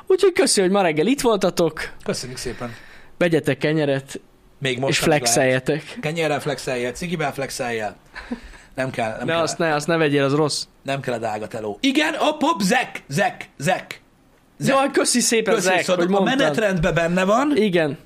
Úgyhogy 0.08 0.32
köszi, 0.34 0.62
hogy 0.62 0.70
ma 0.70 0.82
reggel 0.82 1.06
itt 1.08 1.22
voltatok, 1.22 1.90
Köszönjük 2.06 2.38
szépen. 2.38 2.76
vegyetek 3.18 3.58
kenyeret, 3.58 4.20
Még 4.60 4.80
most 4.80 4.92
és 4.92 5.00
flexeljetek. 5.00 5.82
lehet. 5.84 6.00
Kenyerrel 6.00 6.40
flexeljel, 6.40 6.92
cigivel 6.92 7.34
flexeljel. 7.34 7.96
Nem 8.76 8.90
kell, 8.90 9.10
nem 9.18 9.26
De 9.26 9.32
kell, 9.34 9.42
azt 9.42 9.58
ne, 9.58 9.74
azt 9.74 9.88
ne 9.88 9.98
vegyél, 9.98 10.24
az 10.24 10.34
rossz. 10.34 10.64
nem 10.84 11.02
kell 11.02 11.14
a 11.14 11.18
dágateló. 11.18 11.78
Igen, 11.82 12.14
hopp, 12.16 12.42
hopp, 12.42 12.60
zek, 12.60 13.04
zek, 13.08 13.50
zek. 13.58 14.02
Zek. 14.60 14.76
Jaj, 14.76 14.92
köszi 14.92 15.20
szépen, 15.20 15.54
Köszönjük, 15.54 15.84
Zek, 15.86 15.96
hogy 15.96 16.06
szóval 16.06 16.16
a 16.16 16.20
mondtad. 16.24 16.38
menetrendben 16.40 16.94
benne 16.94 17.24
van, 17.24 17.52
Igen, 17.56 17.98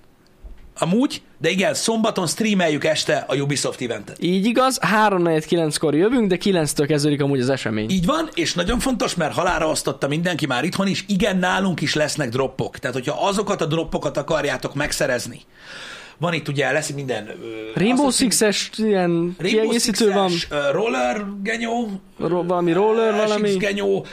amúgy, 0.78 1.22
de 1.38 1.50
igen, 1.50 1.74
szombaton 1.74 2.28
streameljük 2.28 2.84
este 2.84 3.26
a 3.28 3.36
Ubisoft 3.36 3.82
eventet. 3.82 4.18
így 4.20 4.46
igaz, 4.46 4.80
3-4-9-kor 5.08 5.96
jövünk, 5.96 6.28
de 6.30 6.38
9-től 6.44 6.86
kezdődik 6.88 7.22
amúgy 7.22 7.40
az 7.40 7.50
esemény. 7.50 7.90
Így 7.90 8.06
van, 8.06 8.30
és 8.34 8.54
nagyon 8.54 8.80
fontos, 8.80 9.16
mert 9.16 9.34
halára 9.34 9.68
osztotta 9.70 10.08
mindenki 10.08 10.46
már 10.46 10.64
itthon 10.64 10.88
is, 10.88 11.06
igen, 11.08 11.38
nálunk 11.38 11.82
is 11.82 11.94
lesznek 11.96 12.30
droppok. 12.30 12.78
Tehát, 12.78 12.96
hogyha 12.96 13.28
azokat 13.28 13.62
a 13.62 13.66
droppokat 13.66 14.18
akarjátok 14.18 14.74
megszerezni, 14.76 15.42
van 16.18 16.34
itt 16.34 16.48
ugye, 16.48 16.72
lesz 16.72 16.90
minden... 16.90 17.30
Rainbow 17.76 18.08
Assassin's- 18.10 18.16
Six-es 18.18 18.70
ilyen 18.78 19.10
Rainbow 19.10 19.46
kiegészítő 19.48 20.12
van, 20.12 20.30
Six-es, 20.30 20.48
ö, 20.52 20.72
roller 20.72 21.26
genyó, 21.44 21.90
ro- 22.20 22.48
valami 22.48 22.72
roller, 22.72 23.16
valami. 23.16 23.48
SX 23.50 23.58
genyó, 23.58 24.06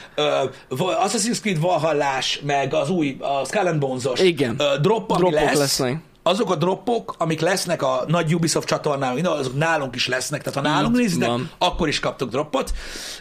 Va- 0.68 0.98
Assassin's 1.06 1.40
Creed 1.40 1.60
Valhallás, 1.60 2.40
meg 2.47 2.74
az 2.74 2.90
új, 2.90 3.16
a 3.20 3.44
Skull 3.44 3.66
and 3.66 3.78
Bones-os 3.78 4.20
Igen. 4.20 4.56
drop, 4.56 5.10
ami 5.10 5.20
Droppok 5.20 5.32
lesz, 5.32 5.59
lesznek. 5.59 5.97
Azok 6.22 6.50
a 6.50 6.56
droppok, 6.56 7.14
amik 7.18 7.40
lesznek 7.40 7.82
a 7.82 8.04
nagy 8.06 8.34
Ubisoft 8.34 8.66
csatornán, 8.66 9.26
azok 9.26 9.56
nálunk 9.56 9.94
is 9.94 10.08
lesznek, 10.08 10.42
tehát 10.42 10.58
ha 10.58 10.74
nálunk 10.74 10.96
nézitek, 10.96 11.28
van. 11.28 11.50
akkor 11.58 11.88
is 11.88 12.00
kaptok 12.00 12.30
droppot. 12.30 12.72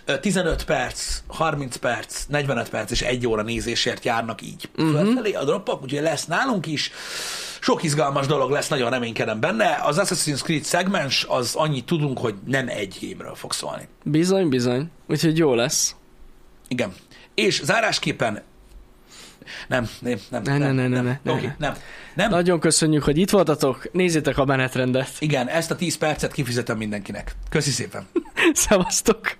Ö, 0.06 0.20
15 0.20 0.66
perc, 0.66 1.22
30 1.28 1.76
perc, 1.76 2.26
45 2.28 2.70
perc 2.70 2.92
és 2.92 3.02
egy 3.02 3.28
óra 3.28 3.42
nézésért 3.42 4.06
járnak 4.06 4.42
így 4.42 4.70
uh-huh. 4.78 4.96
fölfelé 4.96 5.32
a 5.32 5.44
droppok, 5.44 5.84
úgyhogy 5.84 6.02
lesz 6.02 6.26
nálunk 6.26 6.66
is. 6.66 6.92
Sok 7.60 7.84
izgalmas 7.84 8.28
dolog 8.28 8.52
lesz, 8.52 8.68
nagyon 8.68 8.90
reménykedem 8.90 9.40
benne. 9.40 9.80
Az 9.84 9.98
Assassin's 10.00 10.42
Creed 10.42 10.64
szegmens, 10.64 11.26
az 11.30 11.56
annyit 11.56 11.86
tudunk, 11.86 12.18
hogy 12.20 12.36
nem 12.46 12.68
egy 12.68 12.98
gémről 13.00 13.36
fog 13.36 13.54
szólni. 13.54 13.88
Bizony, 14.04 14.50
bizony. 14.50 14.92
Úgyhogy 15.08 15.38
jó 15.38 15.54
lesz. 15.54 15.96
Igen. 16.68 16.94
És 17.36 17.64
zárásképpen 17.64 18.42
nem, 19.68 19.90
nem, 20.00 20.18
nem, 20.30 20.42
Ne, 20.44 20.58
ne, 20.58 20.72
ne, 20.72 20.88
ne, 20.88 20.88
ne, 20.88 21.02
ne, 21.02 21.20
ne. 21.24 21.56
nem. 21.58 21.74
Nem, 22.16 22.30
Nagyon 22.30 22.60
köszönjük, 22.60 23.04
hogy 23.04 23.18
itt 23.18 23.30
voltatok. 23.30 23.90
Nézzétek 23.92 24.38
a 24.38 24.46
menetrendet. 24.46 25.10
igen, 25.20 25.48
ezt 25.50 25.72
a 25.72 25.76
10 25.76 25.98
percet 25.98 26.32
kifizetem 26.32 26.78
mindenkinek. 26.78 27.36
Köszi 27.50 27.72
szépen. 27.72 28.08
Szevasztok! 28.54 29.38